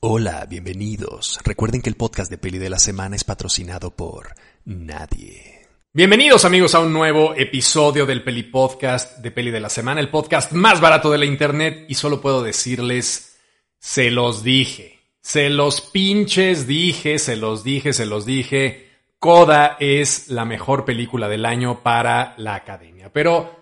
Hola, 0.00 0.46
bienvenidos. 0.48 1.40
Recuerden 1.42 1.82
que 1.82 1.90
el 1.90 1.96
podcast 1.96 2.30
de 2.30 2.38
Peli 2.38 2.58
de 2.58 2.70
la 2.70 2.78
Semana 2.78 3.16
es 3.16 3.24
patrocinado 3.24 3.90
por 3.90 4.28
nadie. 4.64 5.66
Bienvenidos 5.92 6.44
amigos 6.44 6.76
a 6.76 6.78
un 6.78 6.92
nuevo 6.92 7.34
episodio 7.34 8.06
del 8.06 8.22
Peli 8.22 8.44
Podcast 8.44 9.18
de 9.18 9.32
Peli 9.32 9.50
de 9.50 9.58
la 9.58 9.68
Semana, 9.68 9.98
el 9.98 10.08
podcast 10.08 10.52
más 10.52 10.80
barato 10.80 11.10
de 11.10 11.18
la 11.18 11.24
internet 11.24 11.84
y 11.88 11.94
solo 11.94 12.20
puedo 12.20 12.44
decirles, 12.44 13.40
se 13.80 14.12
los 14.12 14.44
dije, 14.44 15.00
se 15.20 15.50
los 15.50 15.80
pinches 15.80 16.68
dije, 16.68 17.18
se 17.18 17.34
los 17.34 17.64
dije, 17.64 17.92
se 17.92 18.06
los 18.06 18.24
dije, 18.24 18.90
Coda 19.18 19.76
es 19.80 20.28
la 20.28 20.44
mejor 20.44 20.84
película 20.84 21.28
del 21.28 21.44
año 21.44 21.82
para 21.82 22.34
la 22.36 22.54
academia. 22.54 23.12
Pero 23.12 23.57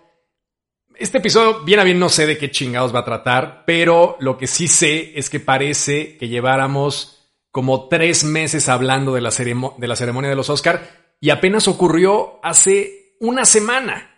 este 0.99 1.19
episodio, 1.19 1.63
bien 1.63 1.79
a 1.79 1.83
bien, 1.83 1.99
no 1.99 2.09
sé 2.09 2.25
de 2.25 2.37
qué 2.37 2.51
chingados 2.51 2.93
va 2.93 2.99
a 2.99 3.05
tratar, 3.05 3.63
pero 3.65 4.17
lo 4.19 4.37
que 4.37 4.47
sí 4.47 4.67
sé 4.67 5.17
es 5.17 5.29
que 5.29 5.39
parece 5.39 6.17
que 6.17 6.27
lleváramos 6.27 7.17
como 7.51 7.87
tres 7.87 8.23
meses 8.23 8.69
hablando 8.69 9.13
de 9.13 9.21
la, 9.21 9.31
ceremonia 9.31 10.29
de 10.29 10.35
los 10.35 10.49
Oscar 10.49 11.15
y 11.19 11.29
apenas 11.31 11.67
ocurrió 11.67 12.39
hace 12.43 13.15
una 13.19 13.45
semana. 13.45 14.11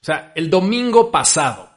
O 0.00 0.04
sea, 0.04 0.32
el 0.34 0.48
domingo 0.48 1.10
pasado, 1.10 1.70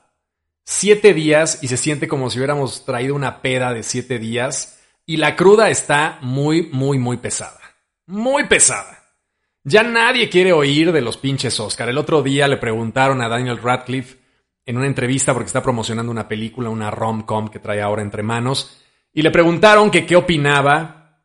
siete 0.63 1.13
días 1.13 1.59
y 1.61 1.67
se 1.67 1.77
siente 1.77 2.07
como 2.07 2.29
si 2.29 2.37
hubiéramos 2.37 2.85
traído 2.85 3.15
una 3.15 3.41
peda 3.41 3.73
de 3.73 3.83
siete 3.83 4.19
días 4.19 4.79
y 5.05 5.17
la 5.17 5.35
cruda 5.35 5.69
está 5.69 6.19
muy, 6.21 6.69
muy, 6.71 6.97
muy 6.97 7.17
pesada. 7.17 7.59
Muy 8.05 8.45
pesada. 8.45 9.00
Ya 9.63 9.83
nadie 9.83 10.29
quiere 10.29 10.53
oír 10.53 10.91
de 10.91 11.01
los 11.01 11.17
pinches 11.17 11.59
Oscar. 11.59 11.87
El 11.87 11.99
otro 11.99 12.23
día 12.23 12.47
le 12.47 12.57
preguntaron 12.57 13.21
a 13.21 13.29
Daniel 13.29 13.61
Radcliffe 13.61 14.17
en 14.65 14.77
una 14.77 14.87
entrevista 14.87 15.33
porque 15.33 15.47
está 15.47 15.61
promocionando 15.61 16.11
una 16.11 16.27
película, 16.27 16.69
una 16.69 16.89
rom-com 16.89 17.47
que 17.49 17.59
trae 17.59 17.81
ahora 17.81 18.01
entre 18.01 18.23
manos, 18.23 18.81
y 19.13 19.21
le 19.21 19.29
preguntaron 19.29 19.91
que 19.91 20.05
qué 20.05 20.15
opinaba 20.15 21.19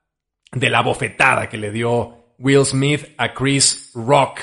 de 0.52 0.70
la 0.70 0.82
bofetada 0.82 1.48
que 1.48 1.56
le 1.56 1.70
dio 1.70 2.34
Will 2.38 2.64
Smith 2.64 3.14
a 3.16 3.32
Chris 3.32 3.92
Rock 3.94 4.40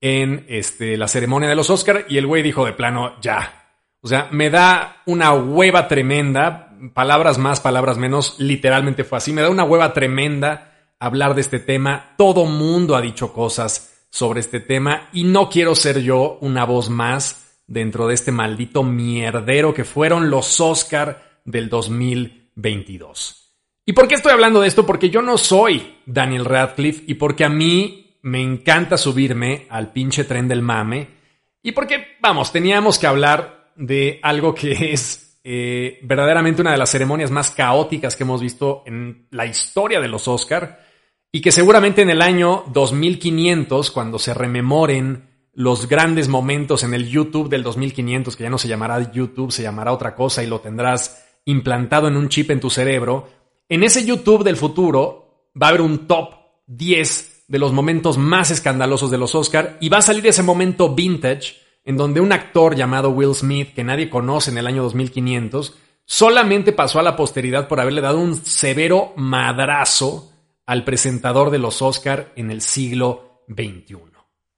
en 0.00 0.44
este, 0.48 0.96
la 0.96 1.08
ceremonia 1.08 1.48
de 1.48 1.54
los 1.54 1.70
Oscar 1.70 2.06
y 2.08 2.18
el 2.18 2.26
güey 2.26 2.42
dijo 2.42 2.66
de 2.66 2.72
plano, 2.72 3.18
ya. 3.20 3.70
O 4.00 4.08
sea, 4.08 4.28
me 4.30 4.50
da 4.50 5.02
una 5.06 5.32
hueva 5.32 5.88
tremenda, 5.88 6.76
palabras 6.92 7.38
más, 7.38 7.60
palabras 7.60 7.96
menos, 7.96 8.38
literalmente 8.38 9.04
fue 9.04 9.18
así, 9.18 9.32
me 9.32 9.42
da 9.42 9.48
una 9.48 9.64
hueva 9.64 9.92
tremenda 9.94 10.71
hablar 11.02 11.34
de 11.34 11.40
este 11.40 11.58
tema. 11.58 12.14
Todo 12.16 12.46
mundo 12.46 12.94
ha 12.94 13.02
dicho 13.02 13.32
cosas 13.32 14.06
sobre 14.08 14.40
este 14.40 14.60
tema 14.60 15.08
y 15.12 15.24
no 15.24 15.48
quiero 15.48 15.74
ser 15.74 16.00
yo 16.00 16.38
una 16.40 16.64
voz 16.64 16.90
más 16.90 17.58
dentro 17.66 18.06
de 18.06 18.14
este 18.14 18.30
maldito 18.30 18.84
mierdero 18.84 19.74
que 19.74 19.84
fueron 19.84 20.30
los 20.30 20.60
Oscar 20.60 21.40
del 21.44 21.68
2022. 21.68 23.38
¿Y 23.84 23.92
por 23.94 24.06
qué 24.06 24.14
estoy 24.14 24.30
hablando 24.30 24.60
de 24.60 24.68
esto? 24.68 24.86
Porque 24.86 25.10
yo 25.10 25.22
no 25.22 25.38
soy 25.38 25.98
Daniel 26.06 26.44
Radcliffe 26.44 27.02
y 27.08 27.14
porque 27.14 27.44
a 27.44 27.48
mí 27.48 28.18
me 28.22 28.40
encanta 28.40 28.96
subirme 28.96 29.66
al 29.70 29.90
pinche 29.90 30.22
tren 30.22 30.46
del 30.46 30.62
mame 30.62 31.08
y 31.64 31.72
porque, 31.72 32.16
vamos, 32.20 32.52
teníamos 32.52 32.98
que 32.98 33.08
hablar 33.08 33.72
de 33.74 34.20
algo 34.22 34.54
que 34.54 34.92
es 34.92 35.40
eh, 35.42 35.98
verdaderamente 36.02 36.62
una 36.62 36.70
de 36.70 36.78
las 36.78 36.90
ceremonias 36.90 37.32
más 37.32 37.50
caóticas 37.50 38.14
que 38.14 38.22
hemos 38.22 38.40
visto 38.40 38.84
en 38.86 39.26
la 39.32 39.46
historia 39.46 40.00
de 40.00 40.06
los 40.06 40.28
Oscar 40.28 40.91
y 41.32 41.40
que 41.40 41.50
seguramente 41.50 42.02
en 42.02 42.10
el 42.10 42.20
año 42.20 42.64
2500, 42.72 43.90
cuando 43.90 44.18
se 44.18 44.34
rememoren 44.34 45.30
los 45.54 45.88
grandes 45.88 46.28
momentos 46.28 46.84
en 46.84 46.92
el 46.92 47.08
YouTube 47.08 47.48
del 47.48 47.62
2500, 47.62 48.36
que 48.36 48.44
ya 48.44 48.50
no 48.50 48.58
se 48.58 48.68
llamará 48.68 49.10
YouTube, 49.10 49.50
se 49.50 49.62
llamará 49.62 49.92
otra 49.92 50.14
cosa 50.14 50.42
y 50.42 50.46
lo 50.46 50.60
tendrás 50.60 51.24
implantado 51.46 52.06
en 52.08 52.16
un 52.16 52.28
chip 52.28 52.50
en 52.50 52.60
tu 52.60 52.68
cerebro, 52.68 53.28
en 53.68 53.82
ese 53.82 54.04
YouTube 54.04 54.44
del 54.44 54.58
futuro 54.58 55.48
va 55.60 55.66
a 55.66 55.68
haber 55.70 55.80
un 55.80 56.06
top 56.06 56.34
10 56.66 57.44
de 57.48 57.58
los 57.58 57.72
momentos 57.72 58.18
más 58.18 58.50
escandalosos 58.50 59.10
de 59.10 59.18
los 59.18 59.34
Oscar 59.34 59.78
y 59.80 59.88
va 59.88 59.98
a 59.98 60.02
salir 60.02 60.26
ese 60.26 60.42
momento 60.42 60.94
vintage 60.94 61.56
en 61.84 61.96
donde 61.96 62.20
un 62.20 62.32
actor 62.32 62.76
llamado 62.76 63.10
Will 63.10 63.34
Smith, 63.34 63.74
que 63.74 63.84
nadie 63.84 64.10
conoce 64.10 64.50
en 64.50 64.58
el 64.58 64.66
año 64.66 64.82
2500, 64.82 65.78
solamente 66.04 66.72
pasó 66.72 67.00
a 67.00 67.02
la 67.02 67.16
posteridad 67.16 67.68
por 67.68 67.80
haberle 67.80 68.02
dado 68.02 68.18
un 68.18 68.36
severo 68.36 69.14
madrazo 69.16 70.31
al 70.72 70.84
presentador 70.84 71.50
de 71.50 71.58
los 71.58 71.82
Oscar 71.82 72.32
en 72.34 72.50
el 72.50 72.62
siglo 72.62 73.44
XXI. 73.46 73.98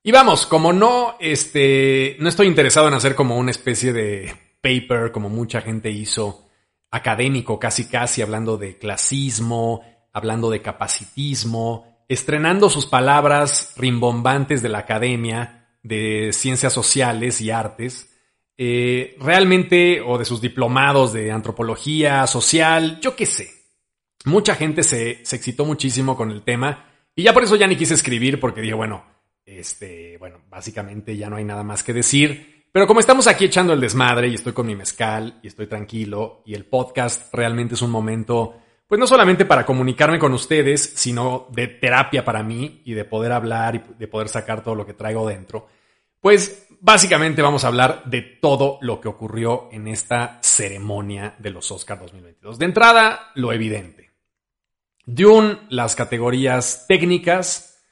Y 0.04 0.12
vamos, 0.12 0.46
como 0.46 0.72
no, 0.72 1.16
este, 1.18 2.16
no 2.20 2.28
estoy 2.28 2.46
interesado 2.46 2.86
en 2.86 2.94
hacer 2.94 3.16
como 3.16 3.36
una 3.36 3.50
especie 3.50 3.92
de 3.92 4.32
paper, 4.60 5.10
como 5.10 5.28
mucha 5.28 5.60
gente 5.60 5.90
hizo, 5.90 6.46
académico 6.92 7.58
casi 7.58 7.88
casi, 7.88 8.22
hablando 8.22 8.56
de 8.56 8.78
clasismo, 8.78 9.82
hablando 10.12 10.50
de 10.50 10.62
capacitismo, 10.62 12.04
estrenando 12.08 12.70
sus 12.70 12.86
palabras 12.86 13.72
rimbombantes 13.76 14.62
de 14.62 14.68
la 14.68 14.78
academia, 14.78 15.66
de 15.82 16.30
ciencias 16.32 16.72
sociales 16.72 17.40
y 17.40 17.50
artes, 17.50 18.14
eh, 18.56 19.16
realmente, 19.18 20.00
o 20.00 20.16
de 20.16 20.24
sus 20.24 20.40
diplomados 20.40 21.12
de 21.12 21.32
antropología 21.32 22.24
social, 22.28 23.00
yo 23.00 23.16
qué 23.16 23.26
sé. 23.26 23.53
Mucha 24.24 24.54
gente 24.54 24.82
se, 24.82 25.10
excitó 25.10 25.66
muchísimo 25.66 26.16
con 26.16 26.30
el 26.30 26.42
tema 26.42 26.86
y 27.14 27.22
ya 27.22 27.34
por 27.34 27.44
eso 27.44 27.56
ya 27.56 27.66
ni 27.66 27.76
quise 27.76 27.94
escribir 27.94 28.40
porque 28.40 28.62
dije, 28.62 28.74
bueno, 28.74 29.04
este, 29.44 30.16
bueno, 30.18 30.40
básicamente 30.48 31.16
ya 31.16 31.28
no 31.28 31.36
hay 31.36 31.44
nada 31.44 31.62
más 31.62 31.82
que 31.82 31.92
decir. 31.92 32.66
Pero 32.72 32.86
como 32.86 33.00
estamos 33.00 33.26
aquí 33.26 33.44
echando 33.44 33.72
el 33.72 33.80
desmadre 33.80 34.28
y 34.28 34.34
estoy 34.34 34.52
con 34.52 34.66
mi 34.66 34.74
mezcal 34.74 35.38
y 35.42 35.48
estoy 35.48 35.66
tranquilo 35.66 36.42
y 36.46 36.54
el 36.54 36.64
podcast 36.64 37.32
realmente 37.34 37.74
es 37.74 37.82
un 37.82 37.90
momento, 37.90 38.60
pues 38.88 38.98
no 38.98 39.06
solamente 39.06 39.44
para 39.44 39.66
comunicarme 39.66 40.18
con 40.18 40.32
ustedes, 40.32 40.94
sino 40.96 41.46
de 41.52 41.68
terapia 41.68 42.24
para 42.24 42.42
mí 42.42 42.80
y 42.84 42.94
de 42.94 43.04
poder 43.04 43.30
hablar 43.30 43.76
y 43.76 43.82
de 43.98 44.08
poder 44.08 44.28
sacar 44.28 44.64
todo 44.64 44.74
lo 44.74 44.86
que 44.86 44.94
traigo 44.94 45.28
dentro, 45.28 45.68
pues 46.18 46.66
básicamente 46.80 47.42
vamos 47.42 47.64
a 47.64 47.68
hablar 47.68 48.04
de 48.06 48.22
todo 48.22 48.78
lo 48.80 49.00
que 49.00 49.08
ocurrió 49.08 49.68
en 49.70 49.86
esta 49.86 50.38
ceremonia 50.42 51.34
de 51.38 51.50
los 51.50 51.70
Oscars 51.70 52.00
2022. 52.00 52.58
De 52.58 52.64
entrada, 52.64 53.30
lo 53.34 53.52
evidente. 53.52 54.03
Dune, 55.06 55.58
las 55.68 55.94
categorías 55.94 56.86
técnicas. 56.88 57.82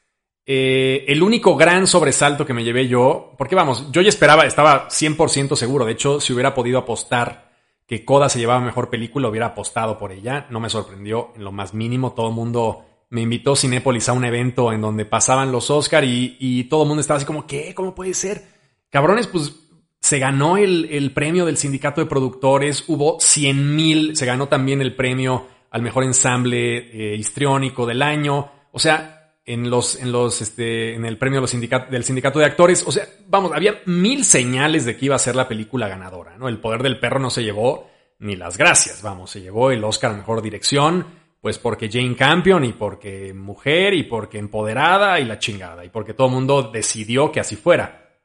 Eh, 0.44 1.04
el 1.08 1.22
único 1.22 1.56
gran 1.56 1.86
sobresalto 1.86 2.44
que 2.44 2.54
me 2.54 2.64
llevé 2.64 2.88
yo, 2.88 3.34
porque 3.38 3.54
vamos, 3.54 3.90
yo 3.92 4.00
ya 4.00 4.08
esperaba, 4.08 4.44
estaba 4.44 4.88
100% 4.88 5.56
seguro. 5.56 5.84
De 5.84 5.92
hecho, 5.92 6.20
si 6.20 6.32
hubiera 6.32 6.54
podido 6.54 6.78
apostar 6.78 7.52
que 7.86 8.04
Coda 8.04 8.28
se 8.28 8.38
llevaba 8.38 8.60
mejor 8.60 8.90
película, 8.90 9.28
hubiera 9.28 9.46
apostado 9.48 9.98
por 9.98 10.12
ella. 10.12 10.46
No 10.50 10.60
me 10.60 10.70
sorprendió 10.70 11.32
en 11.36 11.44
lo 11.44 11.52
más 11.52 11.74
mínimo. 11.74 12.12
Todo 12.12 12.28
el 12.28 12.34
mundo 12.34 12.84
me 13.10 13.20
invitó 13.20 13.54
Cinépolis 13.54 14.08
a 14.08 14.14
un 14.14 14.24
evento 14.24 14.72
en 14.72 14.80
donde 14.80 15.04
pasaban 15.04 15.52
los 15.52 15.70
Oscar 15.70 16.02
y, 16.02 16.64
todo 16.70 16.82
el 16.82 16.88
mundo 16.88 17.02
estaba 17.02 17.18
así 17.18 17.26
como, 17.26 17.46
¿qué? 17.46 17.74
¿Cómo 17.74 17.94
puede 17.94 18.14
ser? 18.14 18.42
Cabrones, 18.88 19.26
pues 19.26 19.54
se 20.00 20.18
ganó 20.18 20.56
el, 20.56 20.88
el 20.90 21.12
premio 21.12 21.44
del 21.44 21.58
sindicato 21.58 22.00
de 22.00 22.06
productores, 22.06 22.84
hubo 22.88 23.18
100 23.20 23.76
mil, 23.76 24.16
se 24.16 24.26
ganó 24.26 24.48
también 24.48 24.80
el 24.80 24.96
premio 24.96 25.46
al 25.72 25.82
mejor 25.82 26.04
ensamble 26.04 26.76
eh, 26.76 27.16
histriónico 27.16 27.86
del 27.86 28.02
año. 28.02 28.52
O 28.70 28.78
sea, 28.78 29.22
en 29.44 29.68
los, 29.70 30.00
en 30.00 30.12
los, 30.12 30.40
este, 30.40 30.94
en 30.94 31.04
el 31.04 31.18
premio 31.18 31.40
del 31.40 32.04
sindicato 32.04 32.38
de 32.38 32.44
actores. 32.44 32.84
O 32.86 32.92
sea, 32.92 33.06
vamos, 33.26 33.52
había 33.54 33.80
mil 33.86 34.24
señales 34.24 34.84
de 34.84 34.96
que 34.96 35.06
iba 35.06 35.16
a 35.16 35.18
ser 35.18 35.34
la 35.34 35.48
película 35.48 35.88
ganadora, 35.88 36.36
¿no? 36.36 36.48
El 36.48 36.60
poder 36.60 36.82
del 36.82 37.00
perro 37.00 37.18
no 37.18 37.30
se 37.30 37.42
llevó 37.42 37.90
ni 38.18 38.36
las 38.36 38.56
gracias, 38.56 39.02
vamos, 39.02 39.30
se 39.30 39.40
llevó 39.40 39.72
el 39.72 39.82
Oscar 39.82 40.12
a 40.12 40.16
mejor 40.16 40.42
dirección, 40.42 41.06
pues 41.40 41.58
porque 41.58 41.90
Jane 41.90 42.14
Campion 42.14 42.62
y 42.64 42.72
porque 42.72 43.34
mujer 43.34 43.94
y 43.94 44.04
porque 44.04 44.38
empoderada 44.38 45.18
y 45.18 45.24
la 45.24 45.40
chingada 45.40 45.84
y 45.84 45.88
porque 45.88 46.14
todo 46.14 46.28
el 46.28 46.34
mundo 46.34 46.70
decidió 46.72 47.32
que 47.32 47.40
así 47.40 47.56
fuera. 47.56 48.20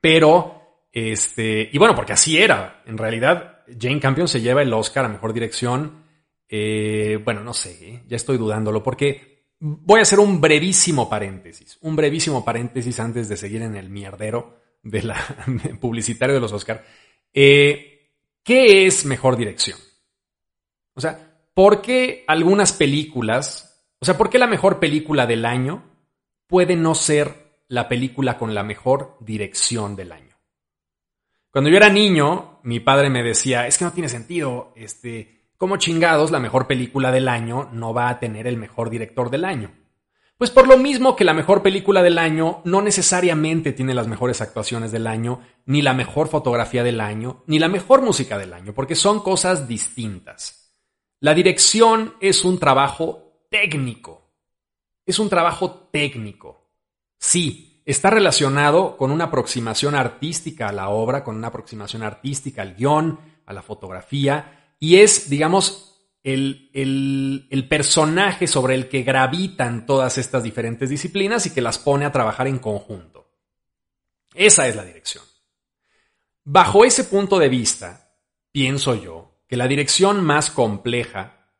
Pero, 0.00 0.86
este, 0.92 1.68
y 1.72 1.78
bueno, 1.78 1.94
porque 1.94 2.14
así 2.14 2.36
era. 2.36 2.82
En 2.86 2.98
realidad, 2.98 3.60
Jane 3.80 4.00
Campion 4.00 4.26
se 4.26 4.40
lleva 4.40 4.62
el 4.62 4.72
Oscar 4.72 5.04
a 5.04 5.08
mejor 5.08 5.32
dirección 5.32 6.03
eh, 6.48 7.20
bueno, 7.24 7.42
no 7.42 7.54
sé, 7.54 7.88
¿eh? 7.88 8.02
ya 8.06 8.16
estoy 8.16 8.36
dudándolo 8.36 8.82
porque 8.82 9.34
voy 9.58 10.00
a 10.00 10.02
hacer 10.02 10.20
un 10.20 10.40
brevísimo 10.40 11.08
paréntesis, 11.08 11.78
un 11.80 11.96
brevísimo 11.96 12.44
paréntesis 12.44 13.00
antes 13.00 13.28
de 13.28 13.36
seguir 13.36 13.62
en 13.62 13.76
el 13.76 13.88
mierdero 13.88 14.60
de 14.82 15.02
la 15.02 15.16
publicitario 15.80 16.34
de 16.34 16.40
los 16.40 16.52
Oscar. 16.52 16.84
Eh, 17.32 18.12
¿Qué 18.42 18.86
es 18.86 19.06
mejor 19.06 19.36
dirección? 19.36 19.78
O 20.94 21.00
sea, 21.00 21.40
¿por 21.54 21.80
qué 21.80 22.24
algunas 22.26 22.72
películas, 22.72 23.88
o 23.98 24.04
sea, 24.04 24.18
por 24.18 24.28
qué 24.28 24.38
la 24.38 24.46
mejor 24.46 24.78
película 24.78 25.26
del 25.26 25.46
año 25.46 25.90
puede 26.46 26.76
no 26.76 26.94
ser 26.94 27.62
la 27.68 27.88
película 27.88 28.36
con 28.36 28.54
la 28.54 28.62
mejor 28.62 29.16
dirección 29.20 29.96
del 29.96 30.12
año? 30.12 30.36
Cuando 31.50 31.70
yo 31.70 31.76
era 31.76 31.88
niño, 31.88 32.60
mi 32.64 32.80
padre 32.80 33.08
me 33.08 33.22
decía, 33.22 33.66
es 33.66 33.78
que 33.78 33.84
no 33.84 33.92
tiene 33.92 34.08
sentido, 34.08 34.72
este, 34.76 35.43
como 35.64 35.78
chingados 35.78 36.30
la 36.30 36.40
mejor 36.40 36.66
película 36.66 37.10
del 37.10 37.26
año 37.26 37.70
no 37.72 37.94
va 37.94 38.10
a 38.10 38.20
tener 38.20 38.46
el 38.46 38.58
mejor 38.58 38.90
director 38.90 39.30
del 39.30 39.46
año? 39.46 39.72
Pues 40.36 40.50
por 40.50 40.68
lo 40.68 40.76
mismo 40.76 41.16
que 41.16 41.24
la 41.24 41.32
mejor 41.32 41.62
película 41.62 42.02
del 42.02 42.18
año 42.18 42.60
no 42.66 42.82
necesariamente 42.82 43.72
tiene 43.72 43.94
las 43.94 44.06
mejores 44.06 44.42
actuaciones 44.42 44.92
del 44.92 45.06
año, 45.06 45.40
ni 45.64 45.80
la 45.80 45.94
mejor 45.94 46.28
fotografía 46.28 46.84
del 46.84 47.00
año, 47.00 47.44
ni 47.46 47.58
la 47.58 47.68
mejor 47.68 48.02
música 48.02 48.36
del 48.36 48.52
año, 48.52 48.74
porque 48.74 48.94
son 48.94 49.20
cosas 49.20 49.66
distintas. 49.66 50.76
La 51.20 51.32
dirección 51.32 52.12
es 52.20 52.44
un 52.44 52.58
trabajo 52.58 53.46
técnico. 53.50 54.34
Es 55.06 55.18
un 55.18 55.30
trabajo 55.30 55.88
técnico. 55.90 56.72
Sí, 57.16 57.80
está 57.86 58.10
relacionado 58.10 58.98
con 58.98 59.10
una 59.10 59.24
aproximación 59.24 59.94
artística 59.94 60.68
a 60.68 60.72
la 60.72 60.90
obra, 60.90 61.24
con 61.24 61.36
una 61.36 61.48
aproximación 61.48 62.02
artística 62.02 62.60
al 62.60 62.74
guion, 62.74 63.18
a 63.46 63.54
la 63.54 63.62
fotografía, 63.62 64.63
y 64.78 64.96
es, 64.96 65.30
digamos, 65.30 65.94
el, 66.24 66.70
el, 67.50 67.68
personaje 67.68 68.46
sobre 68.46 68.74
el 68.74 68.88
que 68.88 69.02
gravitan 69.02 69.84
todas 69.84 70.16
estas 70.16 70.42
diferentes 70.42 70.88
disciplinas 70.88 71.44
y 71.46 71.50
que 71.50 71.60
las 71.60 71.78
pone 71.78 72.06
a 72.06 72.12
trabajar 72.12 72.48
en 72.48 72.58
conjunto. 72.58 73.30
Esa 74.34 74.66
es 74.66 74.74
la 74.74 74.84
dirección. 74.84 75.22
Bajo 76.44 76.84
ese 76.84 77.04
punto 77.04 77.38
de 77.38 77.50
vista, 77.50 78.16
pienso 78.52 78.94
yo 78.94 79.42
que 79.46 79.56
la 79.56 79.68
dirección 79.68 80.24
más 80.24 80.50
compleja, 80.50 81.50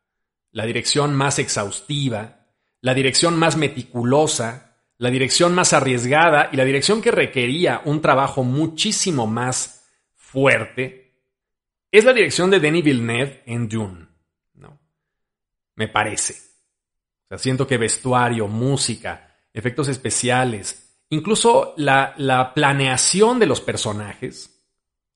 la 0.51 0.65
dirección 0.65 1.13
más 1.13 1.37
exhaustiva, 1.37 2.47
la 2.81 2.93
dirección 2.95 3.37
más 3.37 3.57
meticulosa, 3.57 4.77
la 4.97 5.09
dirección 5.09 5.53
más 5.53 5.73
arriesgada 5.73 6.49
y 6.51 6.55
la 6.57 6.65
dirección 6.65 7.01
que 7.01 7.11
requería 7.11 7.81
un 7.85 8.01
trabajo 8.01 8.43
muchísimo 8.43 9.27
más 9.27 9.85
fuerte 10.15 11.04
es 11.97 12.05
la 12.05 12.13
dirección 12.13 12.49
de 12.49 12.59
Denis 12.59 12.83
Villeneuve 12.83 13.43
en 13.45 13.67
Dune. 13.69 14.07
¿no? 14.55 14.79
Me 15.75 15.87
parece. 15.87 16.33
O 16.33 17.27
sea, 17.29 17.37
siento 17.37 17.65
que 17.67 17.77
vestuario, 17.77 18.47
música, 18.47 19.35
efectos 19.53 19.87
especiales, 19.87 20.99
incluso 21.09 21.73
la, 21.77 22.13
la 22.17 22.53
planeación 22.53 23.39
de 23.39 23.45
los 23.45 23.61
personajes, 23.61 24.63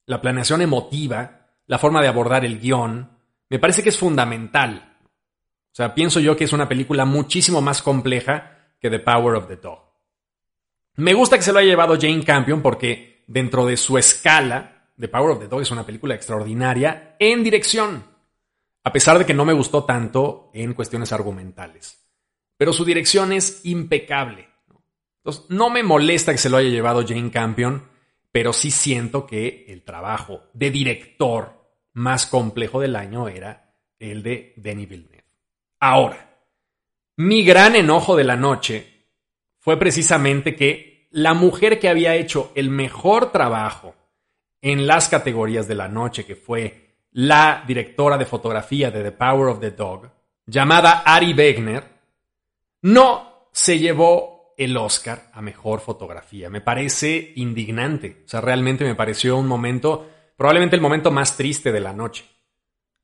la 0.05 0.21
planeación 0.21 0.61
emotiva, 0.61 1.47
la 1.67 1.77
forma 1.77 2.01
de 2.01 2.07
abordar 2.07 2.45
el 2.45 2.59
guion, 2.59 3.11
me 3.49 3.59
parece 3.59 3.83
que 3.83 3.89
es 3.89 3.97
fundamental. 3.97 4.97
O 5.71 5.75
sea, 5.75 5.93
pienso 5.93 6.19
yo 6.19 6.35
que 6.35 6.45
es 6.45 6.53
una 6.53 6.67
película 6.67 7.05
muchísimo 7.05 7.61
más 7.61 7.81
compleja 7.81 8.73
que 8.79 8.89
The 8.89 8.99
Power 8.99 9.35
of 9.35 9.47
the 9.47 9.57
Dog. 9.57 9.89
Me 10.95 11.13
gusta 11.13 11.37
que 11.37 11.43
se 11.43 11.53
lo 11.53 11.59
haya 11.59 11.69
llevado 11.69 11.97
Jane 11.99 12.23
Campion 12.23 12.61
porque 12.61 13.23
dentro 13.27 13.65
de 13.65 13.77
su 13.77 13.97
escala, 13.97 14.78
The 14.99 15.07
Power 15.07 15.31
of 15.31 15.39
the 15.39 15.47
Dog 15.47 15.61
es 15.61 15.71
una 15.71 15.85
película 15.85 16.15
extraordinaria 16.15 17.15
en 17.19 17.43
dirección, 17.43 18.03
a 18.83 18.91
pesar 18.91 19.17
de 19.17 19.25
que 19.25 19.33
no 19.33 19.45
me 19.45 19.53
gustó 19.53 19.85
tanto 19.85 20.51
en 20.53 20.73
cuestiones 20.73 21.13
argumentales. 21.13 22.05
Pero 22.57 22.73
su 22.73 22.83
dirección 22.83 23.31
es 23.31 23.61
impecable. 23.63 24.49
Entonces, 25.17 25.45
no 25.49 25.69
me 25.69 25.83
molesta 25.83 26.33
que 26.33 26.37
se 26.37 26.49
lo 26.49 26.57
haya 26.57 26.69
llevado 26.69 27.05
Jane 27.07 27.31
Campion, 27.31 27.87
pero 28.31 28.51
sí 28.51 28.71
siento 28.71 29.25
que 29.25 29.65
el 29.69 29.83
trabajo 29.83 30.43
de 30.53 30.69
director 30.69 31.59
más 31.93 32.25
complejo 32.25 32.81
del 32.81 32.95
año 32.95 33.29
era 33.29 33.73
el 33.99 34.21
de 34.21 34.53
Denis 34.57 34.89
Villeneuve. 34.89 35.23
Ahora, 35.79 36.37
mi 37.15 37.43
gran 37.43 37.75
enojo 37.75 38.17
de 38.17 38.23
la 38.25 38.35
noche 38.35 39.07
fue 39.59 39.77
precisamente 39.77 40.55
que 40.55 41.07
la 41.11 41.33
mujer 41.33 41.79
que 41.79 41.89
había 41.89 42.15
hecho 42.15 42.51
el 42.55 42.69
mejor 42.69 43.31
trabajo 43.31 43.95
en 44.61 44.87
las 44.87 45.09
categorías 45.09 45.67
de 45.67 45.75
la 45.75 45.87
noche, 45.87 46.25
que 46.25 46.35
fue 46.35 46.97
la 47.11 47.63
directora 47.65 48.17
de 48.17 48.25
fotografía 48.25 48.91
de 48.91 49.03
The 49.03 49.11
Power 49.11 49.49
of 49.49 49.59
the 49.59 49.71
Dog, 49.71 50.09
llamada 50.45 51.03
Ari 51.05 51.33
Wegner, 51.33 51.83
no 52.81 53.47
se 53.51 53.79
llevó 53.79 54.53
el 54.57 54.75
Oscar 54.77 55.29
a 55.33 55.41
mejor 55.41 55.79
fotografía. 55.79 56.49
Me 56.49 56.61
parece 56.61 57.33
indignante. 57.35 58.23
O 58.25 58.27
sea, 58.27 58.41
realmente 58.41 58.83
me 58.83 58.95
pareció 58.95 59.37
un 59.37 59.47
momento, 59.47 60.07
probablemente 60.35 60.75
el 60.75 60.81
momento 60.81 61.11
más 61.11 61.37
triste 61.37 61.71
de 61.71 61.79
la 61.79 61.93
noche. 61.93 62.25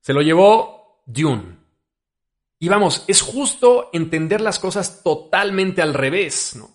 Se 0.00 0.12
lo 0.12 0.22
llevó 0.22 1.02
Dune, 1.06 1.66
y 2.58 2.68
vamos, 2.68 3.04
es 3.06 3.20
justo 3.20 3.90
entender 3.92 4.40
las 4.40 4.58
cosas 4.58 5.02
totalmente 5.02 5.82
al 5.82 5.94
revés, 5.94 6.56
¿no? 6.56 6.70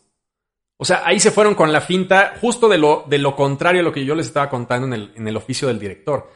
O 0.81 0.85
sea, 0.85 1.03
ahí 1.05 1.19
se 1.19 1.29
fueron 1.29 1.53
con 1.53 1.71
la 1.71 1.79
finta 1.79 2.33
justo 2.41 2.67
de 2.67 2.79
lo, 2.79 3.05
de 3.07 3.19
lo 3.19 3.35
contrario 3.35 3.81
a 3.81 3.83
lo 3.83 3.93
que 3.93 4.03
yo 4.03 4.15
les 4.15 4.25
estaba 4.25 4.49
contando 4.49 4.87
en 4.87 4.93
el, 4.93 5.11
en 5.15 5.27
el 5.27 5.37
oficio 5.37 5.67
del 5.67 5.77
director. 5.77 6.31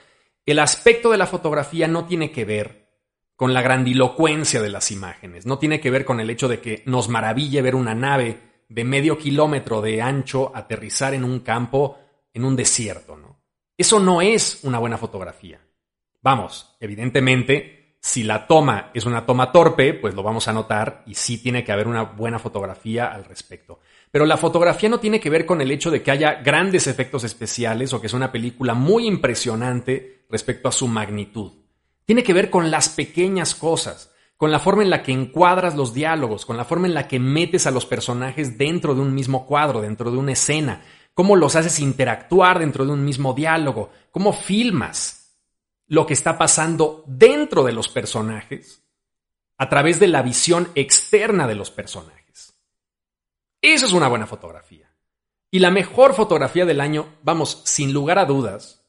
El 0.46 0.60
aspecto 0.60 1.10
de 1.10 1.18
la 1.18 1.26
fotografía 1.26 1.88
no 1.88 2.06
tiene 2.06 2.30
que 2.30 2.46
ver 2.46 2.92
con 3.36 3.56
la 3.56 3.64
grandilocuencia 3.64 4.62
de 4.62 4.70
las 4.70 4.92
imágenes, 4.92 5.48
no 5.48 5.58
tiene 5.58 5.80
que 5.80 5.90
ver 5.90 6.06
con 6.06 6.20
el 6.20 6.30
hecho 6.30 6.48
de 6.48 6.62
que 6.62 6.84
nos 6.86 7.10
maraville 7.10 7.64
ver 7.64 7.74
una 7.74 7.96
nave 7.96 8.38
de 8.70 8.84
medio 8.84 9.18
kilómetro 9.18 9.82
de 9.82 10.04
ancho 10.04 10.52
aterrizar 10.54 11.16
en 11.16 11.24
un 11.24 11.40
campo, 11.40 11.98
en 12.32 12.46
un 12.46 12.56
desierto, 12.56 13.18
¿no? 13.18 13.42
Eso 13.76 14.00
no 14.00 14.22
es 14.22 14.60
una 14.62 14.78
buena 14.78 15.00
fotografía. 15.00 15.60
Vamos, 16.22 16.76
evidentemente, 16.80 17.98
si 18.00 18.22
la 18.22 18.46
toma 18.46 18.92
es 18.94 19.08
una 19.08 19.26
toma 19.26 19.52
torpe, 19.52 19.96
pues 19.96 20.14
lo 20.14 20.22
vamos 20.22 20.48
a 20.48 20.54
notar 20.54 21.02
y 21.08 21.16
sí 21.16 21.40
tiene 21.40 21.64
que 21.64 21.72
haber 21.72 21.88
una 21.88 22.04
buena 22.04 22.38
fotografía 22.38 23.08
al 23.08 23.26
respecto. 23.26 23.80
Pero 24.12 24.26
la 24.26 24.38
fotografía 24.38 24.90
no 24.90 25.00
tiene 25.00 25.20
que 25.20 25.30
ver 25.30 25.46
con 25.46 25.62
el 25.62 25.72
hecho 25.72 25.92
de 25.92 26.02
que 26.02 26.12
haya 26.12 26.36
grandes 26.36 26.88
efectos 26.88 27.24
especiales 27.24 27.94
o 27.94 28.00
que 28.00 28.08
es 28.08 28.14
una 28.14 28.32
película 28.32 28.74
muy 28.74 29.08
impresionante 29.08 30.26
respecto 30.30 30.70
a 30.70 30.72
su 30.72 30.88
magnitud. 30.88 31.52
Tiene 32.06 32.24
que 32.24 32.34
ver 32.34 32.50
con 32.50 32.72
las 32.72 32.90
pequeñas 32.90 33.56
cosas, 33.56 34.12
con 34.38 34.52
la 34.52 34.60
forma 34.60 34.84
en 34.84 34.90
la 34.90 35.04
que 35.04 35.12
encuadras 35.12 35.76
los 35.76 35.94
diálogos, 35.94 36.46
con 36.46 36.58
la 36.58 36.66
forma 36.66 36.88
en 36.88 36.94
la 36.94 37.08
que 37.08 37.20
metes 37.20 37.68
a 37.68 37.72
los 37.72 37.86
personajes 37.86 38.58
dentro 38.58 38.94
de 38.96 39.02
un 39.02 39.14
mismo 39.14 39.46
cuadro, 39.46 39.82
dentro 39.82 40.12
de 40.12 40.18
una 40.18 40.34
escena, 40.34 40.82
cómo 41.14 41.36
los 41.36 41.56
haces 41.56 41.80
interactuar 41.80 42.60
dentro 42.60 42.86
de 42.86 42.92
un 42.92 43.04
mismo 43.04 43.34
diálogo, 43.34 43.90
cómo 44.12 44.34
filmas 44.34 45.26
lo 45.88 46.06
que 46.06 46.14
está 46.14 46.38
pasando 46.38 47.04
dentro 47.08 47.64
de 47.64 47.74
los 47.74 47.88
personajes 47.88 48.84
a 49.58 49.70
través 49.70 50.00
de 50.00 50.08
la 50.08 50.22
visión 50.22 50.68
externa 50.76 51.48
de 51.48 51.56
los 51.56 51.72
personajes. 51.72 52.25
Eso 53.74 53.86
es 53.86 53.94
una 53.94 54.08
buena 54.08 54.28
fotografía. 54.28 54.92
Y 55.50 55.60
la 55.60 55.72
mejor 55.72 56.14
fotografía 56.14 56.66
del 56.66 56.82
año, 56.82 57.16
vamos, 57.24 57.62
sin 57.66 57.94
lugar 57.94 58.20
a 58.20 58.26
dudas, 58.26 58.86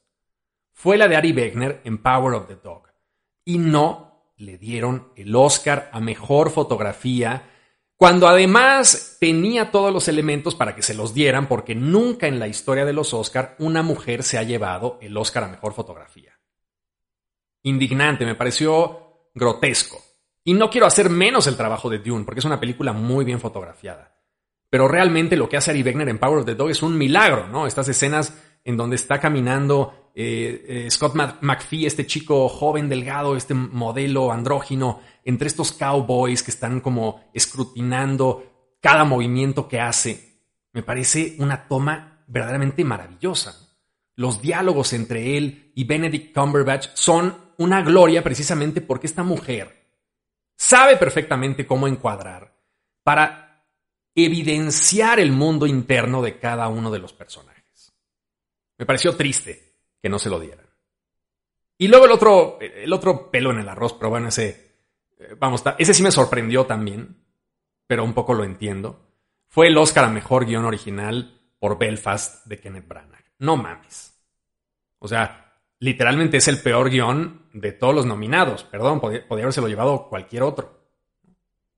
fue 0.72 0.98
la 0.98 1.08
de 1.08 1.16
Ari 1.16 1.32
Wegner 1.32 1.80
en 1.84 1.98
Power 1.98 2.34
of 2.34 2.48
the 2.48 2.56
Dog. 2.56 2.88
Y 3.44 3.58
no 3.58 4.32
le 4.36 4.58
dieron 4.58 5.12
el 5.16 5.34
Oscar 5.34 5.88
a 5.92 6.00
mejor 6.00 6.50
fotografía, 6.50 7.50
cuando 7.96 8.28
además 8.28 9.16
tenía 9.18 9.70
todos 9.70 9.92
los 9.92 10.08
elementos 10.08 10.54
para 10.54 10.74
que 10.74 10.82
se 10.82 10.94
los 10.94 11.14
dieran, 11.14 11.48
porque 11.48 11.74
nunca 11.74 12.26
en 12.26 12.38
la 12.38 12.48
historia 12.48 12.84
de 12.84 12.92
los 12.92 13.14
Oscar 13.14 13.56
una 13.58 13.82
mujer 13.82 14.22
se 14.22 14.36
ha 14.36 14.42
llevado 14.42 14.98
el 15.00 15.16
Oscar 15.16 15.44
a 15.44 15.48
mejor 15.48 15.72
fotografía 15.72 16.36
indignante, 17.66 18.24
me 18.24 18.36
pareció 18.36 19.28
grotesco. 19.34 20.00
Y 20.44 20.54
no 20.54 20.70
quiero 20.70 20.86
hacer 20.86 21.10
menos 21.10 21.46
el 21.48 21.56
trabajo 21.56 21.90
de 21.90 21.98
Dune, 21.98 22.24
porque 22.24 22.38
es 22.38 22.44
una 22.44 22.60
película 22.60 22.92
muy 22.92 23.24
bien 23.24 23.40
fotografiada. 23.40 24.15
Pero 24.70 24.88
realmente 24.88 25.36
lo 25.36 25.48
que 25.48 25.56
hace 25.56 25.70
Ari 25.70 25.82
Wegner 25.82 26.08
en 26.08 26.18
Power 26.18 26.38
of 26.38 26.46
the 26.46 26.54
Dog 26.54 26.70
es 26.70 26.82
un 26.82 26.98
milagro, 26.98 27.48
¿no? 27.48 27.66
Estas 27.66 27.88
escenas 27.88 28.34
en 28.64 28.76
donde 28.76 28.96
está 28.96 29.20
caminando 29.20 30.10
eh, 30.14 30.64
eh, 30.86 30.90
Scott 30.90 31.14
McPhee, 31.14 31.86
este 31.86 32.06
chico 32.06 32.48
joven, 32.48 32.88
delgado, 32.88 33.36
este 33.36 33.54
modelo 33.54 34.32
andrógino, 34.32 35.00
entre 35.24 35.46
estos 35.46 35.72
cowboys 35.72 36.42
que 36.42 36.50
están 36.50 36.80
como 36.80 37.30
escrutinando 37.32 38.76
cada 38.80 39.04
movimiento 39.04 39.68
que 39.68 39.80
hace. 39.80 40.40
Me 40.72 40.82
parece 40.82 41.36
una 41.38 41.68
toma 41.68 42.24
verdaderamente 42.26 42.84
maravillosa. 42.84 43.54
Los 44.14 44.40
diálogos 44.40 44.92
entre 44.94 45.36
él 45.36 45.72
y 45.74 45.84
Benedict 45.84 46.34
Cumberbatch 46.34 46.88
son 46.94 47.36
una 47.58 47.82
gloria 47.82 48.24
precisamente 48.24 48.80
porque 48.80 49.06
esta 49.06 49.22
mujer 49.22 49.86
sabe 50.56 50.96
perfectamente 50.96 51.66
cómo 51.66 51.86
encuadrar 51.86 52.56
para 53.02 53.45
evidenciar 54.24 55.20
el 55.20 55.30
mundo 55.30 55.66
interno 55.66 56.22
de 56.22 56.38
cada 56.38 56.68
uno 56.68 56.90
de 56.90 56.98
los 56.98 57.12
personajes. 57.12 57.94
Me 58.78 58.86
pareció 58.86 59.14
triste 59.14 59.74
que 60.02 60.08
no 60.08 60.18
se 60.18 60.30
lo 60.30 60.40
dieran. 60.40 60.66
Y 61.78 61.88
luego 61.88 62.06
el 62.06 62.12
otro, 62.12 62.58
el 62.60 62.92
otro 62.92 63.30
pelo 63.30 63.50
en 63.50 63.58
el 63.58 63.68
arroz, 63.68 63.92
pero 63.92 64.10
bueno, 64.10 64.28
ese, 64.28 64.76
eh, 65.18 65.36
vamos, 65.38 65.62
ese 65.78 65.92
sí 65.92 66.02
me 66.02 66.10
sorprendió 66.10 66.64
también, 66.64 67.22
pero 67.86 68.02
un 68.02 68.14
poco 68.14 68.32
lo 68.34 68.44
entiendo. 68.44 69.06
Fue 69.48 69.68
el 69.68 69.76
Oscar 69.76 70.04
a 70.04 70.10
Mejor 70.10 70.46
Guión 70.46 70.64
Original 70.64 71.38
por 71.58 71.78
Belfast 71.78 72.46
de 72.46 72.58
Kenneth 72.58 72.88
Branagh. 72.88 73.24
No 73.38 73.56
mames. 73.56 74.14
O 74.98 75.08
sea, 75.08 75.52
literalmente 75.78 76.38
es 76.38 76.48
el 76.48 76.60
peor 76.60 76.90
guion 76.90 77.48
de 77.52 77.72
todos 77.72 77.94
los 77.94 78.06
nominados. 78.06 78.64
Perdón, 78.64 79.00
podría, 79.00 79.24
haberse 79.28 79.60
lo 79.60 79.68
llevado 79.68 80.08
cualquier 80.08 80.42
otro. 80.42 80.80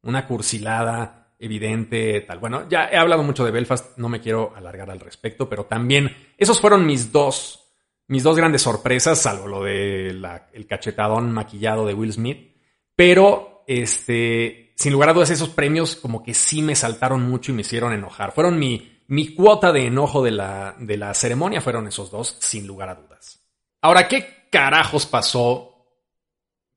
Una 0.02 0.26
cursilada 0.26 1.17
evidente, 1.38 2.20
tal. 2.22 2.38
Bueno, 2.38 2.68
ya 2.68 2.88
he 2.90 2.96
hablado 2.96 3.22
mucho 3.22 3.44
de 3.44 3.50
Belfast, 3.50 3.96
no 3.96 4.08
me 4.08 4.20
quiero 4.20 4.52
alargar 4.56 4.90
al 4.90 5.00
respecto, 5.00 5.48
pero 5.48 5.66
también 5.66 6.14
esos 6.36 6.60
fueron 6.60 6.84
mis 6.84 7.12
dos, 7.12 7.72
mis 8.08 8.22
dos 8.22 8.36
grandes 8.36 8.62
sorpresas, 8.62 9.20
salvo 9.20 9.46
lo 9.46 9.62
de 9.62 10.08
el 10.08 10.66
cachetadón 10.66 11.32
maquillado 11.32 11.86
de 11.86 11.94
Will 11.94 12.12
Smith. 12.12 12.56
Pero, 12.96 13.62
este, 13.68 14.72
sin 14.76 14.92
lugar 14.92 15.10
a 15.10 15.12
dudas, 15.12 15.30
esos 15.30 15.50
premios 15.50 15.94
como 15.94 16.22
que 16.22 16.34
sí 16.34 16.62
me 16.62 16.74
saltaron 16.74 17.22
mucho 17.22 17.52
y 17.52 17.54
me 17.54 17.60
hicieron 17.60 17.92
enojar. 17.92 18.32
Fueron 18.32 18.58
mi, 18.58 19.04
mi 19.06 19.34
cuota 19.34 19.70
de 19.72 19.86
enojo 19.86 20.22
de 20.22 20.32
la, 20.32 20.74
de 20.78 20.96
la 20.96 21.14
ceremonia, 21.14 21.60
fueron 21.60 21.86
esos 21.86 22.10
dos, 22.10 22.36
sin 22.40 22.66
lugar 22.66 22.88
a 22.88 22.94
dudas. 22.96 23.40
Ahora, 23.80 24.08
¿qué 24.08 24.48
carajos 24.50 25.06
pasó 25.06 25.86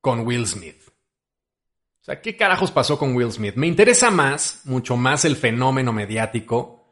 con 0.00 0.20
Will 0.26 0.46
Smith? 0.46 0.91
O 2.02 2.04
sea, 2.04 2.20
¿qué 2.20 2.36
carajos 2.36 2.72
pasó 2.72 2.98
con 2.98 3.14
Will 3.14 3.30
Smith? 3.30 3.54
Me 3.54 3.68
interesa 3.68 4.10
más, 4.10 4.62
mucho 4.64 4.96
más 4.96 5.24
el 5.24 5.36
fenómeno 5.36 5.92
mediático 5.92 6.84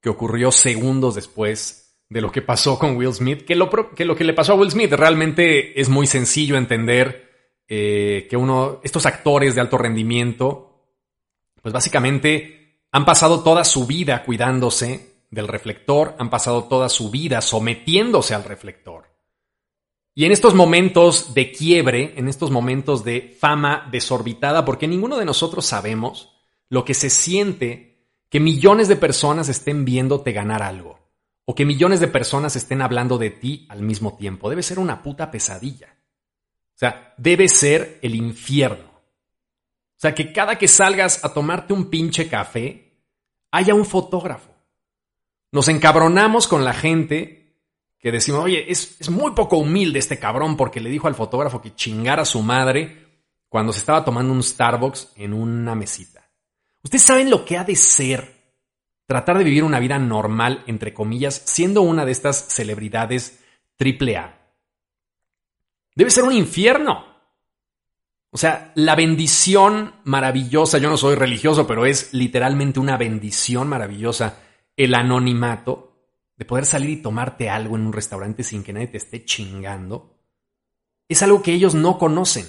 que 0.00 0.08
ocurrió 0.08 0.50
segundos 0.50 1.14
después 1.14 1.96
de 2.08 2.20
lo 2.20 2.32
que 2.32 2.42
pasó 2.42 2.76
con 2.76 2.96
Will 2.96 3.14
Smith, 3.14 3.44
que 3.44 3.54
lo 3.54 3.70
que, 3.70 4.24
le 4.24 4.32
pasó 4.32 4.54
a 4.54 4.56
Will 4.56 4.72
Smith. 4.72 4.92
Realmente 4.92 5.80
es 5.80 5.88
muy 5.88 6.08
sencillo 6.08 6.56
entender 6.56 7.30
eh, 7.68 8.26
que 8.28 8.36
uno, 8.36 8.80
estos 8.82 9.06
actores 9.06 9.54
de 9.54 9.60
alto 9.60 9.78
rendimiento, 9.78 10.82
pues 11.62 11.72
básicamente 11.72 12.80
han 12.90 13.04
pasado 13.04 13.44
toda 13.44 13.62
su 13.62 13.86
vida 13.86 14.24
cuidándose 14.24 15.26
del 15.30 15.46
reflector, 15.46 16.16
han 16.18 16.28
pasado 16.28 16.64
toda 16.64 16.88
su 16.88 17.12
vida 17.12 17.40
sometiéndose 17.40 18.34
al 18.34 18.42
reflector. 18.42 19.15
Y 20.18 20.24
en 20.24 20.32
estos 20.32 20.54
momentos 20.54 21.34
de 21.34 21.52
quiebre, 21.52 22.14
en 22.16 22.26
estos 22.26 22.50
momentos 22.50 23.04
de 23.04 23.36
fama 23.38 23.86
desorbitada, 23.92 24.64
porque 24.64 24.88
ninguno 24.88 25.18
de 25.18 25.26
nosotros 25.26 25.66
sabemos 25.66 26.32
lo 26.70 26.86
que 26.86 26.94
se 26.94 27.10
siente 27.10 28.08
que 28.30 28.40
millones 28.40 28.88
de 28.88 28.96
personas 28.96 29.50
estén 29.50 29.84
viéndote 29.84 30.32
ganar 30.32 30.62
algo, 30.62 30.98
o 31.44 31.54
que 31.54 31.66
millones 31.66 32.00
de 32.00 32.08
personas 32.08 32.56
estén 32.56 32.80
hablando 32.80 33.18
de 33.18 33.28
ti 33.28 33.66
al 33.68 33.82
mismo 33.82 34.16
tiempo. 34.16 34.48
Debe 34.48 34.62
ser 34.62 34.78
una 34.78 35.02
puta 35.02 35.30
pesadilla. 35.30 35.94
O 36.74 36.78
sea, 36.78 37.12
debe 37.18 37.46
ser 37.46 37.98
el 38.00 38.14
infierno. 38.14 38.88
O 38.88 39.98
sea, 39.98 40.14
que 40.14 40.32
cada 40.32 40.56
que 40.56 40.66
salgas 40.66 41.26
a 41.26 41.34
tomarte 41.34 41.74
un 41.74 41.90
pinche 41.90 42.26
café, 42.26 43.02
haya 43.50 43.74
un 43.74 43.84
fotógrafo. 43.84 44.50
Nos 45.52 45.68
encabronamos 45.68 46.48
con 46.48 46.64
la 46.64 46.72
gente 46.72 47.45
que 48.06 48.12
decimos, 48.12 48.44
oye, 48.44 48.70
es, 48.70 49.10
muy 49.10 49.32
poco 49.32 49.56
humilde 49.56 49.98
este 49.98 50.16
cabrón 50.16 50.56
porque 50.56 50.78
le 50.78 50.90
dijo 50.90 51.08
al 51.08 51.16
fotógrafo 51.16 51.60
que 51.60 51.74
chingara 51.74 52.22
a 52.22 52.24
su 52.24 52.40
madre 52.40 53.04
cuando 53.48 53.72
se 53.72 53.80
estaba 53.80 54.04
tomando 54.04 54.32
un 54.32 54.44
Starbucks 54.44 55.14
en 55.16 55.32
una 55.32 55.74
mesita. 55.74 56.24
¿Ustedes 56.84 57.02
saben 57.02 57.28
lo 57.28 57.44
que 57.44 57.58
ha 57.58 57.64
de 57.64 57.74
ser 57.74 58.32
tratar 59.06 59.38
de 59.38 59.42
vivir 59.42 59.64
una 59.64 59.80
vida 59.80 59.98
normal, 59.98 60.62
entre 60.68 60.94
comillas, 60.94 61.42
siendo 61.46 61.82
una 61.82 62.04
de 62.04 62.12
estas 62.12 62.46
celebridades 62.46 63.40
triple 63.74 64.18
A? 64.18 64.52
Debe 65.96 66.12
ser 66.12 66.22
un 66.22 66.32
infierno. 66.32 67.06
O 68.30 68.38
sea, 68.38 68.70
la 68.76 68.94
bendición 68.94 69.96
maravillosa, 70.04 70.78
yo 70.78 70.90
no 70.90 70.96
soy 70.96 71.16
religioso, 71.16 71.66
pero 71.66 71.86
es 71.86 72.14
literalmente 72.14 72.78
una 72.78 72.96
bendición 72.96 73.66
maravillosa, 73.66 74.38
el 74.76 74.94
anonimato, 74.94 75.85
de 76.36 76.44
poder 76.44 76.66
salir 76.66 76.90
y 76.90 77.02
tomarte 77.02 77.48
algo 77.48 77.76
en 77.76 77.86
un 77.86 77.92
restaurante 77.92 78.42
sin 78.42 78.62
que 78.62 78.72
nadie 78.72 78.88
te 78.88 78.98
esté 78.98 79.24
chingando, 79.24 80.18
es 81.08 81.22
algo 81.22 81.42
que 81.42 81.52
ellos 81.52 81.74
no 81.74 81.98
conocen. 81.98 82.46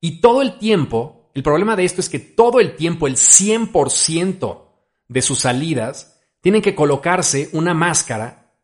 Y 0.00 0.20
todo 0.20 0.42
el 0.42 0.58
tiempo, 0.58 1.30
el 1.34 1.42
problema 1.42 1.76
de 1.76 1.84
esto 1.84 2.00
es 2.00 2.08
que 2.08 2.18
todo 2.18 2.60
el 2.60 2.74
tiempo, 2.74 3.06
el 3.06 3.16
100% 3.16 4.62
de 5.08 5.22
sus 5.22 5.40
salidas, 5.40 6.20
tienen 6.40 6.62
que 6.62 6.74
colocarse 6.74 7.48
una 7.52 7.74
máscara 7.74 8.54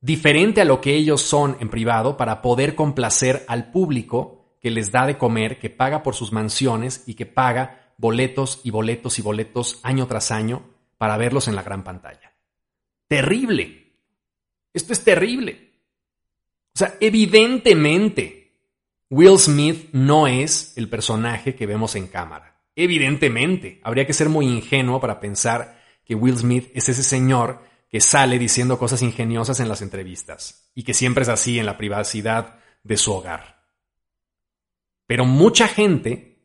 diferente 0.00 0.60
a 0.60 0.64
lo 0.64 0.80
que 0.80 0.94
ellos 0.94 1.22
son 1.22 1.56
en 1.60 1.68
privado 1.68 2.16
para 2.16 2.42
poder 2.42 2.74
complacer 2.74 3.44
al 3.48 3.70
público 3.70 4.56
que 4.60 4.70
les 4.70 4.92
da 4.92 5.06
de 5.06 5.18
comer, 5.18 5.58
que 5.58 5.70
paga 5.70 6.02
por 6.02 6.14
sus 6.14 6.32
mansiones 6.32 7.04
y 7.06 7.14
que 7.14 7.26
paga 7.26 7.92
boletos 7.96 8.60
y 8.64 8.70
boletos 8.70 9.18
y 9.18 9.22
boletos 9.22 9.80
año 9.82 10.06
tras 10.06 10.30
año 10.30 10.62
para 10.98 11.16
verlos 11.16 11.48
en 11.48 11.56
la 11.56 11.62
gran 11.62 11.84
pantalla 11.84 12.29
terrible. 13.10 13.92
Esto 14.72 14.92
es 14.92 15.02
terrible. 15.02 15.72
O 16.72 16.78
sea, 16.78 16.94
evidentemente, 17.00 18.52
Will 19.10 19.36
Smith 19.36 19.88
no 19.90 20.28
es 20.28 20.74
el 20.76 20.88
personaje 20.88 21.56
que 21.56 21.66
vemos 21.66 21.96
en 21.96 22.06
cámara. 22.06 22.62
Evidentemente, 22.76 23.80
habría 23.82 24.06
que 24.06 24.12
ser 24.12 24.28
muy 24.28 24.46
ingenuo 24.46 25.00
para 25.00 25.18
pensar 25.18 25.82
que 26.04 26.14
Will 26.14 26.36
Smith 26.36 26.70
es 26.72 26.88
ese 26.88 27.02
señor 27.02 27.64
que 27.90 28.00
sale 28.00 28.38
diciendo 28.38 28.78
cosas 28.78 29.02
ingeniosas 29.02 29.58
en 29.58 29.68
las 29.68 29.82
entrevistas 29.82 30.70
y 30.76 30.84
que 30.84 30.94
siempre 30.94 31.22
es 31.22 31.28
así 31.28 31.58
en 31.58 31.66
la 31.66 31.76
privacidad 31.76 32.60
de 32.84 32.96
su 32.96 33.12
hogar. 33.12 33.64
Pero 35.08 35.24
mucha 35.24 35.66
gente, 35.66 36.44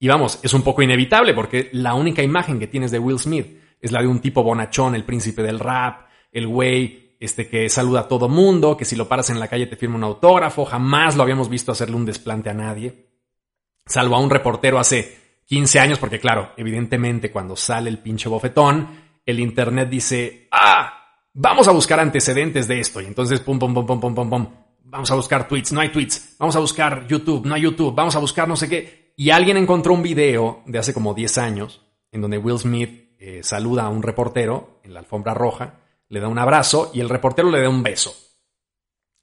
y 0.00 0.08
vamos, 0.08 0.40
es 0.42 0.52
un 0.54 0.62
poco 0.62 0.82
inevitable 0.82 1.34
porque 1.34 1.70
la 1.72 1.94
única 1.94 2.24
imagen 2.24 2.58
que 2.58 2.66
tienes 2.66 2.90
de 2.90 2.98
Will 2.98 3.20
Smith 3.20 3.59
es 3.80 3.92
la 3.92 4.00
de 4.00 4.08
un 4.08 4.20
tipo 4.20 4.42
bonachón, 4.42 4.94
el 4.94 5.04
príncipe 5.04 5.42
del 5.42 5.58
rap, 5.58 6.06
el 6.32 6.46
güey 6.46 7.16
este, 7.20 7.48
que 7.48 7.68
saluda 7.68 8.00
a 8.00 8.08
todo 8.08 8.28
mundo, 8.28 8.76
que 8.76 8.86
si 8.86 8.96
lo 8.96 9.06
paras 9.06 9.30
en 9.30 9.38
la 9.38 9.48
calle 9.48 9.66
te 9.66 9.76
firma 9.76 9.96
un 9.96 10.04
autógrafo, 10.04 10.64
jamás 10.64 11.16
lo 11.16 11.22
habíamos 11.22 11.48
visto 11.48 11.70
hacerle 11.70 11.96
un 11.96 12.06
desplante 12.06 12.48
a 12.48 12.54
nadie, 12.54 13.08
salvo 13.84 14.16
a 14.16 14.20
un 14.20 14.30
reportero 14.30 14.78
hace 14.78 15.18
15 15.44 15.80
años, 15.80 15.98
porque 15.98 16.18
claro, 16.18 16.52
evidentemente 16.56 17.30
cuando 17.30 17.56
sale 17.56 17.90
el 17.90 17.98
pinche 17.98 18.28
bofetón, 18.28 18.88
el 19.26 19.38
internet 19.38 19.90
dice, 19.90 20.48
ah, 20.50 20.92
vamos 21.34 21.68
a 21.68 21.72
buscar 21.72 22.00
antecedentes 22.00 22.66
de 22.66 22.80
esto, 22.80 23.02
y 23.02 23.06
entonces 23.06 23.40
pum, 23.40 23.58
pum, 23.58 23.74
pum, 23.74 23.86
pum, 23.86 24.00
pum, 24.00 24.14
pum, 24.14 24.30
pum, 24.30 24.48
vamos 24.84 25.10
a 25.10 25.14
buscar 25.14 25.46
tweets, 25.46 25.72
no 25.72 25.80
hay 25.80 25.90
tweets, 25.90 26.36
vamos 26.38 26.56
a 26.56 26.60
buscar 26.60 27.06
YouTube, 27.06 27.44
no 27.44 27.54
hay 27.54 27.62
YouTube, 27.62 27.94
vamos 27.94 28.16
a 28.16 28.18
buscar 28.18 28.48
no 28.48 28.56
sé 28.56 28.66
qué, 28.66 29.12
y 29.16 29.28
alguien 29.28 29.58
encontró 29.58 29.92
un 29.92 30.02
video 30.02 30.62
de 30.64 30.78
hace 30.78 30.94
como 30.94 31.12
10 31.12 31.36
años, 31.36 31.82
en 32.12 32.22
donde 32.22 32.38
Will 32.38 32.58
Smith 32.58 33.09
eh, 33.20 33.42
saluda 33.42 33.84
a 33.84 33.90
un 33.90 34.02
reportero 34.02 34.80
en 34.82 34.94
la 34.94 35.00
alfombra 35.00 35.34
roja, 35.34 35.80
le 36.08 36.20
da 36.20 36.28
un 36.28 36.38
abrazo 36.38 36.90
y 36.94 37.00
el 37.00 37.10
reportero 37.10 37.50
le 37.50 37.60
da 37.60 37.68
un 37.68 37.82
beso. 37.82 38.16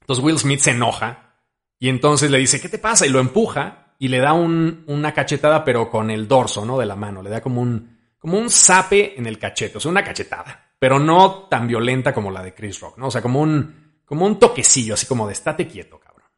Entonces 0.00 0.24
Will 0.24 0.38
Smith 0.38 0.60
se 0.60 0.70
enoja 0.70 1.34
y 1.80 1.88
entonces 1.88 2.30
le 2.30 2.38
dice, 2.38 2.60
¿qué 2.60 2.68
te 2.68 2.78
pasa? 2.78 3.06
Y 3.06 3.10
lo 3.10 3.18
empuja 3.18 3.96
y 3.98 4.06
le 4.06 4.20
da 4.20 4.34
una 4.34 5.12
cachetada 5.12 5.64
pero 5.64 5.90
con 5.90 6.12
el 6.12 6.28
dorso, 6.28 6.64
¿no? 6.64 6.78
De 6.78 6.86
la 6.86 6.94
mano, 6.94 7.22
le 7.22 7.30
da 7.30 7.40
como 7.40 7.60
un, 7.60 7.98
como 8.18 8.38
un 8.38 8.48
zape 8.50 9.18
en 9.18 9.26
el 9.26 9.36
cachete, 9.36 9.78
o 9.78 9.80
sea, 9.80 9.90
una 9.90 10.04
cachetada, 10.04 10.74
pero 10.78 11.00
no 11.00 11.48
tan 11.48 11.66
violenta 11.66 12.14
como 12.14 12.30
la 12.30 12.44
de 12.44 12.54
Chris 12.54 12.78
Rock, 12.78 12.98
¿no? 12.98 13.08
O 13.08 13.10
sea, 13.10 13.20
como 13.20 13.40
un, 13.40 14.00
como 14.04 14.24
un 14.26 14.38
toquecillo, 14.38 14.94
así 14.94 15.06
como 15.06 15.26
de 15.26 15.32
estate 15.32 15.66
quieto, 15.66 15.98
cabrón. 15.98 16.30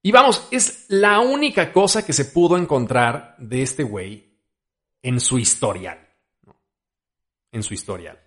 Y 0.00 0.12
vamos, 0.12 0.46
es 0.52 0.86
la 0.90 1.18
única 1.18 1.72
cosa 1.72 2.06
que 2.06 2.12
se 2.12 2.26
pudo 2.26 2.56
encontrar 2.56 3.34
de 3.38 3.62
este 3.62 3.82
güey 3.82 4.38
en 5.02 5.18
su 5.18 5.40
historial 5.40 6.11
en 7.52 7.62
su 7.62 7.74
historial. 7.74 8.18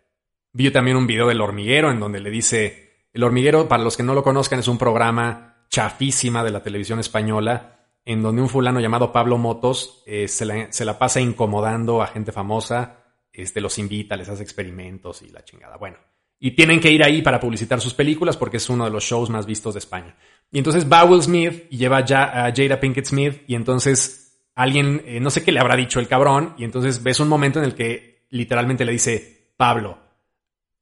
Vi 0.54 0.72
también 0.72 0.96
un 0.96 1.08
video 1.08 1.28
del 1.28 1.42
hormiguero 1.42 1.92
en 1.92 2.00
donde 2.00 2.22
le 2.22 2.30
dice, 2.30 3.08
el 3.12 3.24
hormiguero, 3.24 3.68
para 3.68 3.84
los 3.84 3.98
que 3.98 4.04
no 4.04 4.14
lo 4.14 4.24
conozcan, 4.24 4.60
es 4.60 4.68
un 4.70 4.78
programa 4.78 5.66
chafísima 5.70 6.44
de 6.44 6.52
la 6.52 6.64
televisión 6.64 7.00
española, 7.00 7.88
en 8.06 8.22
donde 8.22 8.42
un 8.42 8.50
fulano 8.50 8.80
llamado 8.80 9.12
Pablo 9.12 9.38
Motos 9.38 10.04
eh, 10.06 10.28
se, 10.28 10.46
la, 10.46 11.00
pasa 11.00 11.20
incomodando 11.20 12.02
a 12.02 12.08
gente 12.08 12.32
famosa, 12.32 13.04
este, 13.34 13.60
los 13.60 13.78
invita, 13.80 14.16
les 14.16 14.30
hace 14.30 14.44
experimentos 14.44 15.22
y 15.24 15.30
la 15.30 15.44
chingada. 15.44 15.76
Bueno, 15.76 15.98
y 16.40 16.52
tienen 16.52 16.80
que 16.80 16.92
ir 16.92 17.04
ahí 17.04 17.22
para 17.22 17.40
publicitar 17.40 17.82
sus 17.82 17.94
películas 17.94 18.38
porque 18.38 18.58
es 18.58 18.70
uno 18.70 18.86
de 18.86 18.92
los 18.92 19.04
shows 19.04 19.30
más 19.30 19.46
vistos 19.46 19.74
de 19.74 19.80
España. 19.80 20.16
Y 20.52 20.60
entonces 20.60 20.90
va 20.90 21.04
Will 21.04 21.22
Smith 21.22 21.66
y 21.70 21.78
lleva 21.78 22.06
ya 22.06 22.46
a 22.46 22.54
Jada 22.56 22.80
Pinkett 22.80 23.08
Smith 23.08 23.42
y 23.48 23.56
entonces 23.56 24.42
alguien, 24.54 25.02
eh, 25.06 25.20
no 25.20 25.30
sé 25.32 25.44
qué 25.44 25.52
le 25.52 25.60
habrá 25.60 25.76
dicho 25.76 26.00
el 26.00 26.08
cabrón, 26.08 26.54
y 26.58 26.64
entonces 26.64 27.04
ves 27.04 27.20
un 27.20 27.28
momento 27.28 27.60
en 27.60 27.66
el 27.66 27.76
que 27.76 28.15
literalmente 28.36 28.86
le 28.86 28.92
dice, 28.92 29.54
Pablo, 29.58 29.98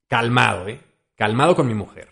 calmado, 0.07 0.67
¿eh? 0.67 0.79
Calmado 1.15 1.55
con 1.55 1.67
mi 1.67 1.73
mujer. 1.73 2.09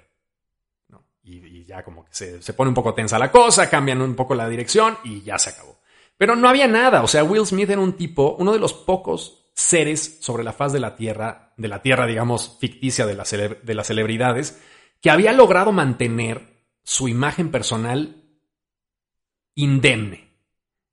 Y, 1.23 1.65
ya 1.65 1.83
como 1.83 2.03
que 2.03 2.13
se, 2.13 2.41
se 2.41 2.53
pone 2.53 2.69
un 2.69 2.75
poco 2.75 2.93
tensa 2.93 3.17
la 3.17 3.31
cosa, 3.31 3.69
cambian 3.69 4.01
un 4.01 4.15
poco 4.15 4.35
la 4.35 4.49
dirección 4.49 4.97
y 5.03 5.21
ya 5.21 5.37
se 5.37 5.51
acabó. 5.51 5.79
Pero 6.17 6.35
no 6.35 6.49
había 6.49 6.67
nada, 6.67 7.03
o 7.03 7.07
sea, 7.07 7.23
Will 7.23 7.45
Smith 7.45 7.69
era 7.69 7.79
un 7.79 7.93
tipo, 7.93 8.35
uno 8.37 8.51
de 8.51 8.59
los 8.59 8.73
pocos 8.73 9.49
seres 9.53 10.19
sobre 10.21 10.43
la 10.43 10.53
faz 10.53 10.73
de 10.73 10.79
la 10.79 10.95
Tierra, 10.95 11.53
de 11.57 11.67
la 11.67 11.81
Tierra, 11.81 12.05
digamos, 12.05 12.57
ficticia 12.59 13.05
de, 13.05 13.15
de 13.63 13.73
las 13.73 13.87
celebridades, 13.87 14.61
que 15.01 15.09
había 15.09 15.31
logrado 15.31 15.71
mantener 15.71 16.65
su 16.83 17.07
imagen 17.07 17.51
personal 17.51 18.23
indemne, 19.55 20.37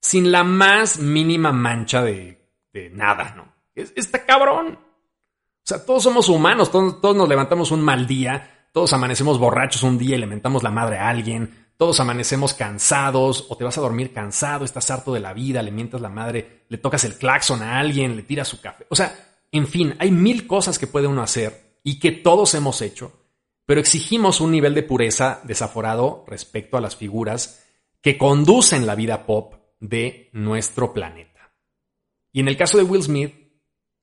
sin 0.00 0.30
la 0.30 0.44
más 0.44 0.98
mínima 0.98 1.52
mancha 1.52 2.02
de, 2.02 2.38
de 2.72 2.90
nada, 2.90 3.34
¿no? 3.36 3.57
Está 3.96 4.24
cabrón. 4.24 4.78
O 4.78 5.66
sea, 5.68 5.84
todos 5.84 6.02
somos 6.02 6.28
humanos, 6.28 6.70
todos, 6.70 7.00
todos, 7.00 7.16
nos 7.16 7.28
levantamos 7.28 7.70
un 7.70 7.82
mal 7.82 8.06
día, 8.06 8.68
todos 8.72 8.92
amanecemos 8.92 9.38
borrachos 9.38 9.82
un 9.82 9.98
día 9.98 10.16
y 10.16 10.18
le 10.18 10.26
mentamos 10.26 10.62
la 10.62 10.70
madre 10.70 10.98
a 10.98 11.08
alguien, 11.08 11.68
todos 11.76 12.00
amanecemos 12.00 12.54
cansados 12.54 13.46
o 13.48 13.56
te 13.56 13.64
vas 13.64 13.78
a 13.78 13.82
dormir 13.82 14.12
cansado, 14.12 14.64
estás 14.64 14.90
harto 14.90 15.12
de 15.12 15.20
la 15.20 15.32
vida, 15.32 15.62
le 15.62 15.70
mientas 15.70 16.00
la 16.00 16.08
madre, 16.08 16.64
le 16.68 16.78
tocas 16.78 17.04
el 17.04 17.16
claxon 17.16 17.62
a 17.62 17.78
alguien, 17.78 18.16
le 18.16 18.22
tiras 18.22 18.48
su 18.48 18.60
café. 18.60 18.86
O 18.88 18.96
sea, 18.96 19.14
en 19.52 19.66
fin, 19.66 19.94
hay 19.98 20.10
mil 20.10 20.46
cosas 20.46 20.78
que 20.78 20.86
puede 20.86 21.06
uno 21.06 21.22
hacer 21.22 21.78
y 21.84 21.98
que 21.98 22.12
todos 22.12 22.54
hemos 22.54 22.82
hecho, 22.82 23.12
pero 23.64 23.80
exigimos 23.80 24.40
un 24.40 24.50
nivel 24.50 24.74
de 24.74 24.82
pureza 24.82 25.40
desaforado 25.44 26.24
respecto 26.26 26.76
a 26.76 26.80
las 26.80 26.96
figuras 26.96 27.64
que 28.00 28.18
conducen 28.18 28.86
la 28.86 28.94
vida 28.94 29.26
pop 29.26 29.54
de 29.80 30.30
nuestro 30.32 30.92
planeta. 30.92 31.52
Y 32.32 32.40
en 32.40 32.48
el 32.48 32.56
caso 32.56 32.76
de 32.78 32.84
Will 32.84 33.02
Smith, 33.02 33.47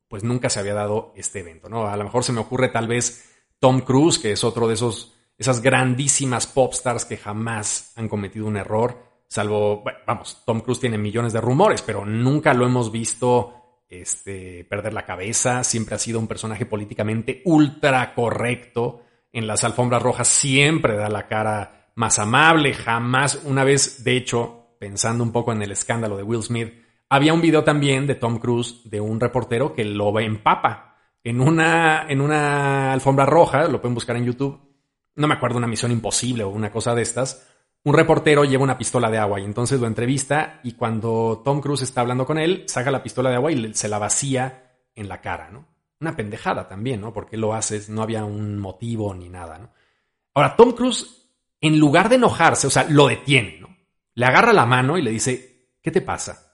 pues 0.08 0.24
nunca 0.24 0.50
se 0.50 0.60
había 0.60 0.74
dado 0.74 1.14
este 1.16 1.40
evento, 1.40 1.70
¿no? 1.70 1.88
A 1.88 1.98
lo 1.98 2.04
mejor 2.04 2.24
se 2.24 2.32
me 2.32 2.42
ocurre 2.42 2.70
tal 2.70 2.88
vez 2.88 3.32
Tom 3.60 3.82
Cruise, 3.82 4.20
que 4.20 4.32
es 4.32 4.44
otro 4.44 4.68
de 4.68 4.76
esos, 4.76 5.16
esas 5.38 5.62
grandísimas 5.62 6.48
pop 6.48 6.74
stars 6.74 7.06
que 7.06 7.18
jamás 7.18 7.94
han 7.96 8.08
cometido 8.08 8.46
un 8.46 8.58
error. 8.58 9.04
salvo, 9.28 9.84
vamos, 10.06 10.44
Tom 10.46 10.62
Cruise 10.62 10.80
tiene 10.80 10.98
millones 10.98 11.34
de 11.34 11.42
rumores, 11.42 11.82
pero 11.82 12.06
nunca 12.06 12.54
lo 12.54 12.66
hemos 12.66 12.92
visto 12.92 13.82
este, 13.90 14.66
perder 14.66 14.94
la 14.94 15.06
cabeza, 15.06 15.64
siempre 15.64 15.96
ha 15.96 16.00
sido 16.00 16.20
un 16.20 16.28
personaje 16.28 16.66
políticamente 16.66 17.42
ultra 17.46 18.14
correcto, 18.14 19.02
en 19.32 19.48
las 19.48 19.64
alfombras 19.64 20.02
rojas 20.02 20.28
siempre 20.28 20.96
da 20.96 21.10
la 21.10 21.28
cara 21.28 21.92
más 21.96 22.20
amable, 22.20 22.74
jamás, 22.74 23.42
una 23.44 23.64
vez, 23.64 24.04
de 24.04 24.18
hecho, 24.18 24.76
pensando 24.80 25.24
un 25.24 25.32
poco 25.32 25.52
en 25.52 25.62
el 25.62 25.72
escándalo 25.72 26.18
de 26.18 26.24
Will 26.24 26.44
Smith, 26.44 26.74
había 27.10 27.34
un 27.34 27.42
video 27.42 27.64
también 27.64 28.08
de 28.08 28.16
Tom 28.16 28.40
Cruise 28.40 28.82
de 28.90 29.00
un 29.02 29.20
reportero 29.20 29.74
que 29.74 29.86
lo 29.86 30.12
ve 30.12 30.26
en 30.26 30.42
papa 30.42 30.96
en 31.26 31.42
una, 31.42 32.06
en 32.08 32.22
una 32.22 32.94
alfombra 32.94 33.26
roja, 33.26 33.68
lo 33.68 33.82
pueden 33.82 33.96
buscar 33.96 34.16
en 34.16 34.26
YouTube, 34.26 34.60
no 35.16 35.28
me 35.28 35.34
acuerdo 35.34 35.58
una 35.58 35.68
misión 35.68 35.92
imposible 35.92 36.44
o 36.44 36.50
una 36.50 36.72
cosa 36.72 36.94
de 36.94 37.02
estas, 37.02 37.50
un 37.84 37.96
reportero 37.96 38.46
lleva 38.46 38.64
una 38.64 38.78
pistola 38.78 39.10
de 39.10 39.18
agua 39.18 39.40
y 39.40 39.44
entonces 39.44 39.80
lo 39.80 39.88
entrevista 39.88 40.60
y 40.64 40.74
cuando 40.74 41.42
Tom 41.44 41.62
Cruise 41.62 41.82
está 41.82 42.02
hablando 42.02 42.28
con 42.28 42.38
él, 42.38 42.66
saca 42.68 42.92
la 42.92 43.02
pistola 43.02 43.32
de 43.32 43.38
agua 43.38 43.52
y 43.52 43.74
se 43.74 43.90
la 43.90 43.98
vacía 43.98 44.78
en 44.94 45.10
la 45.10 45.20
cara, 45.20 45.50
¿no? 45.50 45.66
Una 46.00 46.16
pendejada 46.16 46.68
también, 46.68 47.02
¿no? 47.02 47.12
Porque 47.12 47.38
lo 47.38 47.56
haces, 47.56 47.90
no 47.90 48.04
había 48.04 48.24
un 48.24 48.60
motivo 48.60 49.14
ni 49.16 49.28
nada, 49.28 49.58
¿no? 49.58 49.72
Ahora, 50.36 50.56
Tom 50.56 50.74
Cruise, 50.74 51.28
en 51.60 51.80
lugar 51.80 52.10
de 52.10 52.16
enojarse, 52.16 52.68
o 52.68 52.70
sea, 52.70 52.86
lo 52.88 53.08
detiene, 53.08 53.58
¿no? 53.60 53.76
Le 54.14 54.26
agarra 54.26 54.54
la 54.54 54.68
mano 54.68 54.98
y 54.98 55.02
le 55.02 55.10
dice, 55.10 55.72
¿qué 55.82 55.90
te 55.90 56.02
pasa? 56.02 56.45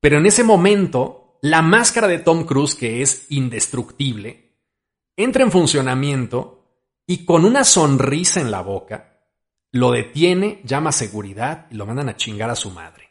Pero 0.00 0.18
en 0.18 0.26
ese 0.26 0.44
momento, 0.44 1.38
la 1.42 1.62
máscara 1.62 2.08
de 2.08 2.18
Tom 2.18 2.44
Cruise, 2.44 2.74
que 2.74 3.02
es 3.02 3.26
indestructible, 3.30 4.56
entra 5.16 5.42
en 5.42 5.52
funcionamiento 5.52 6.64
y 7.06 7.24
con 7.24 7.44
una 7.44 7.64
sonrisa 7.64 8.40
en 8.40 8.50
la 8.50 8.62
boca, 8.62 9.18
lo 9.72 9.92
detiene, 9.92 10.60
llama 10.64 10.90
a 10.90 10.94
seguridad 10.94 11.66
y 11.70 11.74
lo 11.74 11.86
mandan 11.86 12.08
a 12.08 12.16
chingar 12.16 12.50
a 12.50 12.56
su 12.56 12.70
madre. 12.70 13.10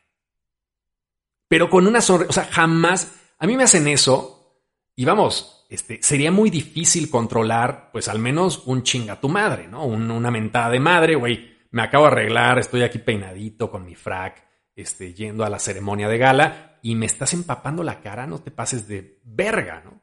Pero 1.47 1.69
con 1.69 1.87
una 1.87 2.01
sonrisa, 2.01 2.29
o 2.29 2.33
sea, 2.33 2.45
jamás, 2.45 3.15
a 3.37 3.47
mí 3.47 3.55
me 3.55 3.63
hacen 3.63 3.87
eso 3.87 4.63
y 4.95 5.05
vamos, 5.05 5.65
este, 5.69 6.01
sería 6.01 6.31
muy 6.31 6.49
difícil 6.49 7.09
controlar, 7.09 7.91
pues 7.91 8.07
al 8.07 8.19
menos 8.19 8.63
un 8.65 8.83
chinga 8.83 9.13
a 9.13 9.21
tu 9.21 9.29
madre, 9.29 9.67
¿no? 9.67 9.85
una 9.85 10.31
mentada 10.31 10.69
de 10.69 10.79
madre, 10.79 11.15
güey, 11.15 11.57
me 11.71 11.83
acabo 11.83 12.05
de 12.05 12.11
arreglar, 12.11 12.59
estoy 12.59 12.81
aquí 12.81 12.97
peinadito 12.97 13.69
con 13.69 13.85
mi 13.85 13.95
frac, 13.95 14.48
este, 14.81 15.13
yendo 15.13 15.43
a 15.43 15.49
la 15.49 15.59
ceremonia 15.59 16.07
de 16.07 16.17
gala 16.17 16.79
y 16.81 16.95
me 16.95 17.05
estás 17.05 17.33
empapando 17.33 17.83
la 17.83 18.01
cara, 18.01 18.27
no 18.27 18.39
te 18.39 18.51
pases 18.51 18.87
de 18.87 19.19
verga, 19.23 19.81
¿no? 19.83 20.01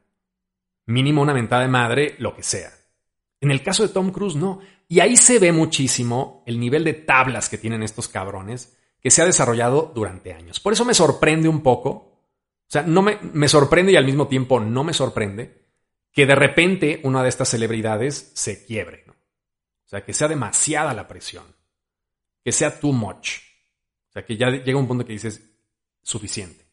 Mínimo 0.87 1.23
una 1.23 1.35
mentada 1.35 1.63
de 1.63 1.69
madre, 1.69 2.15
lo 2.19 2.35
que 2.35 2.43
sea. 2.43 2.73
En 3.41 3.51
el 3.51 3.63
caso 3.63 3.83
de 3.83 3.93
Tom 3.93 4.11
Cruise, 4.13 4.37
no. 4.37 4.61
Y 4.89 5.01
ahí 5.01 5.17
se 5.17 5.39
ve 5.39 5.53
muchísimo 5.53 6.43
el 6.47 6.61
nivel 6.61 6.85
de 6.85 6.95
tablas 6.95 7.49
que 7.49 7.59
tienen 7.59 7.83
estos 7.83 8.09
cabrones 8.09 8.77
que 9.01 9.11
se 9.11 9.23
ha 9.23 9.27
desarrollado 9.27 9.93
durante 9.95 10.33
años. 10.33 10.61
Por 10.61 10.73
eso 10.73 10.85
me 10.85 10.95
sorprende 10.95 11.49
un 11.49 11.63
poco, 11.63 11.91
o 11.91 12.69
sea, 12.69 12.83
no 12.83 13.03
me, 13.03 13.19
me 13.33 13.49
sorprende 13.49 13.93
y 13.93 13.97
al 13.97 14.05
mismo 14.05 14.29
tiempo 14.29 14.61
no 14.61 14.85
me 14.85 14.93
sorprende 14.93 15.67
que 16.13 16.27
de 16.27 16.35
repente 16.35 17.01
una 17.05 17.23
de 17.23 17.29
estas 17.29 17.51
celebridades 17.51 18.33
se 18.35 18.65
quiebre. 18.65 19.05
¿no? 19.07 19.13
O 19.13 19.89
sea, 19.89 20.05
que 20.05 20.13
sea 20.13 20.29
demasiada 20.29 20.95
la 20.95 21.07
presión, 21.07 21.45
que 22.43 22.53
sea 22.53 22.81
too 22.81 22.93
much. 22.93 23.46
Sea, 24.17 24.25
que 24.25 24.39
ya 24.39 24.49
llega 24.49 24.79
un 24.79 24.89
punto 24.89 25.05
que 25.05 25.13
dices, 25.13 25.47
suficiente. 26.03 26.65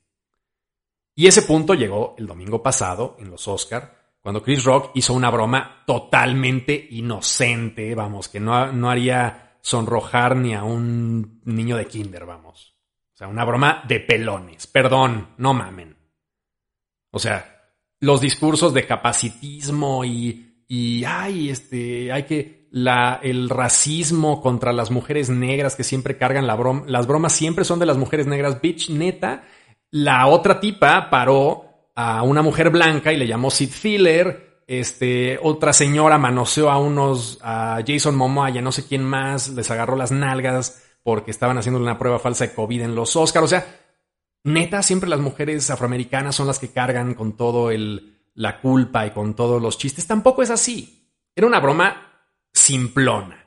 Y 1.13 1.27
ese 1.27 1.41
punto 1.41 1.73
llegó 1.73 2.15
el 2.17 2.25
domingo 2.25 2.63
pasado 2.63 3.17
en 3.19 3.29
los 3.29 3.49
Oscar, 3.49 4.13
cuando 4.21 4.41
Chris 4.41 4.63
Rock 4.63 4.91
hizo 4.93 5.13
una 5.13 5.29
broma 5.29 5.83
totalmente 5.85 6.87
inocente, 6.91 7.93
vamos, 7.95 8.29
que 8.29 8.39
no, 8.39 8.71
no 8.71 8.89
haría 8.89 9.57
sonrojar 9.59 10.37
ni 10.37 10.53
a 10.53 10.63
un 10.63 11.41
niño 11.43 11.75
de 11.75 11.85
kinder, 11.85 12.25
vamos. 12.25 12.77
O 13.13 13.17
sea, 13.17 13.27
una 13.27 13.43
broma 13.43 13.83
de 13.89 13.99
pelones. 13.99 14.65
Perdón, 14.67 15.33
no 15.35 15.53
mamen. 15.53 15.97
O 17.11 17.19
sea, 17.19 17.73
los 17.99 18.21
discursos 18.21 18.73
de 18.73 18.87
capacitismo 18.87 20.05
y, 20.05 20.63
y 20.69 21.03
ay, 21.03 21.49
este, 21.49 22.09
hay 22.09 22.23
que, 22.23 22.62
el 22.73 23.49
racismo 23.49 24.41
contra 24.41 24.73
las 24.73 24.89
mujeres 24.89 25.29
negras 25.29 25.75
que 25.75 25.83
siempre 25.83 26.17
cargan 26.17 26.47
la 26.47 26.55
broma, 26.55 26.83
las 26.87 27.05
bromas 27.05 27.33
siempre 27.33 27.65
son 27.65 27.79
de 27.79 27.85
las 27.85 27.97
mujeres 27.97 28.25
negras, 28.25 28.61
bitch, 28.61 28.89
neta. 28.89 29.43
La 29.91 30.25
otra 30.25 30.59
tipa 30.59 31.09
paró 31.11 31.91
a 31.95 32.23
una 32.23 32.41
mujer 32.41 32.71
blanca 32.71 33.13
y 33.13 33.17
le 33.17 33.27
llamó 33.27 33.51
Sid 33.51 33.69
Filler. 33.69 34.63
Este, 34.65 35.37
otra 35.43 35.71
señora 35.71 36.17
manoseó 36.17 36.71
a 36.71 36.79
unos, 36.79 37.37
a 37.43 37.79
Jason 37.85 38.15
Momoa 38.15 38.49
y 38.49 38.57
a 38.57 38.61
no 38.61 38.71
sé 38.71 38.87
quién 38.87 39.03
más, 39.03 39.49
les 39.49 39.69
agarró 39.69 39.95
las 39.95 40.11
nalgas 40.11 40.81
porque 41.03 41.31
estaban 41.31 41.57
haciendo 41.57 41.79
una 41.79 41.99
prueba 41.99 42.17
falsa 42.17 42.47
de 42.47 42.53
COVID 42.53 42.81
en 42.81 42.95
los 42.95 43.15
Oscars. 43.15 43.45
O 43.45 43.47
sea, 43.47 43.67
neta, 44.45 44.81
siempre 44.81 45.09
las 45.09 45.19
mujeres 45.19 45.69
afroamericanas 45.69 46.35
son 46.35 46.47
las 46.47 46.57
que 46.57 46.71
cargan 46.71 47.13
con 47.13 47.37
todo 47.37 47.69
el, 47.69 48.21
la 48.33 48.61
culpa 48.61 49.05
y 49.05 49.11
con 49.11 49.35
todos 49.35 49.61
los 49.61 49.77
chistes. 49.77 50.07
Tampoco 50.07 50.41
es 50.41 50.49
así. 50.49 51.11
Era 51.35 51.45
una 51.45 51.59
broma 51.59 52.12
simplona. 52.53 53.39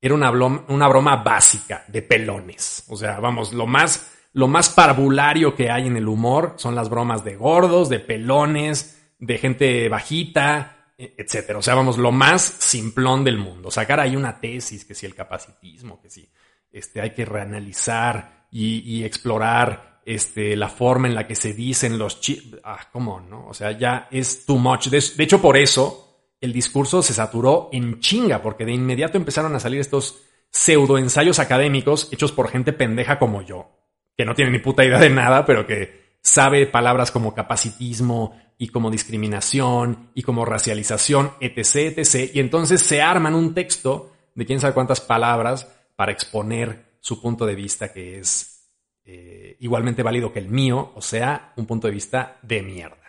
Era 0.00 0.14
una 0.14 0.30
una 0.30 0.88
broma 0.88 1.16
básica 1.16 1.84
de 1.86 2.02
pelones. 2.02 2.84
O 2.88 2.96
sea, 2.96 3.20
vamos, 3.20 3.52
lo 3.52 3.66
más 3.66 4.10
lo 4.32 4.46
más 4.46 4.68
parvulario 4.68 5.54
que 5.54 5.70
hay 5.70 5.86
en 5.86 5.96
el 5.96 6.08
humor 6.08 6.54
son 6.56 6.74
las 6.74 6.88
bromas 6.88 7.24
de 7.24 7.36
gordos, 7.36 7.88
de 7.88 7.98
pelones, 7.98 9.12
de 9.18 9.38
gente 9.38 9.88
bajita, 9.88 10.92
e, 10.96 11.14
etcétera. 11.18 11.58
O 11.58 11.62
sea, 11.62 11.74
vamos, 11.74 11.98
lo 11.98 12.12
más 12.12 12.42
simplón 12.42 13.24
del 13.24 13.38
mundo. 13.38 13.70
Sacar 13.70 13.98
ahí 13.98 14.14
una 14.14 14.40
tesis, 14.40 14.84
que 14.84 14.94
si 14.94 15.06
el 15.06 15.14
capacitismo, 15.14 16.00
que 16.00 16.10
si 16.10 16.30
este, 16.70 17.00
hay 17.00 17.10
que 17.10 17.24
reanalizar 17.24 18.46
y, 18.52 19.04
explorar 19.04 20.00
este, 20.04 20.56
la 20.56 20.68
forma 20.68 21.08
en 21.08 21.14
la 21.14 21.26
que 21.26 21.34
se 21.34 21.52
dicen 21.52 21.98
los 21.98 22.20
chistes. 22.20 22.60
Ah, 22.62 22.88
¿cómo 22.92 23.20
no? 23.20 23.48
O 23.48 23.54
sea, 23.54 23.72
ya 23.72 24.08
es 24.10 24.46
too 24.46 24.58
much. 24.58 24.88
De 24.88 25.24
hecho, 25.24 25.40
por 25.42 25.56
eso 25.56 26.09
el 26.40 26.52
discurso 26.52 27.02
se 27.02 27.14
saturó 27.14 27.68
en 27.72 28.00
chinga, 28.00 28.42
porque 28.42 28.64
de 28.64 28.72
inmediato 28.72 29.18
empezaron 29.18 29.54
a 29.54 29.60
salir 29.60 29.80
estos 29.80 30.22
pseudoensayos 30.50 31.38
académicos 31.38 32.08
hechos 32.12 32.32
por 32.32 32.48
gente 32.48 32.72
pendeja 32.72 33.18
como 33.18 33.42
yo 33.42 33.80
que 34.20 34.26
no 34.26 34.34
tiene 34.34 34.50
ni 34.50 34.58
puta 34.58 34.84
idea 34.84 34.98
de 34.98 35.08
nada, 35.08 35.46
pero 35.46 35.66
que 35.66 36.18
sabe 36.20 36.66
palabras 36.66 37.10
como 37.10 37.32
capacitismo 37.32 38.38
y 38.58 38.68
como 38.68 38.90
discriminación 38.90 40.10
y 40.14 40.20
como 40.20 40.44
racialización, 40.44 41.32
etc., 41.40 41.96
etc. 41.96 42.30
Y 42.34 42.40
entonces 42.40 42.82
se 42.82 43.00
arman 43.00 43.34
un 43.34 43.54
texto 43.54 44.12
de 44.34 44.44
quién 44.44 44.60
sabe 44.60 44.74
cuántas 44.74 45.00
palabras 45.00 45.66
para 45.96 46.12
exponer 46.12 46.96
su 47.00 47.22
punto 47.22 47.46
de 47.46 47.54
vista 47.54 47.94
que 47.94 48.18
es 48.18 48.68
eh, 49.06 49.56
igualmente 49.60 50.02
válido 50.02 50.34
que 50.34 50.40
el 50.40 50.48
mío, 50.48 50.92
o 50.94 51.00
sea, 51.00 51.54
un 51.56 51.64
punto 51.64 51.86
de 51.86 51.94
vista 51.94 52.36
de 52.42 52.60
mierda, 52.60 52.99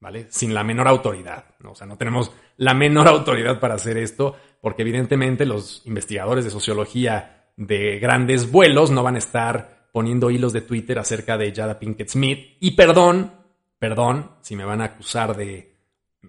¿vale? 0.00 0.26
Sin 0.30 0.54
la 0.54 0.64
menor 0.64 0.88
autoridad, 0.88 1.44
¿no? 1.60 1.72
O 1.72 1.74
sea, 1.74 1.86
no 1.86 1.96
tenemos 1.96 2.32
la 2.56 2.74
menor 2.74 3.06
autoridad 3.08 3.60
para 3.60 3.74
hacer 3.74 3.96
esto, 3.98 4.36
porque 4.60 4.82
evidentemente 4.82 5.46
los 5.46 5.82
investigadores 5.86 6.44
de 6.44 6.50
sociología 6.50 7.50
de 7.56 7.98
grandes 7.98 8.50
vuelos 8.50 8.90
no 8.90 9.02
van 9.02 9.16
a 9.16 9.18
estar 9.18 9.88
poniendo 9.92 10.30
hilos 10.30 10.52
de 10.52 10.62
Twitter 10.62 10.98
acerca 10.98 11.36
de 11.36 11.52
Jada 11.54 11.78
Pinkett 11.78 12.08
Smith. 12.08 12.56
Y 12.60 12.72
perdón, 12.72 13.32
perdón, 13.78 14.32
si 14.40 14.56
me 14.56 14.64
van 14.64 14.80
a 14.80 14.86
acusar 14.86 15.36
de, 15.36 15.76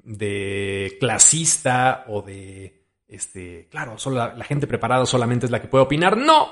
de 0.03 0.97
clasista 0.99 2.05
o 2.07 2.21
de, 2.21 2.81
este, 3.07 3.67
claro, 3.69 3.97
solo 3.97 4.15
la, 4.35 4.43
gente 4.45 4.67
preparada 4.67 5.05
solamente 5.05 5.45
es 5.45 5.51
la 5.51 5.61
que 5.61 5.67
puede 5.67 5.83
opinar. 5.83 6.17
No, 6.17 6.49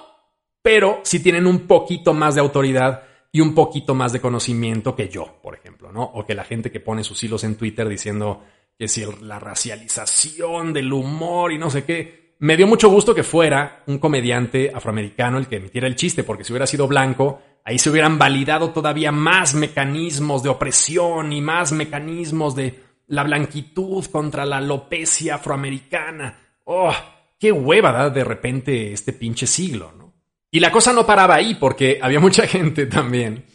pero 0.62 1.00
si 1.04 1.22
tienen 1.22 1.48
un 1.48 1.68
poquito 1.68 2.14
más 2.14 2.36
de 2.36 2.42
autoridad 2.42 3.04
y 3.32 3.42
un 3.42 3.54
poquito 3.54 3.94
más 3.94 4.12
de 4.12 4.22
conocimiento 4.22 4.96
que 4.96 5.10
yo, 5.10 5.40
por 5.42 5.56
ejemplo, 5.56 5.92
¿no? 5.92 6.04
O 6.04 6.26
que 6.26 6.34
la 6.34 6.44
gente 6.44 6.72
que 6.72 6.80
pone 6.80 7.04
sus 7.04 7.24
hilos 7.24 7.44
en 7.44 7.56
Twitter 7.56 7.88
diciendo 7.88 8.44
que 8.78 8.88
si 8.88 9.06
la 9.22 9.40
racialización 9.40 10.74
del 10.74 10.92
humor 10.92 11.52
y 11.52 11.58
no 11.58 11.70
sé 11.70 11.84
qué, 11.84 12.36
me 12.40 12.56
dio 12.56 12.66
mucho 12.66 12.90
gusto 12.90 13.14
que 13.14 13.24
fuera 13.24 13.84
un 13.88 14.00
comediante 14.00 14.72
afroamericano 14.74 15.38
el 15.38 15.48
que 15.48 15.58
emitiera 15.58 15.88
el 15.88 15.96
chiste, 15.96 16.24
porque 16.24 16.44
si 16.44 16.54
hubiera 16.54 16.66
sido 16.66 16.88
blanco, 16.88 17.42
ahí 17.66 17.78
se 17.78 17.90
hubieran 17.90 18.18
validado 18.18 18.72
todavía 18.72 19.12
más 19.12 19.54
mecanismos 19.54 20.42
de 20.42 20.50
opresión 20.50 21.34
y 21.34 21.42
más 21.42 21.74
mecanismos 21.74 22.56
de 22.56 22.82
la 23.08 23.24
blanquitud 23.24 24.06
contra 24.06 24.46
la 24.46 24.58
alopecia 24.58 25.36
afroamericana. 25.36 26.40
¡Oh! 26.64 26.94
¡Qué 27.38 27.52
hueva 27.52 27.92
da 27.92 28.10
de 28.10 28.24
repente 28.24 28.94
este 28.94 29.14
pinche 29.14 29.46
siglo. 29.48 29.94
Y 30.52 30.60
la 30.60 30.72
cosa 30.72 30.94
no 30.94 31.06
paraba 31.06 31.36
ahí, 31.36 31.56
porque 31.56 32.00
había 32.02 32.20
mucha 32.22 32.48
gente 32.48 32.86
también. 32.86 33.46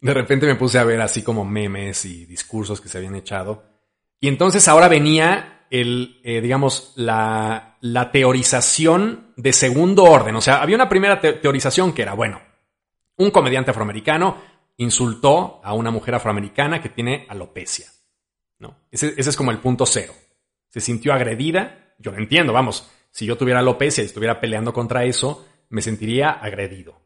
De 0.00 0.14
repente 0.14 0.46
me 0.46 0.54
puse 0.56 0.78
a 0.78 0.84
ver 0.84 1.00
así 1.00 1.22
como 1.22 1.44
memes 1.44 2.04
y 2.04 2.26
discursos 2.26 2.80
que 2.80 2.88
se 2.88 2.98
habían 2.98 3.16
echado. 3.16 3.64
Y 4.20 4.28
entonces 4.28 4.66
ahora 4.68 4.88
venía 4.88 5.66
el, 5.70 6.20
eh, 6.22 6.40
digamos, 6.40 6.92
la, 6.96 7.76
la, 7.80 8.12
teorización 8.12 9.32
de 9.36 9.52
segundo 9.52 10.04
orden. 10.04 10.36
O 10.36 10.40
sea, 10.40 10.62
había 10.62 10.76
una 10.76 10.88
primera 10.88 11.20
teorización 11.20 11.92
que 11.92 12.02
era, 12.02 12.14
bueno, 12.14 12.40
un 13.16 13.30
comediante 13.30 13.72
afroamericano 13.72 14.36
insultó 14.76 15.60
a 15.64 15.72
una 15.74 15.90
mujer 15.90 16.14
afroamericana 16.14 16.80
que 16.80 16.90
tiene 16.90 17.26
alopecia. 17.28 17.86
¿no? 18.58 18.76
Ese, 18.90 19.14
ese 19.16 19.30
es 19.30 19.36
como 19.36 19.50
el 19.50 19.58
punto 19.58 19.86
cero. 19.86 20.14
Se 20.68 20.80
sintió 20.80 21.12
agredida. 21.12 21.94
Yo 21.98 22.12
lo 22.12 22.18
entiendo, 22.18 22.52
vamos. 22.52 22.90
Si 23.10 23.26
yo 23.26 23.36
tuviera 23.36 23.60
alopecia 23.60 24.02
y 24.02 24.06
estuviera 24.06 24.40
peleando 24.40 24.72
contra 24.72 25.04
eso, 25.04 25.46
me 25.68 25.82
sentiría 25.82 26.30
agredido. 26.30 27.00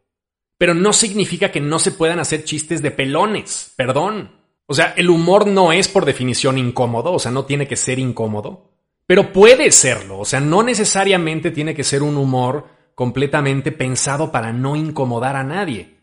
Pero 0.59 0.75
no 0.75 0.93
significa 0.93 1.51
que 1.51 1.61
no 1.61 1.79
se 1.79 1.93
puedan 1.93 2.19
hacer 2.19 2.45
chistes 2.45 2.83
de 2.83 2.91
pelones, 2.91 3.73
perdón. 3.77 4.33
O 4.67 4.75
sea, 4.75 4.95
el 4.97 5.11
humor 5.11 5.47
no 5.47 5.73
es 5.73 5.89
por 5.89 6.05
definición 6.05 6.59
incómodo, 6.59 7.13
o 7.13 7.19
sea, 7.19 7.33
no 7.33 7.45
tiene 7.45 7.67
que 7.67 7.77
ser 7.77 7.99
incómodo, 7.99 8.71
pero 9.07 9.33
puede 9.33 9.73
serlo, 9.73 10.21
o 10.21 10.25
sea, 10.25 10.39
no 10.39 10.63
necesariamente 10.63 11.51
tiene 11.51 11.75
que 11.75 11.83
ser 11.83 12.03
un 12.03 12.17
humor 12.17 12.69
completamente 12.95 13.73
pensado 13.73 14.31
para 14.31 14.53
no 14.53 14.77
incomodar 14.77 15.35
a 15.35 15.43
nadie. 15.43 15.97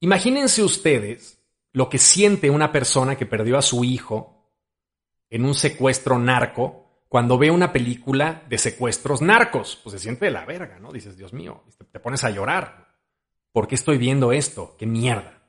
Imagínense 0.00 0.62
ustedes 0.62 1.38
lo 1.72 1.88
que 1.88 1.98
siente 1.98 2.50
una 2.50 2.72
persona 2.72 3.16
que 3.16 3.26
perdió 3.26 3.58
a 3.58 3.62
su 3.62 3.84
hijo 3.84 4.50
en 5.28 5.44
un 5.44 5.54
secuestro 5.54 6.18
narco 6.18 6.79
cuando 7.10 7.38
ve 7.38 7.50
una 7.50 7.72
película 7.72 8.44
de 8.48 8.56
secuestros 8.56 9.20
narcos. 9.20 9.80
Pues 9.82 9.94
se 9.94 9.98
siente 9.98 10.26
de 10.26 10.30
la 10.30 10.44
verga, 10.44 10.78
¿no? 10.78 10.92
Dices, 10.92 11.16
Dios 11.16 11.32
mío, 11.32 11.64
te 11.90 11.98
pones 11.98 12.22
a 12.22 12.30
llorar. 12.30 12.86
¿Por 13.50 13.66
qué 13.66 13.74
estoy 13.74 13.98
viendo 13.98 14.30
esto? 14.30 14.76
¡Qué 14.78 14.86
mierda! 14.86 15.42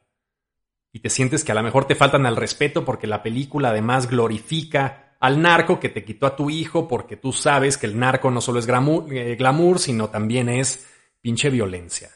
Y 0.91 1.02
te 1.02 1.12
sientes 1.12 1.43
que 1.43 1.52
a 1.52 1.56
lo 1.56 1.62
mejor 1.62 1.86
te 1.86 1.93
faltan 1.93 2.26
al 2.26 2.36
respeto 2.36 2.84
porque 2.84 3.06
la 3.06 3.21
película 3.21 3.69
además 3.69 4.10
glorifica 4.10 5.15
al 5.19 5.39
narco 5.39 5.80
que 5.80 5.89
te 5.89 6.04
quitó 6.04 6.26
a 6.26 6.36
tu 6.36 6.50
hijo 6.50 6.88
porque 6.88 7.15
tú 7.15 7.32
sabes 7.32 7.78
que 7.78 7.86
el 7.86 8.00
narco 8.00 8.32
no 8.32 8.41
solo 8.41 8.58
es 8.58 8.67
eh, 8.67 9.36
glamour 9.38 9.78
sino 9.78 10.10
también 10.10 10.50
es 10.50 10.89
pinche 11.21 11.52
violencia. 11.52 12.10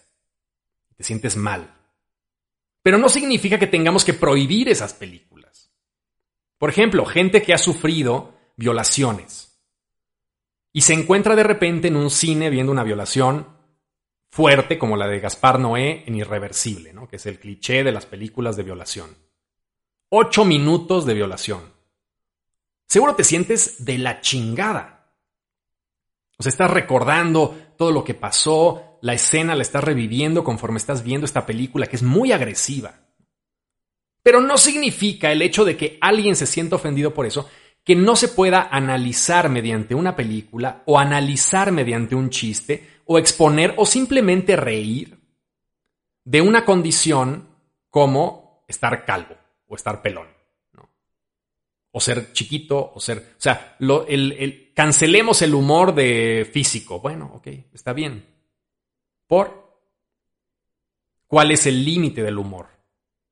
Te 0.97 1.03
sientes 1.03 1.37
mal. 1.37 1.71
Pero 2.81 2.97
no 2.97 3.09
significa 3.09 3.59
que 3.59 3.67
tengamos 3.67 4.03
que 4.03 4.15
prohibir 4.15 4.69
esas 4.69 4.95
películas. 4.95 5.71
Por 6.57 6.71
ejemplo, 6.71 7.05
gente 7.05 7.43
que 7.43 7.53
ha 7.53 7.59
sufrido 7.59 8.34
violaciones 8.55 9.45
y 10.75 10.81
se 10.81 10.93
encuentra 10.93 11.37
de 11.37 11.43
repente 11.43 11.87
en 11.87 11.95
un 11.95 12.09
cine 12.09 12.49
viendo 12.49 12.71
una 12.71 12.83
violación 12.83 13.47
fuerte 14.29 14.77
como 14.77 14.97
la 14.97 15.07
de 15.07 15.21
Gaspar 15.21 15.57
Noé 15.57 16.03
en 16.05 16.15
Irreversible, 16.15 16.91
¿no? 16.91 17.07
que 17.07 17.15
es 17.15 17.25
el 17.25 17.39
cliché 17.39 17.85
de 17.85 17.93
las 17.93 18.05
películas 18.05 18.57
de 18.57 18.63
violación. 18.63 19.09
Ocho 20.09 20.43
minutos 20.43 21.05
de 21.05 21.13
violación. 21.13 21.61
Seguro 22.87 23.15
te 23.15 23.23
sientes 23.23 23.85
de 23.85 23.97
la 23.97 24.19
chingada. 24.19 25.13
O 26.37 26.43
sea, 26.43 26.49
estás 26.49 26.69
recordando 26.69 27.57
todo 27.77 27.93
lo 27.93 28.03
que 28.03 28.13
pasó, 28.13 28.99
la 29.01 29.13
escena 29.13 29.55
la 29.55 29.61
estás 29.61 29.83
reviviendo 29.83 30.43
conforme 30.43 30.77
estás 30.77 31.03
viendo 31.03 31.25
esta 31.25 31.45
película 31.45 31.87
que 31.87 31.95
es 31.95 32.03
muy 32.03 32.33
agresiva. 32.33 32.95
Pero 34.21 34.41
no 34.41 34.57
significa 34.57 35.31
el 35.31 35.41
hecho 35.41 35.63
de 35.63 35.77
que 35.77 35.97
alguien 36.01 36.35
se 36.35 36.47
sienta 36.47 36.75
ofendido 36.75 37.13
por 37.13 37.25
eso 37.25 37.47
que 37.85 37.95
no 37.95 38.15
se 38.15 38.29
pueda 38.29 38.67
analizar 38.71 39.47
mediante 39.47 39.93
una 39.93 40.15
película 40.15 40.81
o 40.87 40.97
analizar 40.97 41.71
mediante 41.71 42.15
un 42.15 42.31
chiste 42.31 42.95
o 43.05 43.19
exponer 43.19 43.75
o 43.77 43.85
simplemente 43.85 44.55
reír 44.55 45.19
de 46.23 46.41
una 46.41 46.65
condición 46.65 47.47
como 47.91 48.65
estar 48.67 49.05
calvo 49.05 49.37
o 49.67 49.75
estar 49.75 50.01
pelón. 50.01 50.27
O 51.91 52.01
ser 52.01 52.33
chiquito, 52.33 52.91
o 52.93 52.99
ser... 52.99 53.35
O 53.37 53.41
sea, 53.41 53.77
el, 53.79 54.71
cancelemos 54.75 55.41
el 55.43 55.53
humor 55.53 55.93
de 55.93 56.49
físico. 56.51 56.99
Bueno, 56.99 57.31
ok, 57.35 57.47
está 57.71 57.93
bien. 57.93 58.25
¿Por? 59.27 59.79
¿Cuál 61.27 61.51
es 61.51 61.67
el 61.67 61.85
límite 61.85 62.21
del 62.21 62.37
humor? 62.37 62.67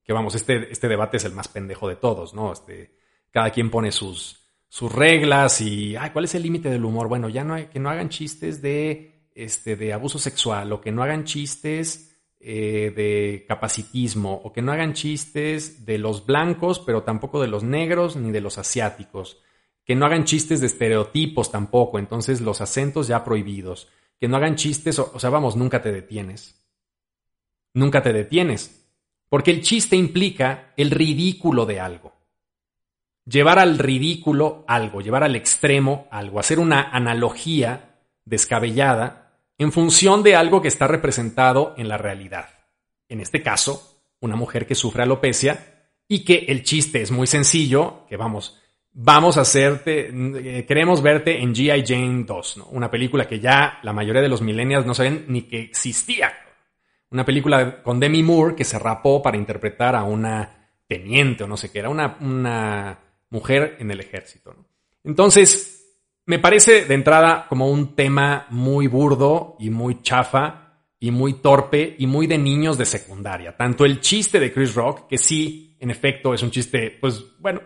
Que 0.02 0.14
vamos, 0.14 0.36
este, 0.36 0.72
este 0.72 0.88
debate 0.88 1.18
es 1.18 1.26
el 1.26 1.34
más 1.34 1.50
pendejo 1.50 1.90
de 1.90 1.98
todos, 1.98 2.34
¿no? 2.34 2.54
Este, 2.54 2.96
cada 3.32 3.50
quien 3.50 3.70
pone 3.70 3.92
sus, 3.92 4.43
sus 4.74 4.92
reglas 4.92 5.62
y, 5.62 5.96
ay, 5.96 6.10
¿cuál 6.10 6.26
es 6.26 6.34
el 6.34 6.42
límite 6.42 6.68
del 6.68 6.84
humor? 6.84 7.08
Bueno, 7.08 7.30
ya 7.30 7.44
no 7.44 7.54
hay, 7.54 7.68
que 7.68 7.78
no 7.78 7.92
hagan 7.92 8.10
chistes 8.10 8.60
de, 8.60 9.30
este, 9.36 9.76
de 9.76 9.94
abuso 9.94 10.18
sexual 10.18 10.74
o 10.74 10.82
que 10.82 10.92
no 10.92 11.04
hagan 11.04 11.26
chistes 11.26 12.18
eh, 12.40 12.92
de 12.96 13.46
capacitismo 13.48 14.42
o 14.44 14.52
que 14.52 14.64
no 14.64 14.72
hagan 14.72 14.94
chistes 14.94 15.86
de 15.86 16.00
los 16.00 16.26
blancos, 16.26 16.80
pero 16.80 17.04
tampoco 17.04 17.40
de 17.40 17.50
los 17.50 17.62
negros 17.62 18.16
ni 18.16 18.32
de 18.32 18.42
los 18.42 18.58
asiáticos. 18.58 19.44
Que 19.86 19.94
no 19.94 20.08
hagan 20.08 20.26
chistes 20.26 20.60
de 20.60 20.66
estereotipos 20.66 21.52
tampoco, 21.52 22.00
entonces 22.00 22.42
los 22.42 22.60
acentos 22.60 23.08
ya 23.08 23.24
prohibidos 23.24 23.90
que 24.20 24.28
no 24.28 24.38
hagan 24.38 24.56
chistes, 24.56 24.98
o, 24.98 25.20
sea, 25.20 25.30
vamos, 25.30 25.56
nunca 25.56 25.84
te 25.84 25.92
detienes. 25.92 26.66
Nunca 27.76 28.02
te 28.02 28.12
detienes. 28.12 28.88
Porque 29.30 29.52
el 29.52 29.62
chiste 29.62 29.96
implica 29.98 30.74
el 30.78 30.90
ridículo 30.90 31.68
de 31.68 31.80
algo. 31.80 32.23
Llevar 33.26 33.60
al 33.60 33.78
ridículo 33.78 34.66
algo, 34.68 35.02
llevar 35.02 35.24
al 35.24 35.36
extremo 35.36 36.08
algo, 36.12 36.40
hacer 36.40 36.60
una 36.60 36.90
analogía 36.92 37.94
descabellada 38.26 39.24
en 39.58 39.72
función 39.72 40.24
de 40.24 40.36
algo 40.36 40.62
que 40.62 40.68
está 40.68 40.88
representado 40.88 41.74
en 41.78 41.88
la 41.88 41.98
realidad. 41.98 42.50
En 43.08 43.22
este 43.22 43.42
caso, 43.42 44.02
una 44.20 44.36
mujer 44.36 44.66
que 44.66 44.76
sufre 44.76 45.04
alopecia 45.04 45.90
y 46.08 46.24
que 46.26 46.46
el 46.48 46.64
chiste 46.64 47.02
es 47.02 47.12
muy 47.12 47.28
sencillo, 47.28 48.06
que 48.08 48.18
vamos, 48.18 48.60
vamos 48.92 49.38
a 49.38 49.42
hacerte, 49.42 50.10
eh, 50.10 50.66
queremos 50.66 51.02
verte 51.02 51.42
en 51.42 51.54
G.I. 51.54 51.84
Jane 51.86 52.24
2, 52.26 52.58
¿no? 52.58 52.66
una 52.68 52.90
película 52.90 53.28
que 53.28 53.40
ya 53.40 53.80
la 53.84 53.94
mayoría 53.94 54.22
de 54.22 54.30
los 54.30 54.42
millennials 54.42 54.86
no 54.86 54.94
saben 54.94 55.26
ni 55.28 55.44
que 55.44 55.60
existía. 55.62 56.34
Una 57.10 57.26
película 57.26 57.84
con 57.84 58.00
Demi 58.00 58.24
Moore 58.24 58.56
que 58.56 58.64
se 58.64 58.80
rapó 58.80 59.22
para 59.22 59.38
interpretar 59.38 59.96
a 59.96 60.04
una 60.04 60.72
teniente 60.88 61.44
o 61.44 61.48
no 61.48 61.58
sé 61.58 61.72
qué, 61.72 61.80
era 61.80 61.90
una, 61.90 62.18
una 62.20 63.00
mujer 63.34 63.78
en 63.80 63.90
el 63.92 64.00
ejército. 64.00 64.56
Entonces, 65.04 65.98
me 66.26 66.40
parece 66.40 66.86
de 66.86 66.94
entrada 66.94 67.48
como 67.50 67.70
un 67.70 67.96
tema 67.96 68.46
muy 68.52 68.88
burdo 68.88 69.58
y 69.60 69.72
muy 69.72 70.02
chafa 70.04 70.78
y 71.00 71.10
muy 71.12 71.34
torpe 71.42 71.96
y 71.98 72.06
muy 72.06 72.28
de 72.28 72.38
niños 72.38 72.78
de 72.78 72.86
secundaria. 72.86 73.58
Tanto 73.58 73.86
el 73.86 74.00
chiste 74.00 74.40
de 74.40 74.54
Chris 74.54 74.76
Rock, 74.76 75.08
que 75.08 75.18
sí, 75.18 75.76
en 75.80 75.90
efecto, 75.90 76.34
es 76.34 76.44
un 76.44 76.52
chiste, 76.52 76.96
pues 77.02 77.26
bueno, 77.40 77.62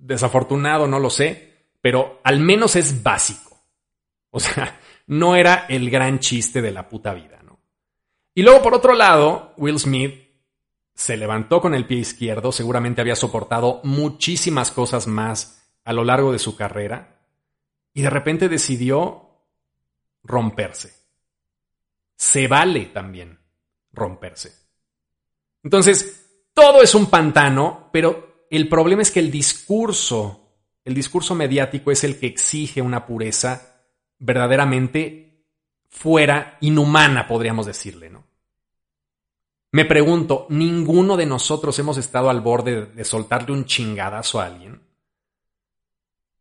desafortunado, 0.00 0.86
no 0.86 1.00
lo 1.00 1.10
sé, 1.10 1.66
pero 1.82 2.20
al 2.22 2.38
menos 2.38 2.76
es 2.76 3.02
básico. 3.02 3.60
O 4.30 4.40
sea, 4.40 4.80
no 5.08 5.34
era 5.34 5.66
el 5.68 5.90
gran 5.90 6.20
chiste 6.20 6.62
de 6.62 6.70
la 6.70 6.88
puta 6.88 7.12
vida, 7.12 7.42
¿no? 7.44 7.60
Y 8.32 8.42
luego, 8.42 8.62
por 8.62 8.74
otro 8.74 8.94
lado, 8.94 9.54
Will 9.58 9.78
Smith 9.78 10.23
se 10.94 11.16
levantó 11.16 11.60
con 11.60 11.74
el 11.74 11.86
pie 11.86 11.98
izquierdo, 11.98 12.52
seguramente 12.52 13.00
había 13.00 13.16
soportado 13.16 13.80
muchísimas 13.84 14.70
cosas 14.70 15.06
más 15.06 15.62
a 15.84 15.92
lo 15.92 16.04
largo 16.04 16.32
de 16.32 16.38
su 16.38 16.56
carrera, 16.56 17.20
y 17.92 18.02
de 18.02 18.10
repente 18.10 18.48
decidió 18.48 19.28
romperse. 20.22 20.94
Se 22.16 22.48
vale 22.48 22.86
también 22.86 23.38
romperse. 23.92 24.52
Entonces, 25.62 26.24
todo 26.52 26.82
es 26.82 26.94
un 26.94 27.06
pantano, 27.06 27.90
pero 27.92 28.46
el 28.50 28.68
problema 28.68 29.02
es 29.02 29.10
que 29.10 29.20
el 29.20 29.30
discurso, 29.30 30.56
el 30.84 30.94
discurso 30.94 31.34
mediático 31.34 31.90
es 31.90 32.04
el 32.04 32.18
que 32.18 32.26
exige 32.26 32.80
una 32.80 33.06
pureza 33.06 33.84
verdaderamente 34.18 35.44
fuera 35.88 36.58
inhumana, 36.60 37.26
podríamos 37.26 37.66
decirle, 37.66 38.10
¿no? 38.10 38.24
Me 39.74 39.84
pregunto, 39.84 40.46
¿ninguno 40.50 41.16
de 41.16 41.26
nosotros 41.26 41.76
hemos 41.80 41.96
estado 41.96 42.30
al 42.30 42.40
borde 42.40 42.86
de 42.86 43.04
soltarle 43.04 43.52
un 43.52 43.64
chingadazo 43.64 44.40
a 44.40 44.46
alguien? 44.46 44.80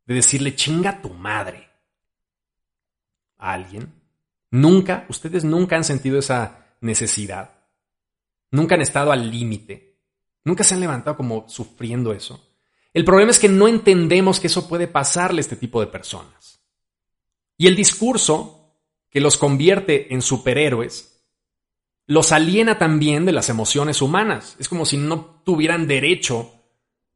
De 0.05 0.13
decirle, 0.13 0.55
chinga 0.55 1.01
tu 1.01 1.09
madre. 1.09 1.67
¿A 3.39 3.53
alguien? 3.53 3.91
Nunca, 4.51 5.07
ustedes 5.09 5.43
nunca 5.43 5.75
han 5.75 5.83
sentido 5.83 6.19
esa 6.19 6.75
necesidad. 6.81 7.55
Nunca 8.51 8.75
han 8.75 8.81
estado 8.81 9.11
al 9.11 9.31
límite. 9.31 9.97
Nunca 10.43 10.63
se 10.63 10.75
han 10.75 10.81
levantado 10.81 11.17
como 11.17 11.49
sufriendo 11.49 12.13
eso. 12.13 12.39
El 12.93 13.03
problema 13.03 13.31
es 13.31 13.39
que 13.39 13.49
no 13.49 13.67
entendemos 13.67 14.39
que 14.39 14.45
eso 14.45 14.67
puede 14.67 14.87
pasarle 14.87 15.39
a 15.39 15.41
este 15.41 15.55
tipo 15.55 15.79
de 15.79 15.87
personas. 15.87 16.61
Y 17.57 17.65
el 17.65 17.75
discurso 17.75 18.75
que 19.09 19.21
los 19.21 19.37
convierte 19.37 20.13
en 20.13 20.21
superhéroes 20.21 21.12
los 22.05 22.31
aliena 22.31 22.77
también 22.77 23.25
de 23.25 23.31
las 23.31 23.49
emociones 23.49 24.01
humanas. 24.01 24.55
Es 24.59 24.67
como 24.67 24.85
si 24.85 24.97
no 24.97 25.41
tuvieran 25.45 25.87
derecho 25.87 26.51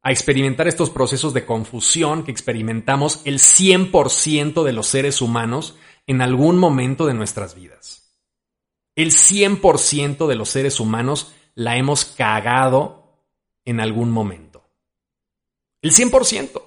a 0.02 0.10
experimentar 0.10 0.68
estos 0.68 0.90
procesos 0.90 1.34
de 1.34 1.44
confusión 1.44 2.24
que 2.24 2.30
experimentamos 2.30 3.20
el 3.24 3.38
100% 3.38 4.64
de 4.64 4.72
los 4.72 4.86
seres 4.86 5.20
humanos 5.20 5.76
en 6.06 6.22
algún 6.22 6.58
momento 6.58 7.06
de 7.06 7.14
nuestras 7.14 7.54
vidas. 7.54 8.18
El 8.94 9.12
100% 9.12 10.26
de 10.26 10.34
los 10.34 10.48
seres 10.48 10.80
humanos 10.80 11.32
la 11.54 11.76
hemos 11.76 12.04
cagado 12.04 13.24
en 13.64 13.80
algún 13.80 14.10
momento. 14.10 14.68
El 15.82 15.92
100%. 15.92 16.62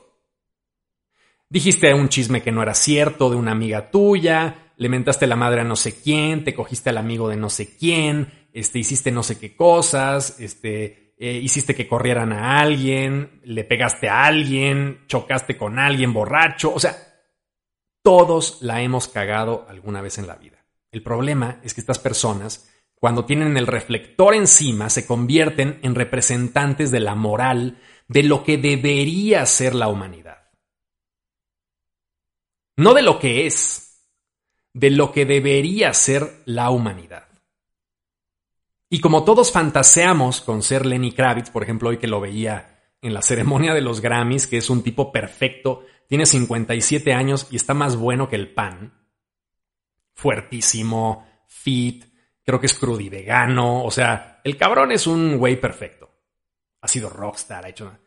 Dijiste 1.50 1.94
un 1.94 2.08
chisme 2.08 2.42
que 2.42 2.52
no 2.52 2.62
era 2.62 2.74
cierto 2.74 3.30
de 3.30 3.36
una 3.36 3.52
amiga 3.52 3.92
tuya, 3.92 4.61
le 4.82 4.90
mentaste 4.90 5.28
la 5.28 5.36
madre 5.36 5.62
a 5.62 5.64
no 5.64 5.76
sé 5.76 6.02
quién, 6.02 6.44
te 6.44 6.56
cogiste 6.56 6.90
al 6.90 6.98
amigo 6.98 7.30
de 7.30 7.38
no 7.38 7.52
sé 7.52 7.78
quién, 7.78 8.48
este, 8.52 8.80
hiciste 8.80 9.12
no 9.12 9.22
sé 9.22 9.38
qué 9.38 9.56
cosas, 9.56 10.40
este, 10.40 11.14
eh, 11.20 11.34
hiciste 11.34 11.76
que 11.76 11.88
corrieran 11.88 12.34
a 12.34 12.60
alguien, 12.60 13.42
le 13.44 13.64
pegaste 13.64 14.10
a 14.10 14.26
alguien, 14.26 15.04
chocaste 15.06 15.56
con 15.56 15.78
alguien 15.78 16.14
borracho, 16.14 16.74
o 16.74 16.80
sea, 16.80 16.98
todos 18.02 18.64
la 18.64 18.82
hemos 18.82 19.08
cagado 19.08 19.68
alguna 19.70 20.02
vez 20.02 20.18
en 20.18 20.26
la 20.26 20.38
vida. 20.38 20.66
El 20.92 21.04
problema 21.04 21.60
es 21.62 21.76
que 21.76 21.82
estas 21.82 22.00
personas 22.00 22.68
cuando 22.96 23.26
tienen 23.26 23.58
el 23.58 23.66
reflector 23.66 24.36
encima, 24.36 24.92
se 24.92 25.08
convierten 25.08 25.80
en 25.82 25.94
representantes 25.96 26.90
de 26.90 27.00
la 27.00 27.16
moral, 27.16 27.80
de 28.08 28.22
lo 28.22 28.44
que 28.44 28.58
debería 28.58 29.44
ser 29.48 29.74
la 29.74 29.90
humanidad. 29.90 30.52
No 32.78 32.94
de 32.94 33.02
lo 33.02 33.18
que 33.18 33.48
es, 33.48 33.91
de 34.74 34.90
lo 34.92 35.12
que 35.12 35.26
debería 35.26 35.94
ser 35.94 36.42
la 36.46 36.70
humanidad. 36.70 37.28
Y 38.90 39.00
como 39.00 39.24
todos 39.24 39.52
fantaseamos 39.52 40.42
con 40.42 40.62
ser 40.64 40.86
Lenny 40.86 41.14
Kravitz, 41.14 41.50
por 41.50 41.64
ejemplo, 41.64 41.90
hoy 41.90 41.98
que 41.98 42.08
lo 42.08 42.20
veía 42.20 42.80
en 43.02 43.14
la 43.14 43.22
ceremonia 43.22 43.74
de 43.74 43.82
los 43.82 44.02
Grammys, 44.02 44.48
que 44.48 44.58
es 44.58 44.70
un 44.70 44.84
tipo 44.84 45.12
perfecto, 45.12 45.86
tiene 46.08 46.26
57 46.26 47.14
años 47.14 47.48
y 47.52 47.56
está 47.56 47.74
más 47.74 47.96
bueno 47.96 48.28
que 48.28 48.36
el 48.36 48.54
pan, 48.54 48.94
fuertísimo, 50.14 51.26
fit, 51.48 52.06
creo 52.44 52.60
que 52.60 52.66
es 52.66 52.74
crudivegano, 52.74 53.84
o 53.84 53.92
sea, 53.92 54.42
el 54.44 54.58
cabrón 54.58 54.92
es 54.92 55.08
un 55.08 55.38
güey 55.38 55.60
perfecto. 55.60 56.12
Ha 56.82 56.88
sido 56.88 57.10
rockstar, 57.10 57.66
ha 57.66 57.70
hecho... 57.70 57.98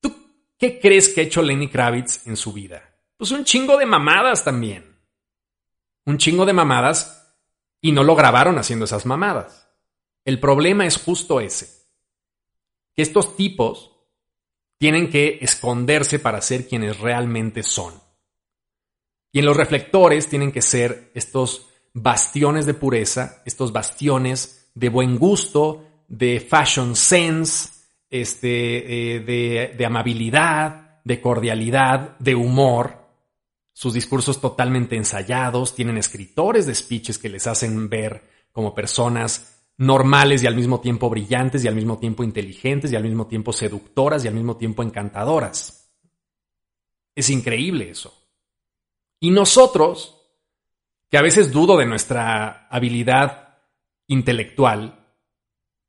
¿Tú 0.00 0.14
qué 0.58 0.78
crees 0.78 1.08
que 1.08 1.22
ha 1.22 1.24
hecho 1.24 1.42
Lenny 1.42 1.68
Kravitz 1.68 2.26
en 2.26 2.36
su 2.36 2.52
vida? 2.52 2.82
Pues 3.16 3.30
un 3.30 3.44
chingo 3.44 3.78
de 3.78 3.86
mamadas 3.86 4.44
también. 4.44 4.93
Un 6.06 6.18
chingo 6.18 6.46
de 6.46 6.52
mamadas 6.52 7.34
y 7.80 7.92
no 7.92 8.02
lo 8.02 8.14
grabaron 8.16 8.58
haciendo 8.58 8.84
esas 8.84 9.06
mamadas. 9.06 9.68
El 10.24 10.40
problema 10.40 10.86
es 10.86 10.96
justo 10.96 11.40
ese. 11.40 11.84
Que 12.94 13.02
estos 13.02 13.36
tipos 13.36 13.92
tienen 14.78 15.10
que 15.10 15.38
esconderse 15.40 16.18
para 16.18 16.40
ser 16.40 16.68
quienes 16.68 16.98
realmente 17.00 17.62
son. 17.62 17.94
Y 19.32 19.40
en 19.40 19.46
los 19.46 19.56
reflectores 19.56 20.28
tienen 20.28 20.52
que 20.52 20.62
ser 20.62 21.10
estos 21.14 21.68
bastiones 21.92 22.66
de 22.66 22.74
pureza, 22.74 23.42
estos 23.44 23.72
bastiones 23.72 24.70
de 24.74 24.88
buen 24.88 25.18
gusto, 25.18 25.84
de 26.08 26.40
fashion 26.40 26.94
sense, 26.96 27.70
este, 28.10 29.16
eh, 29.16 29.70
de, 29.76 29.84
amabilidad, 29.84 31.00
de 31.02 31.20
cordialidad, 31.20 32.18
de 32.18 32.34
humor. 32.34 33.03
Sus 33.74 33.92
discursos 33.92 34.40
totalmente 34.40 34.96
ensayados, 34.96 35.74
tienen 35.74 35.98
escritores 35.98 36.64
de 36.64 36.74
speeches 36.74 37.18
que 37.18 37.28
les 37.28 37.46
hacen 37.46 37.90
ver 37.90 38.46
como 38.52 38.74
personas 38.74 39.62
normales 39.76 40.42
y 40.42 40.46
al 40.46 40.54
mismo 40.54 40.80
tiempo 40.80 41.10
brillantes 41.10 41.64
y 41.64 41.68
al 41.68 41.74
mismo 41.74 41.98
tiempo 41.98 42.22
inteligentes 42.22 42.92
y 42.92 42.96
al 42.96 43.02
mismo 43.02 43.26
tiempo 43.26 43.52
seductoras 43.52 44.24
y 44.24 44.28
al 44.28 44.34
mismo 44.34 44.56
tiempo 44.56 44.82
encantadoras. 44.82 45.92
Es 47.16 47.28
increíble 47.30 47.90
eso. 47.90 48.16
Y 49.18 49.30
nosotros 49.30 50.20
que 51.10 51.18
a 51.18 51.22
veces 51.22 51.52
dudo 51.52 51.76
de 51.76 51.86
nuestra 51.86 52.68
habilidad 52.68 53.58
intelectual, 54.06 55.04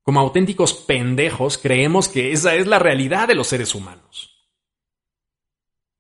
como 0.02 0.20
auténticos 0.20 0.74
pendejos 0.74 1.58
creemos 1.58 2.08
que 2.08 2.32
esa 2.32 2.56
es 2.56 2.68
la 2.68 2.80
realidad 2.80 3.28
de 3.28 3.36
los 3.36 3.48
seres 3.48 3.76
humanos. 3.76 4.35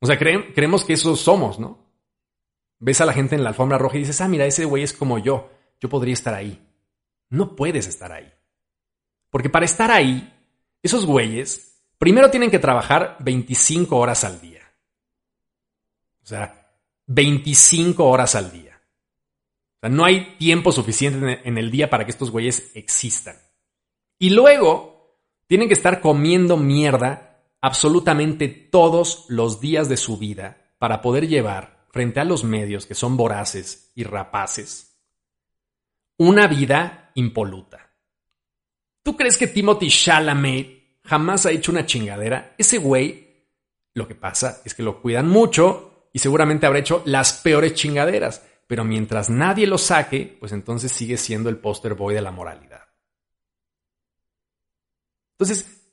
O 0.05 0.07
sea, 0.07 0.17
creemos 0.17 0.85
que 0.85 0.93
eso 0.93 1.15
somos, 1.15 1.59
¿no? 1.59 1.79
Ves 2.79 3.01
a 3.01 3.05
la 3.05 3.13
gente 3.13 3.35
en 3.35 3.43
la 3.43 3.49
alfombra 3.49 3.77
roja 3.77 3.97
y 3.97 4.01
dices, 4.01 4.21
ah, 4.21 4.27
mira, 4.27 4.45
ese 4.45 4.65
güey 4.65 4.83
es 4.83 4.93
como 4.93 5.17
yo, 5.17 5.49
yo 5.79 5.89
podría 5.89 6.13
estar 6.13 6.33
ahí. 6.33 6.61
No 7.29 7.55
puedes 7.55 7.87
estar 7.87 8.11
ahí. 8.11 8.31
Porque 9.29 9.49
para 9.49 9.65
estar 9.65 9.91
ahí, 9.91 10.33
esos 10.83 11.05
güeyes 11.05 11.81
primero 11.97 12.29
tienen 12.29 12.51
que 12.51 12.59
trabajar 12.59 13.17
25 13.19 13.97
horas 13.97 14.23
al 14.23 14.39
día. 14.39 14.61
O 16.23 16.25
sea, 16.27 16.71
25 17.07 18.05
horas 18.05 18.35
al 18.35 18.51
día 18.51 18.65
no 19.89 20.05
hay 20.05 20.35
tiempo 20.37 20.71
suficiente 20.71 21.41
en 21.43 21.57
el 21.57 21.71
día 21.71 21.89
para 21.89 22.05
que 22.05 22.11
estos 22.11 22.31
güeyes 22.31 22.71
existan. 22.75 23.35
Y 24.17 24.31
luego 24.31 25.19
tienen 25.47 25.67
que 25.67 25.73
estar 25.73 26.01
comiendo 26.01 26.57
mierda 26.57 27.24
absolutamente 27.65 28.47
todos 28.47 29.25
los 29.29 29.59
días 29.59 29.89
de 29.89 29.97
su 29.97 30.17
vida 30.17 30.73
para 30.77 31.01
poder 31.01 31.27
llevar 31.27 31.85
frente 31.89 32.19
a 32.19 32.25
los 32.25 32.43
medios 32.43 32.85
que 32.85 32.95
son 32.95 33.17
voraces 33.17 33.91
y 33.95 34.03
rapaces 34.03 34.91
una 36.17 36.47
vida 36.47 37.11
impoluta. 37.15 37.91
¿Tú 39.03 39.17
crees 39.17 39.37
que 39.37 39.47
Timothy 39.47 39.89
Chalamet 39.89 40.99
jamás 41.03 41.45
ha 41.45 41.51
hecho 41.51 41.73
una 41.73 41.85
chingadera? 41.85 42.55
Ese 42.57 42.77
güey, 42.77 43.49
lo 43.93 44.07
que 44.07 44.15
pasa 44.15 44.61
es 44.63 44.73
que 44.73 44.81
lo 44.81 45.01
cuidan 45.01 45.27
mucho 45.27 46.09
y 46.13 46.19
seguramente 46.19 46.65
habrá 46.65 46.79
hecho 46.79 47.01
las 47.05 47.33
peores 47.33 47.73
chingaderas 47.73 48.41
pero 48.67 48.83
mientras 48.83 49.29
nadie 49.29 49.67
lo 49.67 49.77
saque, 49.77 50.37
pues 50.39 50.51
entonces 50.51 50.91
sigue 50.91 51.17
siendo 51.17 51.49
el 51.49 51.57
poster 51.57 51.93
boy 51.93 52.15
de 52.15 52.21
la 52.21 52.31
moralidad. 52.31 52.87
Entonces, 55.33 55.84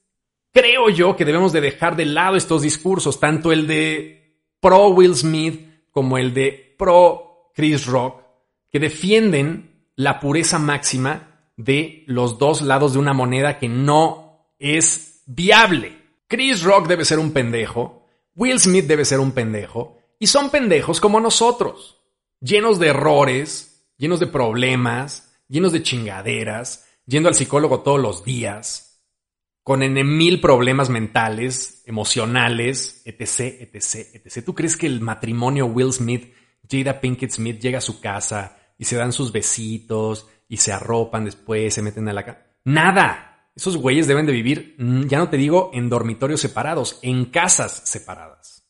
creo 0.53 0.89
yo 0.89 1.17
que 1.17 1.25
debemos 1.25 1.53
de 1.53 1.61
dejar 1.61 1.97
de 1.97 2.07
lado 2.07 2.37
estos 2.37 2.63
discursos, 2.63 3.19
tanto 3.19 3.53
el 3.53 3.67
de 3.67 4.39
pro 4.61 4.89
Will 4.89 5.17
Smith 5.17 5.89
como 5.91 6.19
el 6.19 6.33
de 6.33 6.75
pro 6.79 7.51
Chris 7.55 7.87
Rock, 7.87 8.23
que 8.71 8.79
defienden 8.79 9.89
la 9.97 10.21
pureza 10.21 10.59
máxima 10.59 11.51
de 11.57 12.05
los 12.07 12.39
dos 12.39 12.63
lados 12.63 12.95
de 12.95 12.99
una 12.99 13.13
moneda 13.13 13.59
que 13.59 13.69
no 13.69 14.47
es 14.59 15.23
viable. 15.27 15.99
Chris 16.29 16.63
Rock 16.63 16.87
debe 16.89 17.05
ser 17.05 17.19
un 17.19 17.33
pendejo, 17.33 18.07
Will 18.35 18.59
Smith 18.59 18.87
debe 18.87 19.05
ser 19.05 19.21
un 19.21 19.33
pendejo, 19.33 19.99
y 20.19 20.29
son 20.29 20.51
pendejos 20.51 21.01
como 21.01 21.21
nosotros 21.21 21.99
llenos 22.43 22.79
de 22.79 22.89
errores, 22.89 23.87
llenos 23.97 24.21
de 24.21 24.27
problemas, 24.27 25.33
llenos 25.49 25.73
de 25.73 25.83
chingaderas, 25.83 26.87
yendo 27.07 27.29
al 27.29 27.35
psicólogo 27.35 27.81
todos 27.81 28.01
los 28.01 28.25
días, 28.25 28.92
con 29.63 29.83
N 29.83 30.03
mil 30.05 30.41
problemas 30.41 30.91
mentales, 30.91 31.83
emocionales, 31.87 33.03
etc., 33.05 33.61
etc., 33.61 34.09
etc. 34.15 34.45
¿Tú 34.45 34.55
crees 34.55 34.77
que 34.77 34.87
el 34.87 35.01
matrimonio 35.01 35.67
Will 35.67 35.93
Smith, 35.93 36.33
Jada 36.69 37.01
Pinkett 37.01 37.31
Smith 37.31 37.61
llega 37.61 37.79
a 37.79 37.83
su 37.83 38.01
casa 38.01 38.57
y 38.79 38.85
se 38.85 38.97
dan 38.97 39.13
sus 39.13 39.31
besitos 39.31 40.29
y 40.49 40.57
se 40.57 40.73
arropan 40.73 41.25
después, 41.25 41.75
se 41.75 41.83
meten 41.83 42.09
a 42.09 42.13
la 42.13 42.25
cama? 42.25 42.39
Nada. 42.65 43.29
Esos 43.55 43.77
güeyes 43.77 44.07
deben 44.07 44.25
de 44.25 44.33
vivir, 44.33 44.77
mm, 44.79 45.03
ya 45.03 45.19
no 45.19 45.29
te 45.29 45.37
digo 45.37 45.71
en 45.75 45.91
dormitorios 45.91 46.41
separados, 46.41 46.99
en 47.03 47.27
casas 47.27 47.83
separadas. 47.85 48.67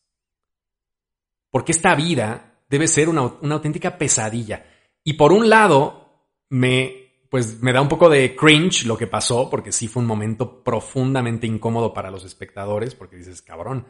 Porque 1.50 1.72
esta 1.72 1.94
vida 1.94 2.64
debe 2.68 2.88
ser 2.88 3.08
una, 3.08 3.20
auténtica 3.20 3.96
pesadilla. 3.96 4.66
Y 5.04 5.12
por 5.12 5.32
un 5.32 5.48
lado, 5.48 6.26
me, 6.48 7.01
pues 7.32 7.62
me 7.62 7.72
da 7.72 7.80
un 7.80 7.88
poco 7.88 8.10
de 8.10 8.36
cringe 8.36 8.84
lo 8.84 8.98
que 8.98 9.06
pasó, 9.06 9.48
porque 9.48 9.72
sí 9.72 9.88
fue 9.88 10.02
un 10.02 10.06
momento 10.06 10.62
profundamente 10.62 11.46
incómodo 11.46 11.94
para 11.94 12.10
los 12.10 12.26
espectadores, 12.26 12.94
porque 12.94 13.16
dices, 13.16 13.40
cabrón, 13.40 13.86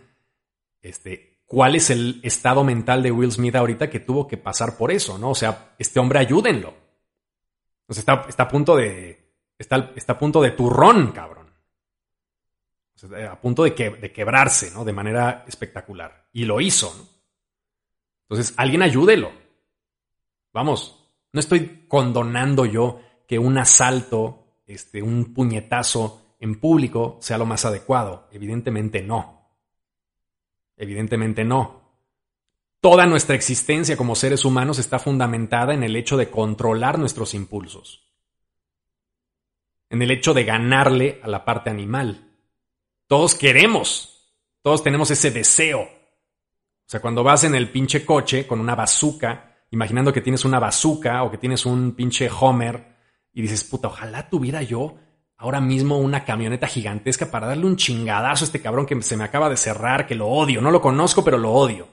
este, 0.81 1.43
¿cuál 1.45 1.75
es 1.75 1.91
el 1.91 2.21
estado 2.23 2.63
mental 2.63 3.03
de 3.03 3.11
Will 3.11 3.33
Smith 3.33 3.57
ahorita 3.57 3.91
que 3.91 3.99
tuvo 3.99 4.29
que 4.29 4.37
pasar 4.37 4.77
por 4.77 4.93
eso, 4.93 5.19
no? 5.19 5.31
O 5.31 5.35
sea, 5.35 5.75
este 5.77 5.99
hombre 5.99 6.21
ayúdenlo. 6.21 6.73
O 7.89 7.93
sea, 7.93 8.03
está, 8.03 8.27
está 8.29 8.45
a 8.45 8.49
punto 8.49 8.77
de, 8.77 9.35
está, 9.59 9.91
está 9.97 10.13
a 10.13 10.19
punto 10.21 10.41
de 10.41 10.53
turrón, 10.53 11.11
cabrón. 11.11 11.49
a 13.29 13.41
punto 13.41 13.65
de, 13.65 13.75
que, 13.75 13.91
de 13.91 14.13
quebrarse, 14.13 14.71
¿no? 14.71 14.85
De 14.85 14.93
manera 14.93 15.45
espectacular. 15.49 16.29
Y 16.33 16.45
lo 16.45 16.61
hizo, 16.61 16.95
¿no? 16.97 17.09
Entonces, 18.29 18.55
alguien 18.57 18.83
ayúdelo. 18.83 19.33
Vamos, 20.53 21.11
no 21.33 21.41
estoy 21.41 21.87
condonando 21.89 22.67
yo 22.67 23.01
que 23.33 23.39
un 23.39 23.57
asalto, 23.57 24.59
este, 24.67 25.01
un 25.01 25.33
puñetazo 25.33 26.35
en 26.39 26.61
público 26.61 27.17
sea 27.23 27.39
lo 27.39 27.47
más 27.47 27.65
adecuado. 27.65 28.29
Evidentemente 28.31 29.01
no. 29.01 29.49
Evidentemente 30.77 31.43
no. 31.43 31.81
Toda 32.83 33.07
nuestra 33.07 33.35
existencia 33.35 33.97
como 33.97 34.17
seres 34.17 34.45
humanos 34.45 34.79
está 34.79 34.99
fundamentada 34.99 35.73
en 35.73 35.83
el 35.83 35.97
hecho 35.97 36.19
de 36.19 36.29
controlar 36.29 36.99
nuestros 36.99 37.33
impulsos. 37.33 38.07
En 39.89 40.03
el 40.03 40.11
hecho 40.11 40.35
de 40.35 40.45
ganarle 40.45 41.19
a 41.23 41.29
la 41.29 41.47
parte 41.47 41.71
animal. 41.71 42.35
Todos 43.07 43.35
queremos, 43.35 44.37
todos 44.61 44.83
tenemos 44.83 45.11
ese 45.11 45.31
deseo 45.31 45.81
o 45.81 46.91
sea, 46.93 47.01
cuando 47.01 47.25
vas 47.25 47.45
en 47.45 47.55
el 47.55 47.71
pinche 47.71 48.05
coche 48.05 48.47
con 48.47 48.61
una 48.61 48.75
bazooka, 48.75 49.65
imaginando 49.71 50.13
que 50.13 50.21
tienes 50.21 50.45
una 50.45 50.59
bazooka 50.59 51.23
o 51.23 51.31
que 51.31 51.39
tienes 51.39 51.65
un 51.65 51.93
pinche 51.93 52.29
Homer 52.29 52.92
y 53.33 53.43
dices, 53.43 53.65
puta, 53.65 53.89
ojalá 53.89 54.29
tuviera 54.29 54.63
yo 54.63 54.97
ahora 55.37 55.61
mismo 55.61 55.99
una 55.99 56.25
camioneta 56.25 56.67
gigantesca 56.67 57.31
para 57.31 57.49
darle 57.49 57.67
un 57.67 57.77
chingadazo 57.77 58.45
a 58.45 58.47
este 58.47 58.63
cabrón 58.63 58.87
que 58.87 59.01
se 59.03 59.17
me 59.17 59.25
acaba 59.25 59.49
de 59.49 59.57
cerrar, 59.57 60.07
que 60.07 60.15
lo 60.15 60.29
odio, 60.29 60.61
no 60.61 60.71
lo 60.71 60.81
conozco, 60.81 61.25
pero 61.25 61.39
lo 61.39 61.53
odio. 61.53 61.89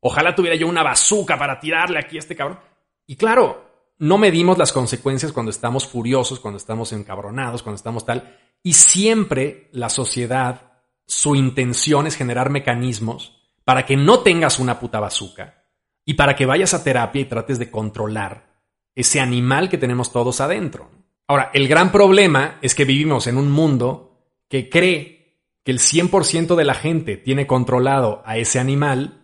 Ojalá 0.00 0.34
tuviera 0.34 0.56
yo 0.56 0.68
una 0.68 0.82
bazooka 0.82 1.38
para 1.38 1.58
tirarle 1.58 1.98
aquí 1.98 2.16
a 2.16 2.20
este 2.20 2.36
cabrón. 2.36 2.60
Y 3.06 3.16
claro, 3.16 3.90
no 3.98 4.18
medimos 4.18 4.58
las 4.58 4.72
consecuencias 4.72 5.32
cuando 5.32 5.50
estamos 5.50 5.86
furiosos, 5.88 6.40
cuando 6.40 6.58
estamos 6.58 6.92
encabronados, 6.92 7.62
cuando 7.62 7.76
estamos 7.76 8.04
tal. 8.04 8.38
Y 8.62 8.74
siempre 8.74 9.68
la 9.72 9.88
sociedad 9.88 10.72
su 11.06 11.34
intención 11.36 12.06
es 12.06 12.16
generar 12.16 12.50
mecanismos 12.50 13.42
para 13.64 13.84
que 13.86 13.96
no 13.96 14.20
tengas 14.20 14.58
una 14.58 14.78
puta 14.78 15.00
bazooka 15.00 15.64
y 16.04 16.14
para 16.14 16.36
que 16.36 16.46
vayas 16.46 16.74
a 16.74 16.84
terapia 16.84 17.22
y 17.22 17.26
trates 17.26 17.58
de 17.58 17.70
controlar 17.70 18.53
ese 18.94 19.20
animal 19.20 19.68
que 19.68 19.78
tenemos 19.78 20.12
todos 20.12 20.40
adentro. 20.40 20.90
Ahora, 21.26 21.50
el 21.54 21.68
gran 21.68 21.90
problema 21.90 22.58
es 22.62 22.74
que 22.74 22.84
vivimos 22.84 23.26
en 23.26 23.36
un 23.36 23.50
mundo 23.50 24.18
que 24.48 24.68
cree 24.68 25.40
que 25.64 25.72
el 25.72 25.78
100% 25.78 26.54
de 26.54 26.64
la 26.64 26.74
gente 26.74 27.16
tiene 27.16 27.46
controlado 27.46 28.22
a 28.26 28.36
ese 28.36 28.58
animal 28.58 29.22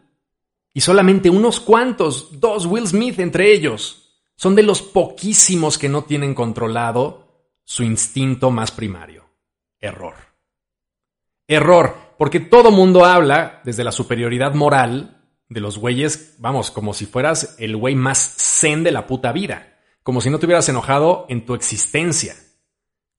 y 0.73 0.81
solamente 0.81 1.31
unos 1.31 1.61
cuantos, 1.61 2.41
dos 2.41 2.67
Will 2.67 2.87
Smith 2.87 3.19
entre 3.19 3.53
ellos, 3.53 4.23
son 4.37 4.55
de 4.55 4.63
los 4.63 4.81
poquísimos 4.81 5.77
que 5.77 5.89
no 5.89 6.05
tienen 6.05 6.35
controlado 6.35 7.29
su 7.65 7.83
instinto 7.83 8.51
más 8.51 8.71
primario. 8.71 9.27
Error. 9.79 10.15
Error, 11.47 11.97
porque 12.17 12.41
todo 12.41 12.71
mundo 12.71 13.05
habla 13.05 13.61
desde 13.65 13.85
la 13.85 13.93
superioridad 13.93 14.55
moral 14.55 15.20
de 15.51 15.61
los 15.61 15.79
güeyes, 15.79 16.37
vamos, 16.39 16.71
como 16.71 16.95
si 16.95 17.05
fueras 17.07 17.57
el 17.59 17.77
güey 17.77 17.97
más 17.97 18.37
zen 18.39 18.85
de 18.85 18.93
la 18.93 19.07
puta 19.07 19.33
vida, 19.33 19.77
como 20.03 20.21
si 20.21 20.31
no 20.31 20.39
te 20.39 20.47
hubieras 20.47 20.69
enojado 20.69 21.27
en 21.29 21.45
tu 21.45 21.55
existencia, 21.55 22.37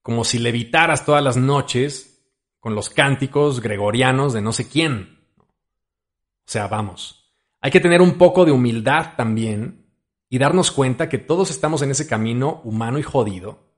como 0.01 0.23
si 0.23 0.39
levitaras 0.39 1.05
todas 1.05 1.23
las 1.23 1.35
noches 1.37 2.23
con 2.59 2.73
los 2.73 2.89
cánticos 2.89 3.59
gregorianos 3.59 4.33
de 4.33 4.41
no 4.41 4.53
sé 4.53 4.67
quién. 4.67 5.19
O 5.37 6.51
sea, 6.51 6.67
vamos, 6.67 7.33
hay 7.59 7.69
que 7.69 7.81
tener 7.81 8.01
un 8.01 8.17
poco 8.17 8.45
de 8.45 8.51
humildad 8.51 9.13
también 9.17 9.93
y 10.29 10.37
darnos 10.37 10.71
cuenta 10.71 11.09
que 11.09 11.17
todos 11.17 11.51
estamos 11.51 11.81
en 11.81 11.91
ese 11.91 12.07
camino 12.07 12.61
humano 12.63 12.97
y 12.97 13.03
jodido 13.03 13.71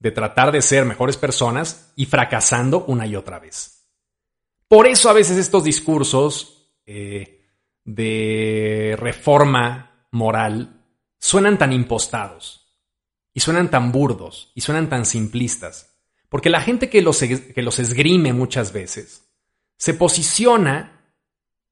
de 0.00 0.10
tratar 0.10 0.50
de 0.50 0.60
ser 0.60 0.84
mejores 0.84 1.16
personas 1.16 1.92
y 1.94 2.06
fracasando 2.06 2.84
una 2.86 3.06
y 3.06 3.14
otra 3.14 3.38
vez. 3.38 3.86
Por 4.66 4.88
eso 4.88 5.08
a 5.08 5.12
veces 5.12 5.36
estos 5.36 5.62
discursos 5.62 6.72
eh, 6.84 7.41
de 7.84 8.96
reforma 8.98 10.06
moral 10.10 10.82
suenan 11.18 11.58
tan 11.58 11.72
impostados 11.72 12.78
y 13.34 13.40
suenan 13.40 13.70
tan 13.70 13.92
burdos 13.92 14.52
y 14.54 14.60
suenan 14.60 14.88
tan 14.88 15.06
simplistas, 15.06 15.98
porque 16.28 16.50
la 16.50 16.60
gente 16.60 16.90
que 16.90 17.02
los, 17.02 17.18
que 17.20 17.62
los 17.62 17.78
esgrime 17.78 18.32
muchas 18.32 18.72
veces 18.72 19.30
se 19.76 19.94
posiciona 19.94 21.14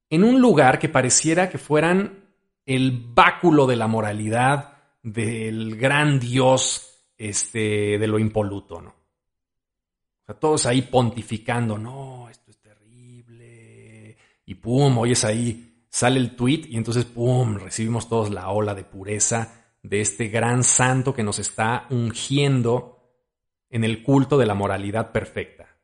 en 0.08 0.24
un 0.24 0.40
lugar 0.40 0.78
que 0.78 0.88
pareciera 0.88 1.48
que 1.48 1.58
fueran 1.58 2.24
el 2.66 2.92
báculo 3.14 3.66
de 3.66 3.76
la 3.76 3.86
moralidad 3.86 4.78
del 5.02 5.76
gran 5.76 6.18
Dios 6.18 6.90
este, 7.16 7.98
de 7.98 8.06
lo 8.06 8.18
impoluto, 8.18 8.80
¿no? 8.80 8.94
Todos 10.38 10.66
ahí 10.66 10.82
pontificando, 10.82 11.76
no, 11.76 12.28
esto 12.30 12.52
es 12.52 12.58
terrible, 12.60 14.16
y 14.46 14.54
pum, 14.54 14.98
oyes 14.98 15.24
ahí 15.24 15.69
sale 15.90 16.18
el 16.18 16.36
tweet 16.36 16.62
y 16.68 16.76
entonces, 16.76 17.04
¡pum!, 17.04 17.56
recibimos 17.56 18.08
todos 18.08 18.30
la 18.30 18.48
ola 18.50 18.74
de 18.74 18.84
pureza 18.84 19.60
de 19.82 20.00
este 20.00 20.28
gran 20.28 20.62
santo 20.62 21.12
que 21.14 21.22
nos 21.22 21.38
está 21.38 21.86
ungiendo 21.90 22.98
en 23.68 23.84
el 23.84 24.02
culto 24.02 24.38
de 24.38 24.46
la 24.46 24.54
moralidad 24.54 25.12
perfecta. 25.12 25.76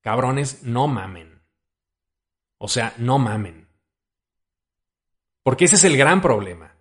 Cabrones, 0.00 0.62
no 0.62 0.86
mamen. 0.86 1.42
O 2.58 2.68
sea, 2.68 2.94
no 2.98 3.18
mamen. 3.18 3.68
Porque 5.42 5.64
ese 5.64 5.76
es 5.76 5.84
el 5.84 5.96
gran 5.96 6.20
problema. 6.20 6.74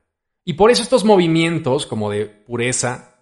Y 0.43 0.53
por 0.53 0.71
eso 0.71 0.83
estos 0.83 1.05
movimientos 1.05 1.85
como 1.85 2.09
de 2.09 2.25
pureza, 2.25 3.15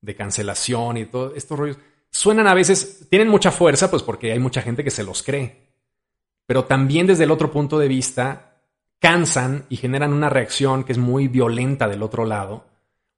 de 0.00 0.14
cancelación 0.14 0.96
y 0.96 1.06
todos 1.06 1.36
estos 1.36 1.58
rollos, 1.58 1.78
suenan 2.10 2.46
a 2.46 2.54
veces, 2.54 3.06
tienen 3.10 3.28
mucha 3.28 3.50
fuerza, 3.50 3.90
pues 3.90 4.02
porque 4.02 4.32
hay 4.32 4.38
mucha 4.38 4.62
gente 4.62 4.84
que 4.84 4.90
se 4.90 5.04
los 5.04 5.22
cree. 5.22 5.68
Pero 6.46 6.64
también 6.64 7.06
desde 7.06 7.24
el 7.24 7.30
otro 7.30 7.50
punto 7.50 7.78
de 7.78 7.88
vista, 7.88 8.47
cansan 8.98 9.66
y 9.68 9.76
generan 9.76 10.12
una 10.12 10.28
reacción 10.28 10.84
que 10.84 10.92
es 10.92 10.98
muy 10.98 11.28
violenta 11.28 11.88
del 11.88 12.02
otro 12.02 12.24
lado, 12.24 12.66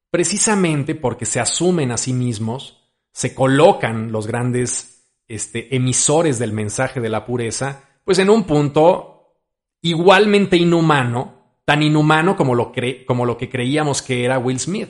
precisamente 0.09 0.95
porque 0.95 1.25
se 1.25 1.39
asumen 1.39 1.91
a 1.91 1.97
sí 1.97 2.13
mismos, 2.13 2.91
se 3.11 3.33
colocan 3.33 4.11
los 4.11 4.27
grandes 4.27 5.07
este, 5.27 5.75
emisores 5.75 6.39
del 6.39 6.53
mensaje 6.53 6.99
de 6.99 7.09
la 7.09 7.25
pureza, 7.25 7.83
pues 8.03 8.19
en 8.19 8.29
un 8.29 8.43
punto 8.43 9.37
igualmente 9.81 10.57
inhumano, 10.57 11.59
tan 11.65 11.81
inhumano 11.83 12.35
como 12.35 12.55
lo, 12.55 12.71
como 13.05 13.25
lo 13.25 13.37
que 13.37 13.49
creíamos 13.49 14.01
que 14.01 14.25
era 14.25 14.39
Will 14.39 14.59
Smith. 14.59 14.89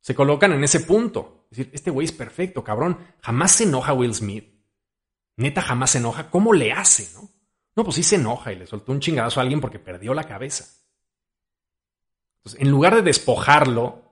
Se 0.00 0.14
colocan 0.14 0.52
en 0.52 0.62
ese 0.62 0.80
punto. 0.80 1.46
Es 1.50 1.58
decir, 1.58 1.72
este 1.74 1.90
güey 1.90 2.04
es 2.04 2.12
perfecto, 2.12 2.62
cabrón. 2.62 2.98
Jamás 3.20 3.52
se 3.52 3.64
enoja 3.64 3.92
Will 3.92 4.14
Smith. 4.14 4.48
Neta, 5.36 5.60
jamás 5.60 5.90
se 5.90 5.98
enoja. 5.98 6.30
¿Cómo 6.30 6.52
le 6.52 6.72
hace, 6.72 7.12
no? 7.14 7.28
No, 7.76 7.84
pues 7.84 7.96
sí 7.96 8.02
se 8.02 8.16
enoja 8.16 8.52
y 8.52 8.56
le 8.56 8.66
soltó 8.66 8.90
un 8.90 9.00
chingadazo 9.00 9.38
a 9.38 9.42
alguien 9.42 9.60
porque 9.60 9.78
perdió 9.78 10.14
la 10.14 10.24
cabeza. 10.24 10.64
En 12.58 12.70
lugar 12.70 12.94
de 12.94 13.02
despojarlo 13.02 14.02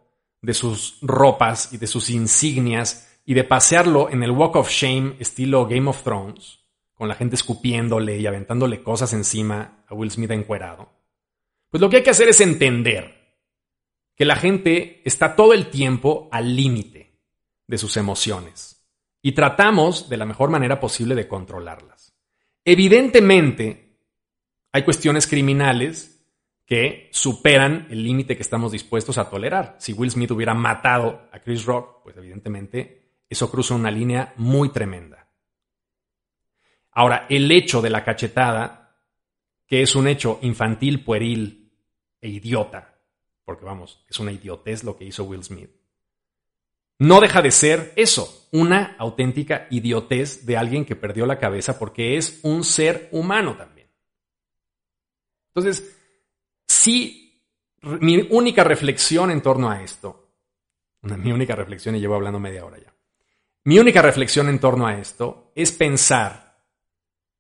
de 0.42 0.53
sus 0.53 0.98
ropas 1.00 1.72
y 1.72 1.79
de 1.79 1.87
sus 1.87 2.11
insignias 2.11 3.18
y 3.24 3.33
de 3.33 3.44
pasearlo 3.44 4.11
en 4.11 4.22
el 4.22 4.33
Walk 4.33 4.57
of 4.57 4.68
Shame 4.68 5.16
estilo 5.18 5.66
Game 5.66 5.88
of 5.88 6.03
Thrones, 6.03 6.61
con 6.92 7.09
la 7.09 7.14
gente 7.14 7.37
escupiéndole 7.37 8.18
y 8.18 8.27
aventándole 8.27 8.83
cosas 8.83 9.14
encima 9.14 9.85
a 9.88 9.94
Will 9.94 10.11
Smith 10.11 10.31
encuerado, 10.31 10.90
pues 11.70 11.81
lo 11.81 11.88
que 11.88 11.96
hay 11.96 12.03
que 12.03 12.11
hacer 12.11 12.29
es 12.29 12.40
entender 12.40 13.24
que 14.14 14.27
la 14.27 14.37
gente 14.37 15.00
está 15.05 15.35
todo 15.35 15.55
el 15.55 15.70
tiempo 15.70 16.29
al 16.31 16.55
límite 16.55 17.18
de 17.66 17.79
sus 17.79 17.96
emociones 17.96 18.87
y 19.22 19.33
tratamos 19.33 20.09
de 20.09 20.18
la 20.18 20.27
mejor 20.27 20.50
manera 20.50 20.79
posible 20.79 21.14
de 21.14 21.27
controlarlas. 21.27 22.13
Evidentemente, 22.64 23.98
hay 24.72 24.83
cuestiones 24.83 25.27
criminales 25.27 26.14
que 26.66 27.11
superan 27.12 27.87
el 27.90 28.03
límite 28.03 28.37
que 28.37 28.42
estamos 28.42 28.72
dispuestos 28.72 29.18
a 29.18 29.29
tolerar. 29.29 29.77
Si 29.79 29.92
Will 29.92 30.11
Smith 30.11 30.31
hubiera 30.31 30.55
matado 30.55 31.29
a 31.31 31.38
Chris 31.40 31.64
Rock, 31.66 32.03
pues 32.03 32.16
evidentemente 32.16 33.05
eso 33.29 33.50
cruza 33.50 33.74
una 33.74 33.90
línea 33.90 34.33
muy 34.37 34.70
tremenda. 34.70 35.29
Ahora, 36.92 37.27
el 37.29 37.50
hecho 37.50 37.83
de 37.83 37.90
la 37.90 38.05
cachetada, 38.05 38.96
que 39.66 39.83
es 39.83 39.94
un 39.94 40.07
hecho 40.07 40.38
infantil, 40.42 41.05
pueril 41.05 41.72
e 42.20 42.29
idiota, 42.29 42.98
porque 43.44 43.64
vamos, 43.64 44.05
es 44.09 44.18
una 44.20 44.33
idiotez 44.33 44.85
lo 44.85 44.96
que 44.96 45.05
hizo 45.05 45.24
Will 45.24 45.44
Smith, 45.44 45.70
no 46.98 47.20
deja 47.20 47.42
de 47.42 47.50
ser 47.50 47.92
eso, 47.96 48.48
una 48.52 48.94
auténtica 48.98 49.66
idiotez 49.70 50.46
de 50.46 50.57
alguien 50.57 50.85
que 50.85 50.96
perdió 50.96 51.26
la 51.26 51.38
cabeza 51.38 51.78
porque 51.78 52.16
es 52.16 52.40
un 52.42 52.62
ser 52.62 53.09
humano 53.11 53.57
también. 53.57 53.88
Entonces, 55.48 55.96
sí, 56.66 57.42
mi 57.83 58.28
única 58.30 58.62
reflexión 58.62 59.30
en 59.30 59.42
torno 59.42 59.70
a 59.70 59.83
esto, 59.83 60.30
mi 61.02 61.33
única 61.33 61.57
reflexión 61.57 61.96
y 61.96 62.00
llevo 62.00 62.14
hablando 62.14 62.38
media 62.38 62.64
hora 62.64 62.78
ya, 62.78 62.94
mi 63.64 63.78
única 63.78 64.02
reflexión 64.02 64.48
en 64.48 64.61
torno 64.61 64.87
a 64.87 64.98
esto 64.98 65.50
es 65.54 65.72
pensar 65.72 66.62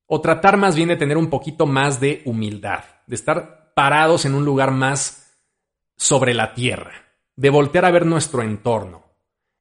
o 0.06 0.20
tratar 0.20 0.56
más 0.56 0.74
bien 0.74 0.88
de 0.88 0.96
tener 0.96 1.16
un 1.16 1.30
poquito 1.30 1.66
más 1.66 2.00
de 2.00 2.22
humildad, 2.24 2.84
de 3.06 3.14
estar 3.14 3.72
parados 3.74 4.24
en 4.24 4.34
un 4.34 4.44
lugar 4.44 4.70
más 4.70 5.38
sobre 5.96 6.34
la 6.34 6.54
tierra, 6.54 6.92
de 7.36 7.50
voltear 7.50 7.84
a 7.84 7.90
ver 7.90 8.04
nuestro 8.04 8.42
entorno 8.42 9.03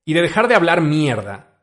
y 0.05 0.13
de 0.13 0.21
dejar 0.21 0.47
de 0.47 0.55
hablar 0.55 0.81
mierda 0.81 1.53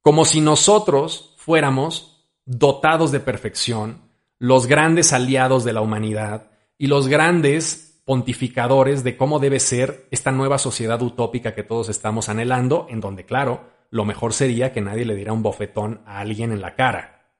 como 0.00 0.24
si 0.24 0.40
nosotros 0.40 1.34
fuéramos 1.38 2.28
dotados 2.44 3.10
de 3.10 3.20
perfección, 3.20 4.10
los 4.38 4.66
grandes 4.66 5.12
aliados 5.12 5.64
de 5.64 5.72
la 5.72 5.80
humanidad 5.80 6.50
y 6.76 6.88
los 6.88 7.08
grandes 7.08 8.02
pontificadores 8.04 9.02
de 9.02 9.16
cómo 9.16 9.38
debe 9.38 9.60
ser 9.60 10.06
esta 10.10 10.30
nueva 10.30 10.58
sociedad 10.58 11.00
utópica 11.00 11.54
que 11.54 11.62
todos 11.62 11.88
estamos 11.88 12.28
anhelando, 12.28 12.86
en 12.90 13.00
donde, 13.00 13.24
claro, 13.24 13.70
lo 13.90 14.04
mejor 14.04 14.34
sería 14.34 14.72
que 14.72 14.82
nadie 14.82 15.06
le 15.06 15.14
diera 15.14 15.32
un 15.32 15.42
bofetón 15.42 16.02
a 16.04 16.20
alguien 16.20 16.52
en 16.52 16.60
la 16.60 16.74
cara. 16.74 17.32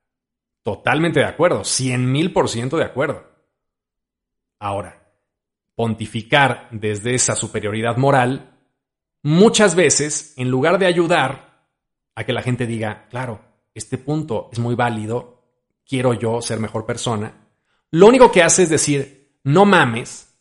Totalmente 0.63 1.21
de 1.21 1.27
acuerdo, 1.27 1.65
cien 1.65 2.11
mil 2.11 2.33
por 2.33 2.49
ciento 2.49 2.79
de 2.79 2.85
acuerdo. 2.85 3.27
Ahora, 4.59 5.03
pontificar 5.75 6.68
desde 6.70 7.14
esa 7.14 7.37
superioridad 7.37 7.99
moral 7.99 8.53
muchas 9.25 9.75
veces, 9.75 10.35
en 10.37 10.51
lugar 10.51 10.79
de 10.79 10.87
ayudar 10.87 11.66
a 12.14 12.25
que 12.25 12.33
la 12.33 12.43
gente 12.43 12.66
diga, 12.66 13.09
claro, 13.11 13.41
este 13.75 13.99
punto 13.99 14.51
es 14.53 14.61
muy 14.61 14.77
válido, 14.77 15.43
quiero 15.85 16.14
yo 16.14 16.41
ser 16.41 16.61
mejor 16.61 16.87
persona, 16.87 17.49
lo 17.91 18.07
único 18.07 18.31
que 18.31 18.43
hace 18.43 18.64
es 18.64 18.68
decir, 18.68 19.39
no 19.43 19.64
mames, 19.64 20.35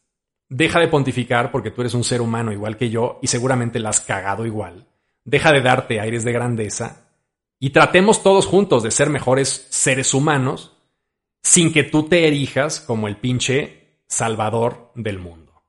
deja 0.49 0.79
de 0.79 0.89
pontificar 0.89 1.49
porque 1.49 1.71
tú 1.71 1.81
eres 1.81 1.93
un 1.93 2.03
ser 2.03 2.21
humano 2.21 2.51
igual 2.51 2.77
que 2.77 2.89
yo 2.89 3.19
y 3.21 3.27
seguramente 3.27 3.79
la 3.79 3.89
has 3.89 4.01
cagado 4.01 4.45
igual, 4.45 4.85
deja 5.23 5.51
de 5.51 5.61
darte 5.61 5.99
aires 5.99 6.25
de 6.25 6.33
grandeza 6.33 7.07
y 7.59 7.69
tratemos 7.69 8.21
todos 8.21 8.45
juntos 8.45 8.83
de 8.83 8.91
ser 8.91 9.09
mejores 9.09 9.65
seres 9.69 10.13
humanos 10.13 10.75
sin 11.41 11.71
que 11.71 11.83
tú 11.83 12.03
te 12.03 12.27
erijas 12.27 12.81
como 12.81 13.07
el 13.07 13.17
pinche 13.17 14.01
salvador 14.07 14.91
del 14.95 15.19
mundo. 15.19 15.63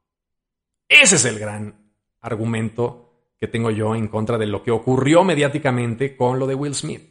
Ese 0.89 1.17
es 1.17 1.25
el 1.25 1.39
gran 1.39 1.93
argumento 2.21 3.04
que 3.45 3.49
tengo 3.49 3.71
yo 3.71 3.95
en 3.95 4.09
contra 4.09 4.39
de 4.39 4.47
lo 4.47 4.63
que 4.63 4.71
ocurrió 4.71 5.23
mediáticamente 5.23 6.17
con 6.17 6.39
lo 6.39 6.47
de 6.47 6.55
Will 6.55 6.75
Smith. 6.75 7.03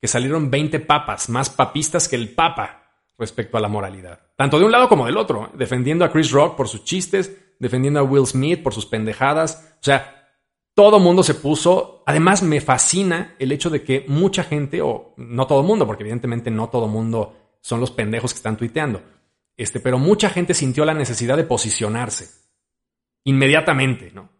Que 0.00 0.06
salieron 0.06 0.52
20 0.52 0.78
papas, 0.78 1.28
más 1.28 1.50
papistas 1.50 2.08
que 2.08 2.14
el 2.14 2.32
papa 2.32 2.84
respecto 3.18 3.56
a 3.56 3.60
la 3.60 3.66
moralidad. 3.66 4.20
Tanto 4.36 4.60
de 4.60 4.64
un 4.64 4.70
lado 4.70 4.88
como 4.88 5.04
del 5.04 5.16
otro, 5.16 5.46
¿eh? 5.46 5.48
defendiendo 5.54 6.04
a 6.04 6.12
Chris 6.12 6.30
Rock 6.30 6.56
por 6.56 6.68
sus 6.68 6.84
chistes, 6.84 7.36
defendiendo 7.58 7.98
a 7.98 8.04
Will 8.04 8.24
Smith 8.24 8.62
por 8.62 8.72
sus 8.72 8.86
pendejadas. 8.86 9.74
O 9.80 9.82
sea, 9.84 10.28
todo 10.74 11.00
mundo 11.00 11.24
se 11.24 11.34
puso. 11.34 12.04
Además, 12.06 12.44
me 12.44 12.60
fascina 12.60 13.34
el 13.40 13.50
hecho 13.50 13.68
de 13.68 13.82
que 13.82 14.04
mucha 14.06 14.44
gente, 14.44 14.80
o 14.80 15.14
no 15.16 15.48
todo 15.48 15.64
mundo, 15.64 15.88
porque 15.88 16.04
evidentemente 16.04 16.52
no 16.52 16.68
todo 16.68 16.86
mundo 16.86 17.56
son 17.60 17.80
los 17.80 17.90
pendejos 17.90 18.32
que 18.32 18.36
están 18.36 18.56
tuiteando. 18.56 19.02
Este, 19.56 19.80
pero 19.80 19.98
mucha 19.98 20.30
gente 20.30 20.54
sintió 20.54 20.84
la 20.84 20.94
necesidad 20.94 21.36
de 21.36 21.42
posicionarse. 21.42 22.30
Inmediatamente, 23.24 24.12
¿no? 24.14 24.30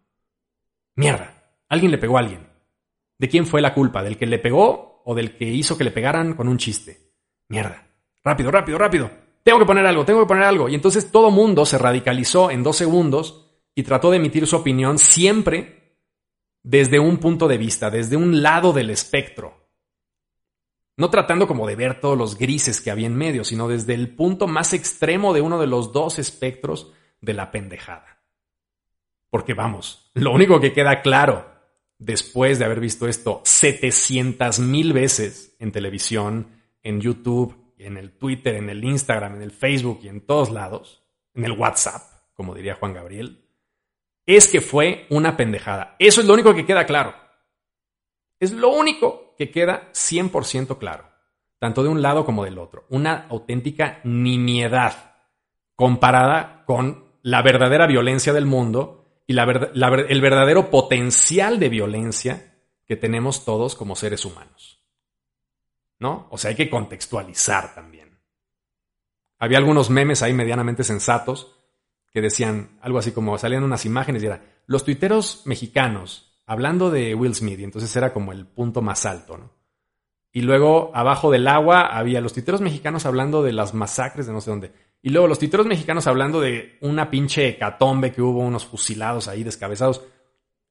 Mierda, 0.95 1.55
alguien 1.69 1.91
le 1.91 1.97
pegó 1.97 2.17
a 2.17 2.21
alguien. 2.21 2.47
¿De 3.17 3.29
quién 3.29 3.45
fue 3.45 3.61
la 3.61 3.73
culpa? 3.73 4.03
¿Del 4.03 4.17
que 4.17 4.25
le 4.25 4.39
pegó 4.39 5.01
o 5.05 5.15
del 5.15 5.37
que 5.37 5.45
hizo 5.45 5.77
que 5.77 5.83
le 5.83 5.91
pegaran 5.91 6.33
con 6.33 6.47
un 6.47 6.57
chiste? 6.57 7.13
Mierda. 7.47 7.87
Rápido, 8.23 8.51
rápido, 8.51 8.77
rápido. 8.77 9.11
Tengo 9.43 9.59
que 9.59 9.65
poner 9.65 9.85
algo, 9.85 10.05
tengo 10.05 10.21
que 10.21 10.27
poner 10.27 10.43
algo. 10.43 10.69
Y 10.69 10.75
entonces 10.75 11.11
todo 11.11 11.31
mundo 11.31 11.65
se 11.65 11.77
radicalizó 11.77 12.49
en 12.49 12.63
dos 12.63 12.77
segundos 12.77 13.49
y 13.75 13.83
trató 13.83 14.11
de 14.11 14.17
emitir 14.17 14.47
su 14.47 14.55
opinión 14.55 14.97
siempre 14.97 15.97
desde 16.63 16.99
un 16.99 17.17
punto 17.17 17.47
de 17.47 17.57
vista, 17.57 17.89
desde 17.89 18.15
un 18.15 18.41
lado 18.41 18.71
del 18.71 18.89
espectro. 18.89 19.69
No 20.95 21.09
tratando 21.09 21.47
como 21.47 21.67
de 21.67 21.75
ver 21.75 21.99
todos 21.99 22.17
los 22.17 22.37
grises 22.37 22.79
que 22.79 22.91
había 22.91 23.07
en 23.07 23.15
medio, 23.15 23.43
sino 23.43 23.67
desde 23.67 23.95
el 23.95 24.15
punto 24.15 24.47
más 24.47 24.73
extremo 24.73 25.33
de 25.33 25.41
uno 25.41 25.59
de 25.59 25.67
los 25.67 25.91
dos 25.91 26.19
espectros 26.19 26.93
de 27.19 27.33
la 27.33 27.51
pendejada. 27.51 28.12
Porque 29.33 29.55
vamos, 29.55 30.11
lo 30.13 30.31
único 30.31 30.59
que 30.59 30.73
queda 30.73 31.01
claro 31.01 31.49
después 31.97 32.59
de 32.59 32.65
haber 32.65 32.79
visto 32.79 33.07
esto 33.07 33.41
700 33.43 34.59
mil 34.59 34.93
veces 34.93 35.55
en 35.57 35.71
televisión, 35.71 36.49
en 36.83 37.01
YouTube, 37.01 37.73
en 37.79 37.97
el 37.97 38.11
Twitter, 38.11 38.53
en 38.53 38.69
el 38.69 38.83
Instagram, 38.83 39.37
en 39.37 39.41
el 39.41 39.49
Facebook 39.49 40.01
y 40.03 40.09
en 40.09 40.21
todos 40.21 40.51
lados, 40.51 41.03
en 41.33 41.45
el 41.45 41.53
WhatsApp, 41.53 42.03
como 42.35 42.53
diría 42.53 42.75
Juan 42.75 42.93
Gabriel, 42.93 43.43
es 44.27 44.47
que 44.47 44.61
fue 44.61 45.07
una 45.09 45.35
pendejada. 45.35 45.95
Eso 45.97 46.21
es 46.21 46.27
lo 46.27 46.35
único 46.35 46.53
que 46.53 46.67
queda 46.67 46.85
claro. 46.85 47.15
Es 48.39 48.51
lo 48.51 48.69
único 48.69 49.33
que 49.35 49.49
queda 49.49 49.89
100% 49.93 50.77
claro, 50.77 51.09
tanto 51.57 51.81
de 51.81 51.89
un 51.89 52.03
lado 52.03 52.23
como 52.23 52.45
del 52.45 52.59
otro. 52.59 52.85
Una 52.87 53.25
auténtica 53.29 53.99
nimiedad 54.03 55.15
comparada 55.75 56.65
con 56.67 57.05
la 57.23 57.41
verdadera 57.41 57.87
violencia 57.87 58.31
del 58.31 58.45
mundo 58.45 59.02
y 59.27 59.37
el 59.37 60.21
verdadero 60.21 60.69
potencial 60.69 61.59
de 61.59 61.69
violencia 61.69 62.55
que 62.85 62.95
tenemos 62.95 63.45
todos 63.45 63.75
como 63.75 63.95
seres 63.95 64.25
humanos. 64.25 64.73
¿no? 66.03 66.27
O 66.31 66.37
sea, 66.37 66.49
hay 66.49 66.55
que 66.55 66.69
contextualizar 66.69 67.73
también. 67.73 68.19
Había 69.39 69.57
algunos 69.57 69.89
memes 69.89 70.21
ahí 70.21 70.33
medianamente 70.33 70.83
sensatos 70.83 71.55
que 72.11 72.21
decían 72.21 72.77
algo 72.81 72.99
así 72.99 73.13
como, 73.13 73.37
salían 73.37 73.63
unas 73.63 73.85
imágenes 73.85 74.21
y 74.21 74.27
era, 74.27 74.41
los 74.67 74.83
tuiteros 74.83 75.43
mexicanos 75.45 76.41
hablando 76.45 76.91
de 76.91 77.15
Will 77.15 77.33
Smith, 77.33 77.59
y 77.59 77.63
entonces 77.63 77.95
era 77.95 78.11
como 78.11 78.33
el 78.33 78.45
punto 78.45 78.81
más 78.81 79.05
alto, 79.05 79.37
¿no? 79.37 79.51
Y 80.33 80.41
luego 80.41 80.91
abajo 80.93 81.31
del 81.31 81.47
agua 81.47 81.85
había 81.85 82.19
los 82.19 82.33
tuiteros 82.33 82.59
mexicanos 82.59 83.05
hablando 83.05 83.41
de 83.41 83.53
las 83.53 83.73
masacres 83.73 84.27
de 84.27 84.33
no 84.33 84.41
sé 84.41 84.49
dónde. 84.49 84.73
Y 85.05 85.09
luego 85.09 85.27
los 85.27 85.37
tuiteros 85.37 85.67
mexicanos 85.67 86.07
hablando 86.07 86.39
de 86.39 86.77
una 86.79 87.09
pinche 87.09 87.49
hecatombe 87.49 88.13
que 88.13 88.21
hubo 88.21 88.39
unos 88.39 88.65
fusilados 88.65 89.27
ahí 89.27 89.43
descabezados. 89.43 90.01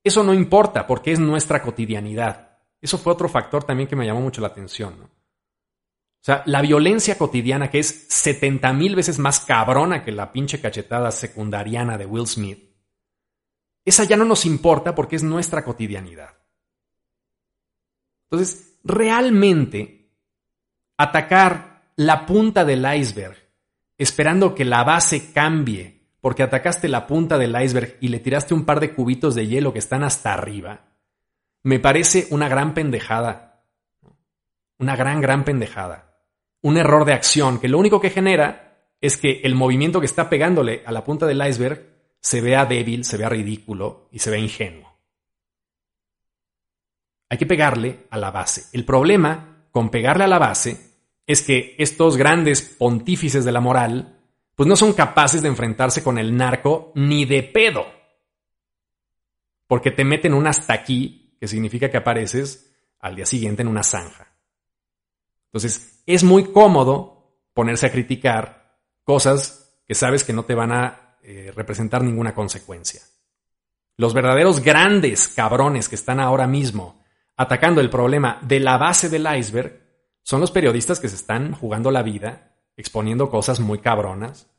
Eso 0.03 0.25
no 0.25 0.33
importa 0.33 0.87
porque 0.87 1.13
es 1.13 1.21
nuestra 1.21 1.63
cotidianidad. 1.63 2.59
Eso 2.81 2.97
fue 2.97 3.13
otro 3.13 3.29
factor 3.29 3.63
también 3.65 3.91
que 3.91 3.95
me 3.95 4.07
llamó 4.07 4.23
mucho 4.23 4.41
la 4.41 4.49
atención. 4.49 4.95
O 5.03 6.25
sea, 6.25 6.43
la 6.47 6.63
violencia 6.63 7.19
cotidiana 7.19 7.71
que 7.71 7.81
es 7.81 8.07
70 8.09 8.73
mil 8.73 8.97
veces 8.97 9.19
más 9.19 9.41
cabrona 9.41 10.03
que 10.03 10.13
la 10.13 10.33
pinche 10.33 10.63
cachetada 10.63 11.11
secundariana 11.11 11.99
de 11.99 12.07
Will 12.07 12.27
Smith, 12.27 12.71
esa 13.85 14.05
ya 14.05 14.17
no 14.17 14.25
nos 14.25 14.47
importa 14.47 14.95
porque 14.95 15.17
es 15.17 15.23
nuestra 15.23 15.63
cotidianidad. 15.63 16.31
Entonces, 18.31 18.79
realmente, 18.83 20.11
atacar 20.97 21.93
la 21.97 22.25
punta 22.25 22.65
del 22.65 22.87
iceberg 22.97 23.42
esperando 23.99 24.55
que 24.55 24.65
la 24.65 24.85
base 24.85 25.33
cambie 25.33 26.03
porque 26.21 26.43
atacaste 26.43 26.89
la 26.89 27.07
punta 27.07 27.39
del 27.39 27.61
iceberg 27.61 27.97
y 28.01 28.09
le 28.09 28.21
tiraste 28.21 28.55
un 28.55 28.65
par 28.65 28.81
de 28.81 28.95
cubitos 28.95 29.35
de 29.35 29.47
hielo 29.47 29.73
que 29.73 29.81
están 29.81 30.05
hasta 30.05 30.33
arriba, 30.33 30.87
me 31.63 31.81
parece 31.81 32.27
una 32.31 32.49
gran 32.49 32.75
pendejada. 32.75 33.65
Una 34.79 34.97
gran, 34.97 35.21
gran 35.21 35.45
pendejada 35.45 36.13
un 36.63 36.77
error 36.77 37.05
de 37.05 37.13
acción 37.13 37.61
que 37.61 37.69
lo 37.69 37.79
único 37.79 38.01
que 38.01 38.11
genera 38.11 38.89
es 39.01 39.17
que 39.17 39.41
el 39.43 39.55
movimiento 39.55 40.01
que 40.01 40.07
está 40.07 40.31
pegándole 40.31 40.83
a 40.87 40.93
la 40.93 41.05
punta 41.05 41.27
del 41.27 41.45
iceberg 41.47 41.91
se 42.21 42.41
vea 42.41 42.65
débil, 42.65 43.05
se 43.05 43.17
vea 43.17 43.29
ridículo 43.29 44.09
y 44.13 44.21
se 44.21 44.31
vea 44.31 44.39
ingenuo. 44.39 44.91
Hay 47.29 47.39
que 47.39 47.47
pegarle 47.47 48.07
a 48.11 48.19
la 48.19 48.31
base. 48.31 48.67
El 48.73 48.85
problema 48.85 49.67
con 49.73 49.91
pegarle 49.91 50.25
a 50.25 50.29
la 50.29 50.39
base 50.39 50.92
es 51.27 51.43
que 51.43 51.77
estos 51.79 52.17
grandes 52.17 52.63
pontífices 52.63 53.45
de 53.45 53.53
la 53.53 53.61
moral 53.61 54.19
pues 54.55 54.69
no 54.69 54.77
son 54.77 54.93
capaces 54.93 55.43
de 55.43 55.49
enfrentarse 55.49 56.03
con 56.03 56.19
el 56.19 56.37
narco 56.37 56.93
ni 56.95 57.25
de 57.25 57.43
pedo. 57.43 57.87
Porque 59.67 59.91
te 59.91 60.05
meten 60.05 60.35
un 60.35 60.47
hasta 60.47 60.75
aquí, 60.75 61.37
que 61.41 61.49
significa 61.49 61.91
que 61.91 61.97
apareces 61.97 62.71
al 63.01 63.17
día 63.17 63.27
siguiente 63.27 63.63
en 63.63 63.69
una 63.69 63.83
zanja. 63.83 64.37
Entonces, 65.47 66.03
es 66.07 66.23
muy 66.23 66.53
cómodo 66.53 67.41
ponerse 67.55 67.87
a 67.87 67.93
criticar 67.93 68.79
cosas 69.03 69.81
que 69.87 69.95
sabes 69.95 70.25
que 70.25 70.33
no 70.33 70.45
te 70.45 70.55
van 70.55 70.73
a 70.73 71.19
eh, 71.23 71.53
representar 71.55 72.03
ninguna 72.03 72.35
consecuencia. 72.35 73.03
Los 73.97 74.15
verdaderos 74.15 74.61
grandes 74.61 75.29
cabrones 75.29 75.89
que 75.89 75.95
están 75.95 76.21
ahora 76.21 76.47
mismo 76.47 77.03
atacando 77.37 77.81
el 77.81 77.91
problema 77.91 78.39
de 78.43 78.61
la 78.61 78.79
base 78.79 79.09
del 79.09 79.27
iceberg 79.37 79.83
son 80.23 80.41
los 80.41 80.51
periodistas 80.51 81.01
que 81.01 81.09
se 81.09 81.17
están 81.17 81.53
jugando 81.53 81.91
la 81.91 82.03
vida 82.03 82.59
exponiendo 82.77 83.31
cosas 83.31 83.61
muy 83.61 83.79
cabronas 83.79 84.51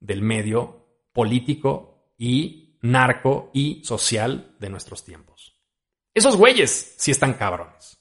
del 0.00 0.22
medio 0.22 0.86
político 1.12 2.12
y 2.18 2.78
narco 2.82 3.50
y 3.52 3.84
social 3.84 4.56
de 4.58 4.70
nuestros 4.70 5.04
tiempos. 5.04 5.56
Esos 6.14 6.36
güeyes 6.36 6.94
sí 6.98 7.10
están 7.10 7.34
cabrones. 7.34 7.98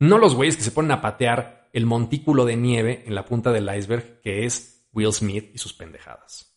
No 0.00 0.18
los 0.18 0.34
güeyes 0.34 0.56
que 0.56 0.62
se 0.62 0.70
ponen 0.70 0.92
a 0.92 1.00
patear 1.00 1.68
el 1.72 1.86
montículo 1.86 2.44
de 2.44 2.56
nieve 2.56 3.04
en 3.06 3.14
la 3.14 3.24
punta 3.24 3.52
del 3.52 3.68
iceberg 3.74 4.20
que 4.20 4.44
es 4.44 4.88
Will 4.92 5.12
Smith 5.12 5.50
y 5.54 5.58
sus 5.58 5.74
pendejadas. 5.74 6.56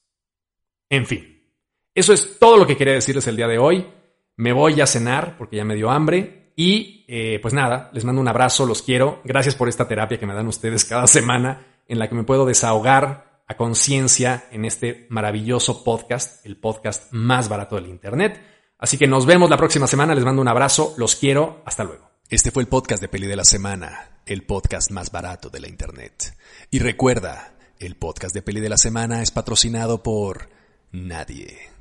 En 0.90 1.06
fin, 1.06 1.42
eso 1.94 2.14
es 2.14 2.40
todo 2.40 2.58
lo 2.58 2.66
que 2.66 2.78
quería 2.78 2.94
decirles 2.94 3.28
el 3.28 3.36
día 3.36 3.48
de 3.48 3.58
hoy. 3.58 3.88
Me 4.38 4.54
voy 4.54 4.80
a 4.82 4.88
cenar 4.88 5.38
porque 5.38 5.58
ya 5.58 5.66
me 5.66 5.76
dio 5.76 5.90
hambre. 5.90 6.41
Y 6.56 7.06
eh, 7.08 7.40
pues 7.42 7.54
nada, 7.54 7.90
les 7.94 8.04
mando 8.04 8.22
un 8.22 8.28
abrazo, 8.28 8.66
los 8.66 8.82
quiero. 8.82 9.22
Gracias 9.24 9.56
por 9.56 9.70
esta 9.70 9.88
terapia 9.88 10.20
que 10.20 10.28
me 10.28 10.34
dan 10.34 10.48
ustedes 10.48 10.86
cada 10.86 11.08
semana 11.08 11.66
en 11.88 12.00
la 12.00 12.08
que 12.08 12.16
me 12.16 12.24
puedo 12.24 12.46
desahogar 12.46 13.44
a 13.48 13.58
conciencia 13.58 14.46
en 14.52 14.66
este 14.66 15.08
maravilloso 15.10 15.84
podcast, 15.84 16.46
el 16.46 16.58
podcast 16.58 17.12
más 17.12 17.50
barato 17.50 17.76
del 17.76 17.88
Internet. 17.88 18.42
Así 18.78 18.98
que 18.98 19.08
nos 19.08 19.26
vemos 19.26 19.50
la 19.50 19.58
próxima 19.58 19.88
semana, 19.88 20.16
les 20.16 20.24
mando 20.24 20.42
un 20.42 20.48
abrazo, 20.48 20.94
los 20.98 21.16
quiero, 21.16 21.62
hasta 21.66 21.84
luego. 21.84 22.10
Este 22.30 22.52
fue 22.52 22.64
el 22.64 22.70
podcast 22.70 23.02
de 23.02 23.10
Peli 23.10 23.28
de 23.28 23.36
la 23.36 23.44
Semana, 23.44 24.22
el 24.26 24.44
podcast 24.44 24.90
más 24.90 25.12
barato 25.12 25.50
de 25.50 25.60
la 25.60 25.68
Internet. 25.68 26.36
Y 26.72 26.80
recuerda, 26.80 27.54
el 27.78 27.96
podcast 27.96 28.34
de 28.34 28.42
Peli 28.42 28.62
de 28.62 28.70
la 28.70 28.78
Semana 28.78 29.22
es 29.22 29.32
patrocinado 29.32 30.02
por 30.02 30.50
nadie. 30.92 31.72